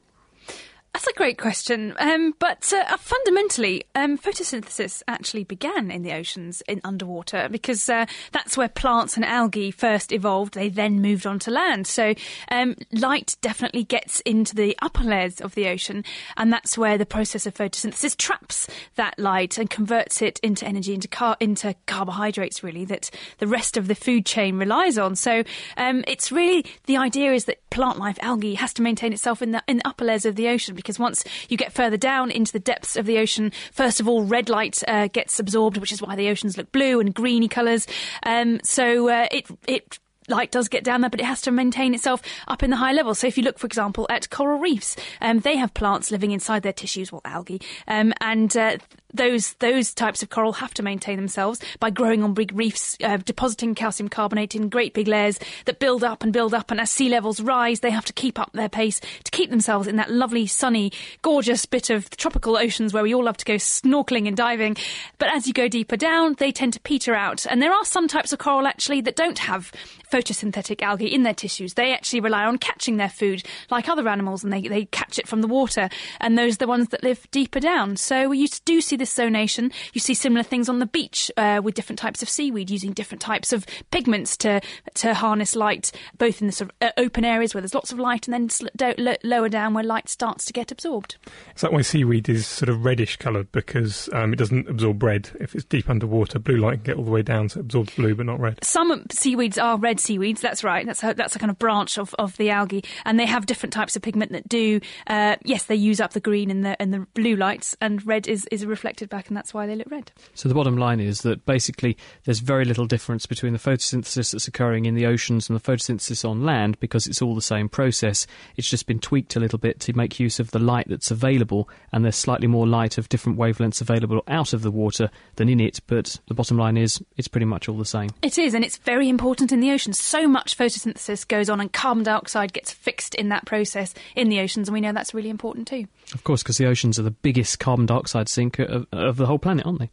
That's 0.94 1.08
a 1.08 1.14
great 1.14 1.40
question. 1.40 1.96
Um, 1.98 2.36
but 2.38 2.72
uh, 2.72 2.98
fundamentally, 2.98 3.86
um, 3.96 4.16
photosynthesis 4.16 5.02
actually 5.08 5.44
began 5.44 5.90
in 5.90 6.04
the 6.04 6.14
oceans, 6.14 6.62
in 6.68 6.82
underwater, 6.84 7.50
because 7.50 7.90
uh, 7.90 8.06
that's 8.32 8.56
where 8.56 8.70
plants 8.70 9.16
and 9.16 9.26
algae 9.26 9.72
first 9.72 10.12
evolved. 10.12 10.54
They 10.54 10.70
then 10.70 11.02
moved 11.02 11.26
on 11.26 11.40
to 11.40 11.52
land. 11.52 11.88
So 11.88 12.14
um, 12.50 12.76
light 12.92 13.38
definitely 13.42 13.86
gets 13.86 14.20
into 14.20 14.54
the 14.54 14.78
upper 14.84 15.04
layers 15.04 15.42
of 15.42 15.56
the 15.56 15.68
ocean, 15.68 16.06
and 16.38 16.54
that's 16.54 16.78
where 16.78 17.00
the 17.00 17.08
process 17.08 17.48
of 17.48 17.56
photosynthesis 17.56 18.16
traps 18.16 18.68
that 18.94 19.18
light 19.18 19.58
and 19.58 19.72
converts 19.72 20.22
it 20.22 20.40
into 20.44 20.64
energy, 20.68 20.94
into 20.94 21.08
car- 21.08 21.38
into 21.40 21.74
carbohydrates, 21.88 22.64
really, 22.64 22.86
that 22.86 23.10
the 23.40 23.48
rest 23.48 23.78
of 23.78 23.88
the 23.88 23.96
food 23.96 24.28
chain 24.28 24.60
relies 24.60 25.00
on. 25.00 25.16
So 25.16 25.44
um, 25.76 26.04
it's 26.08 26.32
really 26.32 26.68
the 26.86 26.98
idea 26.98 27.34
is 27.34 27.46
that 27.46 27.68
plant 27.72 27.98
life, 27.98 28.20
algae, 28.22 28.54
has 28.54 28.74
to 28.74 28.84
maintain 28.84 29.12
itself 29.12 29.42
in 29.42 29.54
the 29.54 29.64
in 29.68 29.78
the 29.78 29.88
upper 29.88 30.06
layers 30.06 30.26
of 30.26 30.36
the 30.36 30.50
ocean 30.50 30.76
because 30.84 31.00
once 31.00 31.24
you 31.50 31.58
get 31.58 31.74
further 31.74 31.98
down 31.98 32.30
into 32.30 32.52
the 32.52 32.60
depths 32.60 32.96
of 32.96 33.06
the 33.06 33.18
ocean, 33.18 33.52
first 33.72 34.00
of 34.00 34.08
all, 34.08 34.24
red 34.24 34.50
light 34.50 34.84
uh, 34.88 35.08
gets 35.08 35.40
absorbed, 35.40 35.78
which 35.78 35.92
is 35.92 36.02
why 36.02 36.16
the 36.16 36.30
oceans 36.30 36.58
look 36.58 36.72
blue 36.72 37.00
and 37.00 37.14
greeny 37.14 37.48
colours. 37.48 37.88
Um, 38.24 38.60
so 38.64 39.10
uh, 39.10 39.28
it 39.32 39.48
it 39.68 40.00
light 40.28 40.52
does 40.52 40.68
get 40.68 40.84
down 40.84 41.02
there, 41.02 41.10
but 41.10 41.20
it 41.20 41.26
has 41.26 41.42
to 41.42 41.52
maintain 41.52 41.94
itself 41.94 42.22
up 42.48 42.64
in 42.64 42.70
the 42.70 42.78
high 42.78 42.92
level. 42.94 43.16
So 43.16 43.28
if 43.28 43.38
you 43.38 43.44
look, 43.44 43.60
for 43.60 43.68
example, 43.68 44.06
at 44.10 44.30
coral 44.30 44.60
reefs, 44.60 44.96
um, 45.22 45.40
they 45.40 45.58
have 45.58 45.74
plants 45.74 46.12
living 46.12 46.32
inside 46.32 46.64
their 46.64 46.74
tissues, 46.74 47.12
well, 47.12 47.22
algae, 47.26 47.62
um, 47.88 48.14
and 48.22 48.56
uh, 48.56 48.78
those 49.14 49.54
those 49.56 49.94
types 49.94 50.24
of 50.24 50.30
coral 50.30 50.54
have 50.54 50.74
to 50.76 50.84
maintain 50.84 51.18
themselves 51.18 51.60
by 51.80 51.90
growing 51.90 52.24
on 52.24 52.34
big 52.34 52.56
reefs, 52.56 52.98
uh, 53.04 53.18
depositing 53.18 53.76
calcium 53.76 54.10
carbonate 54.10 54.56
in 54.56 54.70
great 54.70 54.94
big 54.94 55.08
layers 55.08 55.40
that 55.66 55.80
build 55.80 56.04
up 56.04 56.24
and 56.24 56.34
build 56.34 56.54
up. 56.54 56.72
And 56.72 56.80
as 56.80 56.92
sea 56.92 57.10
levels 57.10 57.40
rise, 57.40 57.82
they 57.82 57.92
have 57.92 58.06
to 58.06 58.14
keep 58.14 58.40
up 58.40 58.52
their 58.54 58.70
pace 58.70 59.00
to 59.24 59.32
keep 59.32 59.50
themselves 59.50 59.88
in 59.88 59.96
that 59.98 60.12
lovely, 60.12 60.48
sunny, 60.48 60.92
gorgeous 61.22 61.66
bit 61.66 61.90
of 61.90 62.10
tropical 62.12 62.58
oceans 62.58 62.94
where 62.94 63.04
we 63.04 63.14
all 63.14 63.24
love 63.24 63.38
to 63.38 63.46
go 63.46 63.56
snorkeling 63.56 64.28
and 64.28 64.38
diving. 64.38 64.76
But 65.18 65.34
as 65.34 65.48
you 65.48 65.54
go 65.54 65.68
deeper 65.68 65.98
down, 65.98 66.36
they 66.40 66.52
tend 66.52 66.74
to 66.74 66.80
peter 66.80 67.14
out. 67.14 67.46
And 67.46 67.62
there 67.62 67.74
are 67.74 67.86
some 67.86 68.08
types 68.08 68.34
of 68.34 68.40
coral 68.40 68.68
actually 68.68 69.02
that 69.02 69.16
don't 69.16 69.40
have 69.40 69.72
photosynthetic 70.12 70.82
algae 70.82 71.14
in 71.14 71.24
their 71.24 71.34
tissues. 71.34 71.74
They 71.74 71.94
actually 71.94 72.20
rely 72.20 72.46
on 72.46 72.58
catching 72.58 72.98
their 72.98 73.10
food 73.10 73.44
like 73.70 73.90
other 73.90 74.08
animals 74.08 74.44
and 74.44 74.54
they, 74.54 74.62
they 74.62 74.86
catch 74.86 75.18
it 75.18 75.28
from 75.28 75.42
the 75.42 75.48
water. 75.48 75.90
And 76.20 76.38
those 76.38 76.56
are 76.56 76.60
the 76.60 76.68
ones 76.68 76.90
that 76.90 77.04
live 77.04 77.30
deeper 77.32 77.60
down. 77.60 77.98
So 77.98 78.32
you 78.32 78.48
do 78.66 78.82
see 78.82 78.96
this 79.04 79.14
zonation. 79.14 79.74
You 79.92 80.00
see 80.00 80.14
similar 80.14 80.44
things 80.44 80.70
on 80.70 80.80
the 80.80 80.86
beach 80.86 81.30
uh, 81.36 81.60
with 81.62 81.76
different 81.76 82.00
types 82.00 82.24
of 82.24 82.30
seaweed 82.30 82.70
using 82.70 82.94
different 82.94 83.22
types 83.22 83.52
of 83.52 83.66
pigments 83.92 84.38
to 84.38 84.62
to 84.96 85.14
harness 85.14 85.56
light, 85.56 85.92
both 86.18 86.40
in 86.40 86.48
the 86.48 86.54
sort 86.54 86.70
of 86.70 86.76
uh, 86.88 86.92
open 86.98 87.26
areas 87.26 87.54
where 87.54 87.62
there's 87.62 87.76
lots 87.76 87.92
of 87.92 88.00
light, 88.00 88.28
and 88.28 88.34
then 88.34 88.50
sl- 88.50 88.68
do- 88.78 88.96
lo- 88.98 89.16
lower 89.24 89.50
down 89.50 89.74
where 89.74 89.84
light 89.84 90.08
starts 90.08 90.46
to 90.46 90.54
get 90.54 90.72
absorbed. 90.72 91.18
Is 91.54 91.62
that 91.62 91.74
why 91.74 91.82
seaweed 91.82 92.30
is 92.30 92.48
sort 92.48 92.70
of 92.70 92.86
reddish 92.86 93.18
coloured 93.18 93.52
because 93.52 94.10
um, 94.14 94.32
it 94.32 94.38
doesn't 94.38 94.70
absorb 94.70 95.04
red 95.04 95.30
if 95.42 95.54
it's 95.54 95.66
deep 95.66 95.90
underwater? 95.90 96.40
Blue 96.40 96.58
light 96.58 96.76
can 96.76 96.84
get 96.84 96.96
all 96.96 97.04
the 97.04 97.12
way 97.12 97.22
down, 97.22 97.50
so 97.50 97.60
it 97.60 97.64
absorbs 97.64 97.94
blue 97.96 98.16
but 98.16 98.26
not 98.26 98.40
red. 98.40 98.64
Some 98.64 99.06
seaweeds 99.12 99.58
are 99.58 99.78
red 99.78 100.00
seaweeds. 100.00 100.40
That's 100.40 100.64
right. 100.64 100.86
That's 100.86 101.04
a, 101.04 101.14
that's 101.14 101.36
a 101.36 101.40
kind 101.40 101.52
of 101.52 101.60
branch 101.60 101.98
of, 101.98 102.16
of 102.18 102.38
the 102.38 102.50
algae, 102.50 102.84
and 103.04 103.20
they 103.20 103.26
have 103.26 103.46
different 103.46 103.74
types 103.74 103.96
of 103.96 104.02
pigment 104.02 104.32
that 104.32 104.48
do. 104.48 104.80
Uh, 105.08 105.36
yes, 105.44 105.66
they 105.66 105.76
use 105.76 106.00
up 106.00 106.14
the 106.14 106.20
green 106.20 106.50
and 106.50 106.64
the 106.66 106.82
and 106.82 106.94
the 106.94 107.06
blue 107.14 107.36
lights, 107.36 107.76
and 107.82 108.06
red 108.06 108.28
is 108.28 108.46
is 108.52 108.66
reflected 108.94 109.10
back, 109.10 109.28
and 109.28 109.36
that's 109.36 109.54
why 109.54 109.66
they 109.66 109.76
look 109.76 109.90
red. 109.90 110.12
So 110.36 110.48
the 110.48 110.56
bottom 110.56 110.78
line 110.78 111.00
is 111.00 111.22
that 111.22 111.46
basically 111.46 111.98
there's 112.26 112.40
very 112.40 112.64
little 112.64 112.86
difference 112.86 113.26
between 113.26 113.54
the 113.54 113.60
photosynthesis 113.60 114.32
that's 114.32 114.48
occurring 114.48 114.86
in 114.86 114.94
the 114.94 115.08
oceans 115.08 115.50
and 115.50 115.60
the 115.60 115.64
photosynthesis 115.64 116.28
on 116.28 116.44
land 116.44 116.80
because 116.80 117.08
it's 117.08 117.22
all 117.22 117.34
the 117.34 117.42
same 117.42 117.70
process. 117.70 118.28
It's 118.56 118.70
just 118.70 118.86
been 118.86 119.00
tweaked 119.00 119.36
a 119.36 119.40
little 119.40 119.58
bit 119.58 119.80
to 119.82 119.94
make 119.94 120.20
use 120.20 120.40
of 120.40 120.52
the 120.52 120.60
light 120.60 120.88
that's 120.90 121.10
available, 121.10 121.68
and 121.92 122.06
there's 122.06 122.16
slightly 122.16 122.48
more 122.48 122.68
light 122.68 123.00
of 123.00 123.10
different 123.10 123.40
wavelengths 123.40 123.82
available 123.82 124.22
out 124.28 124.54
of 124.54 124.62
the 124.62 124.72
water 124.72 125.10
than 125.38 125.50
in 125.50 125.60
it. 125.60 125.80
But 125.88 126.20
the 126.28 126.36
bottom 126.36 126.58
line 126.58 126.78
is 126.78 127.04
it's 127.18 127.28
pretty 127.28 127.46
much 127.46 127.68
all 127.68 127.78
the 127.78 127.86
same. 127.86 128.12
It 128.22 128.38
is, 128.38 128.54
and 128.54 128.64
it's 128.64 128.78
very 128.78 129.10
important 129.10 129.52
in 129.52 129.60
the 129.60 129.72
oceans. 129.72 130.00
So 130.00 130.28
much 130.28 130.56
photosynthesis 130.56 131.28
goes 131.28 131.50
on, 131.50 131.60
and 131.60 131.74
carbon 131.74 132.04
dioxide 132.04 132.54
gets 132.54 132.72
fixed 132.72 133.16
in 133.16 133.30
that 133.30 133.46
process 133.46 133.96
in 134.16 134.30
the 134.30 134.40
oceans, 134.40 134.68
and 134.68 134.74
we 134.74 134.82
know 134.82 134.94
that's 134.94 135.16
really 135.16 135.30
important 135.30 135.68
too. 135.68 135.88
Of 136.14 136.24
course, 136.24 136.44
because 136.44 136.58
the 136.58 136.68
oceans 136.68 137.00
are 137.00 137.04
the 137.04 137.12
biggest 137.12 137.60
carbon 137.60 137.88
dioxide 137.88 138.30
sink 138.30 138.60
of, 138.92 139.18
the 139.18 139.26
whole 139.26 139.40
planet, 139.40 139.66
aren't 139.66 139.80
they? 139.80 139.90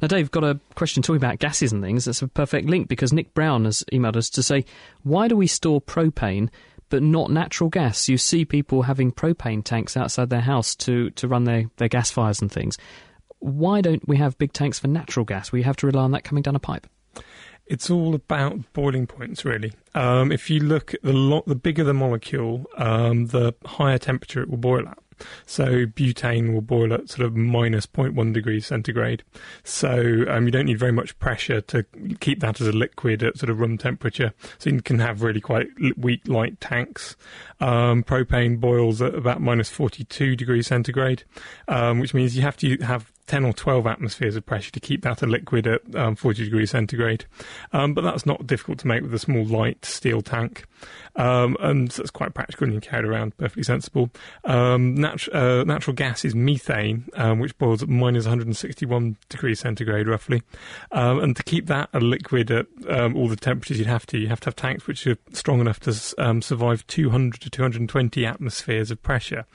Now, 0.00 0.08
Dave, 0.08 0.30
got 0.30 0.44
a 0.44 0.60
question 0.74 1.02
talking 1.02 1.16
about 1.16 1.38
gases 1.38 1.72
and 1.72 1.82
things. 1.82 2.04
That's 2.04 2.22
a 2.22 2.28
perfect 2.28 2.68
link 2.68 2.88
because 2.88 3.12
Nick 3.12 3.34
Brown 3.34 3.64
has 3.64 3.84
emailed 3.92 4.16
us 4.16 4.30
to 4.30 4.42
say, 4.42 4.64
why 5.02 5.28
do 5.28 5.36
we 5.36 5.46
store 5.46 5.80
propane 5.80 6.48
but 6.88 7.02
not 7.02 7.30
natural 7.30 7.70
gas? 7.70 8.08
You 8.08 8.18
see 8.18 8.44
people 8.44 8.82
having 8.82 9.12
propane 9.12 9.64
tanks 9.64 9.96
outside 9.96 10.30
their 10.30 10.40
house 10.40 10.74
to, 10.76 11.10
to 11.10 11.26
run 11.26 11.44
their, 11.44 11.64
their 11.78 11.88
gas 11.88 12.10
fires 12.10 12.40
and 12.40 12.52
things. 12.52 12.78
Why 13.38 13.80
don't 13.80 14.06
we 14.06 14.16
have 14.18 14.38
big 14.38 14.52
tanks 14.52 14.78
for 14.78 14.88
natural 14.88 15.24
gas? 15.24 15.52
We 15.52 15.62
have 15.62 15.76
to 15.78 15.86
rely 15.86 16.02
on 16.02 16.12
that 16.12 16.24
coming 16.24 16.42
down 16.42 16.56
a 16.56 16.60
pipe. 16.60 16.86
It's 17.66 17.90
all 17.90 18.14
about 18.14 18.72
boiling 18.72 19.08
points, 19.08 19.44
really. 19.44 19.72
Um, 19.94 20.30
if 20.30 20.48
you 20.48 20.60
look 20.60 20.94
at 20.94 21.02
the 21.02 21.12
lo- 21.12 21.42
the 21.46 21.56
bigger 21.56 21.82
the 21.82 21.94
molecule, 21.94 22.66
um, 22.76 23.26
the 23.26 23.54
higher 23.64 23.98
temperature 23.98 24.42
it 24.42 24.48
will 24.48 24.56
boil 24.56 24.86
at. 24.86 24.98
So 25.46 25.86
butane 25.86 26.52
will 26.52 26.60
boil 26.60 26.92
at 26.92 27.08
sort 27.08 27.26
of 27.26 27.36
minus 27.36 27.86
0.1 27.86 28.32
degrees 28.32 28.66
centigrade. 28.66 29.22
So 29.64 30.24
um, 30.28 30.46
you 30.46 30.50
don't 30.50 30.66
need 30.66 30.78
very 30.78 30.92
much 30.92 31.18
pressure 31.18 31.60
to 31.62 31.84
keep 32.20 32.40
that 32.40 32.60
as 32.60 32.66
a 32.66 32.72
liquid 32.72 33.22
at 33.22 33.38
sort 33.38 33.50
of 33.50 33.60
room 33.60 33.78
temperature. 33.78 34.32
So 34.58 34.70
you 34.70 34.82
can 34.82 34.98
have 34.98 35.22
really 35.22 35.40
quite 35.40 35.68
weak, 35.96 36.26
light 36.26 36.60
tanks. 36.60 37.16
Um, 37.60 38.02
propane 38.02 38.60
boils 38.60 39.00
at 39.00 39.14
about 39.14 39.40
minus 39.40 39.70
42 39.70 40.36
degrees 40.36 40.66
centigrade, 40.66 41.24
um, 41.68 42.00
which 42.00 42.14
means 42.14 42.36
you 42.36 42.42
have 42.42 42.56
to 42.58 42.76
have 42.78 43.12
10 43.26 43.44
or 43.44 43.52
12 43.52 43.86
atmospheres 43.86 44.36
of 44.36 44.46
pressure 44.46 44.70
to 44.70 44.80
keep 44.80 45.02
that 45.02 45.22
a 45.22 45.26
liquid 45.26 45.66
at 45.66 45.80
um, 45.94 46.16
40 46.16 46.44
degrees 46.44 46.70
centigrade. 46.70 47.24
Um, 47.72 47.94
but 47.94 48.02
that's 48.02 48.26
not 48.26 48.46
difficult 48.46 48.78
to 48.80 48.86
make 48.86 49.02
with 49.02 49.14
a 49.14 49.18
small 49.18 49.44
light 49.44 49.84
steel 49.84 50.22
tank. 50.22 50.64
Um, 51.16 51.56
and 51.60 51.90
so 51.90 52.02
it's 52.02 52.10
quite 52.10 52.34
practical 52.34 52.64
and 52.64 52.74
you 52.74 52.80
can 52.80 52.90
carry 52.90 53.06
it 53.06 53.10
around, 53.10 53.36
perfectly 53.36 53.62
sensible. 53.62 54.10
Um, 54.44 55.02
uh, 55.04 55.64
natural 55.64 55.94
gas 55.94 56.24
is 56.24 56.34
methane, 56.34 57.08
um, 57.14 57.38
which 57.38 57.56
boils 57.58 57.82
at 57.82 57.88
minus 57.88 58.24
161 58.24 59.16
degrees 59.28 59.60
centigrade 59.60 60.06
roughly. 60.06 60.42
Um, 60.92 61.20
and 61.20 61.36
to 61.36 61.42
keep 61.42 61.66
that 61.66 61.88
a 61.92 62.00
liquid 62.00 62.50
at 62.50 62.66
all 62.88 63.28
the 63.28 63.36
temperatures 63.36 63.78
you'd 63.78 63.88
have 63.88 64.06
to, 64.06 64.18
you 64.18 64.28
have 64.28 64.40
to 64.40 64.46
have 64.46 64.56
tanks 64.56 64.86
which 64.86 65.06
are 65.06 65.16
strong 65.32 65.60
enough 65.60 65.80
to 65.80 65.92
survive 65.92 66.86
200 66.86 67.40
to 67.40 67.50
220 67.50 68.26
atmospheres 68.26 68.90
of 68.90 69.02
pressure. 69.02 69.46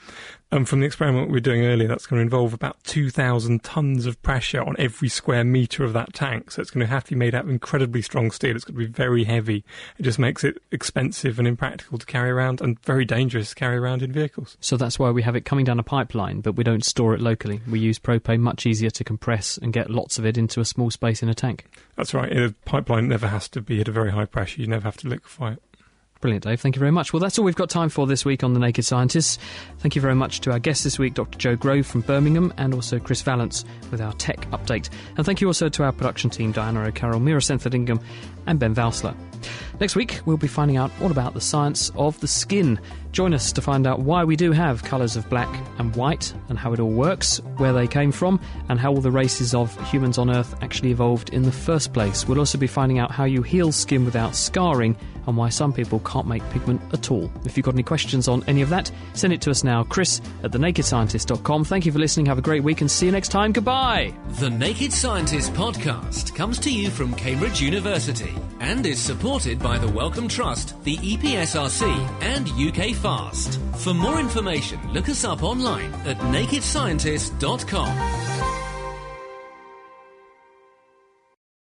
And 0.52 0.68
from 0.68 0.80
the 0.80 0.86
experiment 0.86 1.28
we 1.28 1.32
were 1.32 1.40
doing 1.40 1.64
earlier, 1.64 1.88
that's 1.88 2.04
going 2.04 2.18
to 2.18 2.22
involve 2.22 2.52
about 2.52 2.76
2,000 2.84 3.64
tons 3.64 4.04
of 4.04 4.22
pressure 4.22 4.62
on 4.62 4.76
every 4.78 5.08
square 5.08 5.44
metre 5.44 5.82
of 5.82 5.94
that 5.94 6.12
tank. 6.12 6.50
So 6.50 6.60
it's 6.60 6.70
going 6.70 6.86
to 6.86 6.92
have 6.92 7.04
to 7.04 7.12
be 7.12 7.16
made 7.16 7.34
out 7.34 7.44
of 7.44 7.50
incredibly 7.50 8.02
strong 8.02 8.30
steel. 8.30 8.54
It's 8.54 8.66
going 8.66 8.74
to 8.74 8.86
be 8.86 8.92
very 8.92 9.24
heavy. 9.24 9.64
It 9.98 10.02
just 10.02 10.18
makes 10.18 10.44
it 10.44 10.60
expensive 10.70 11.38
and 11.38 11.48
impractical 11.48 11.96
to 11.96 12.04
carry 12.04 12.28
around 12.28 12.60
and 12.60 12.78
very 12.80 13.06
dangerous 13.06 13.48
to 13.48 13.54
carry 13.54 13.78
around 13.78 14.02
in 14.02 14.12
vehicles. 14.12 14.58
So 14.60 14.76
that's 14.76 14.98
why 14.98 15.10
we 15.10 15.22
have 15.22 15.36
it 15.36 15.46
coming 15.46 15.64
down 15.64 15.78
a 15.78 15.82
pipeline, 15.82 16.42
but 16.42 16.52
we 16.52 16.64
don't 16.64 16.84
store 16.84 17.14
it 17.14 17.22
locally. 17.22 17.62
We 17.66 17.80
use 17.80 17.98
propane, 17.98 18.40
much 18.40 18.66
easier 18.66 18.90
to 18.90 19.04
compress 19.04 19.56
and 19.56 19.72
get 19.72 19.88
lots 19.88 20.18
of 20.18 20.26
it 20.26 20.36
into 20.36 20.60
a 20.60 20.66
small 20.66 20.90
space 20.90 21.22
in 21.22 21.30
a 21.30 21.34
tank. 21.34 21.64
That's 21.96 22.12
right. 22.12 22.30
A 22.30 22.54
pipeline 22.66 23.08
never 23.08 23.28
has 23.28 23.48
to 23.48 23.62
be 23.62 23.80
at 23.80 23.88
a 23.88 23.92
very 23.92 24.12
high 24.12 24.26
pressure. 24.26 24.60
You 24.60 24.66
never 24.66 24.84
have 24.84 24.98
to 24.98 25.08
liquefy 25.08 25.52
it. 25.52 25.62
Brilliant, 26.22 26.44
Dave. 26.44 26.60
Thank 26.60 26.76
you 26.76 26.80
very 26.80 26.92
much. 26.92 27.12
Well, 27.12 27.18
that's 27.18 27.36
all 27.36 27.44
we've 27.44 27.56
got 27.56 27.68
time 27.68 27.88
for 27.88 28.06
this 28.06 28.24
week 28.24 28.44
on 28.44 28.54
The 28.54 28.60
Naked 28.60 28.84
Scientists. 28.84 29.40
Thank 29.78 29.96
you 29.96 30.00
very 30.00 30.14
much 30.14 30.40
to 30.42 30.52
our 30.52 30.60
guests 30.60 30.84
this 30.84 30.96
week, 30.96 31.14
Dr. 31.14 31.36
Joe 31.36 31.56
Grove 31.56 31.84
from 31.84 32.02
Birmingham, 32.02 32.54
and 32.58 32.72
also 32.74 33.00
Chris 33.00 33.22
Vallance 33.22 33.64
with 33.90 34.00
our 34.00 34.12
tech 34.12 34.48
update. 34.52 34.88
And 35.16 35.26
thank 35.26 35.40
you 35.40 35.48
also 35.48 35.68
to 35.68 35.82
our 35.82 35.90
production 35.90 36.30
team, 36.30 36.52
Diana 36.52 36.84
O'Carroll, 36.84 37.20
Meera 37.20 37.42
Senthilingam, 37.42 38.00
and 38.46 38.60
Ben 38.60 38.72
Valsler. 38.72 39.16
Next 39.80 39.96
week, 39.96 40.20
we'll 40.24 40.36
be 40.36 40.46
finding 40.46 40.76
out 40.76 40.92
all 41.00 41.10
about 41.10 41.34
the 41.34 41.40
science 41.40 41.90
of 41.96 42.20
the 42.20 42.28
skin. 42.28 42.78
Join 43.10 43.34
us 43.34 43.50
to 43.50 43.60
find 43.60 43.84
out 43.84 43.98
why 43.98 44.22
we 44.22 44.36
do 44.36 44.52
have 44.52 44.84
colours 44.84 45.16
of 45.16 45.28
black 45.28 45.52
and 45.78 45.94
white 45.96 46.32
and 46.48 46.56
how 46.56 46.72
it 46.72 46.78
all 46.78 46.90
works, 46.90 47.38
where 47.56 47.72
they 47.72 47.88
came 47.88 48.12
from, 48.12 48.40
and 48.68 48.78
how 48.78 48.92
all 48.92 49.00
the 49.00 49.10
races 49.10 49.54
of 49.54 49.76
humans 49.90 50.18
on 50.18 50.30
Earth 50.30 50.54
actually 50.62 50.92
evolved 50.92 51.30
in 51.30 51.42
the 51.42 51.50
first 51.50 51.92
place. 51.92 52.28
We'll 52.28 52.38
also 52.38 52.58
be 52.58 52.68
finding 52.68 53.00
out 53.00 53.10
how 53.10 53.24
you 53.24 53.42
heal 53.42 53.72
skin 53.72 54.04
without 54.04 54.36
scarring 54.36 54.96
and 55.26 55.36
why 55.36 55.48
some 55.48 55.72
people 55.72 56.00
can't 56.00 56.26
make 56.26 56.48
pigment 56.50 56.80
at 56.92 57.10
all. 57.10 57.30
If 57.44 57.56
you've 57.56 57.64
got 57.64 57.74
any 57.74 57.82
questions 57.82 58.28
on 58.28 58.44
any 58.46 58.62
of 58.62 58.68
that, 58.70 58.90
send 59.14 59.32
it 59.32 59.40
to 59.42 59.50
us 59.50 59.64
now, 59.64 59.84
chris 59.84 60.20
at 60.42 60.50
thenakedscientist.com. 60.50 61.64
Thank 61.64 61.86
you 61.86 61.92
for 61.92 61.98
listening. 61.98 62.26
Have 62.26 62.38
a 62.38 62.42
great 62.42 62.62
week 62.62 62.80
and 62.80 62.90
see 62.90 63.06
you 63.06 63.12
next 63.12 63.28
time. 63.28 63.52
Goodbye. 63.52 64.14
The 64.40 64.50
Naked 64.50 64.92
Scientist 64.92 65.52
podcast 65.54 66.34
comes 66.34 66.58
to 66.60 66.72
you 66.72 66.90
from 66.90 67.14
Cambridge 67.14 67.60
University 67.60 68.34
and 68.60 68.84
is 68.86 69.00
supported 69.00 69.58
by 69.58 69.78
the 69.78 69.88
Wellcome 69.88 70.28
Trust, 70.28 70.82
the 70.84 70.96
EPSRC, 70.96 71.82
and 72.22 72.48
UK 72.50 72.94
Fast. 72.94 73.60
For 73.76 73.94
more 73.94 74.20
information, 74.20 74.78
look 74.92 75.08
us 75.08 75.24
up 75.24 75.42
online 75.42 75.92
at 76.06 76.18
nakedscientist.com. 76.18 78.71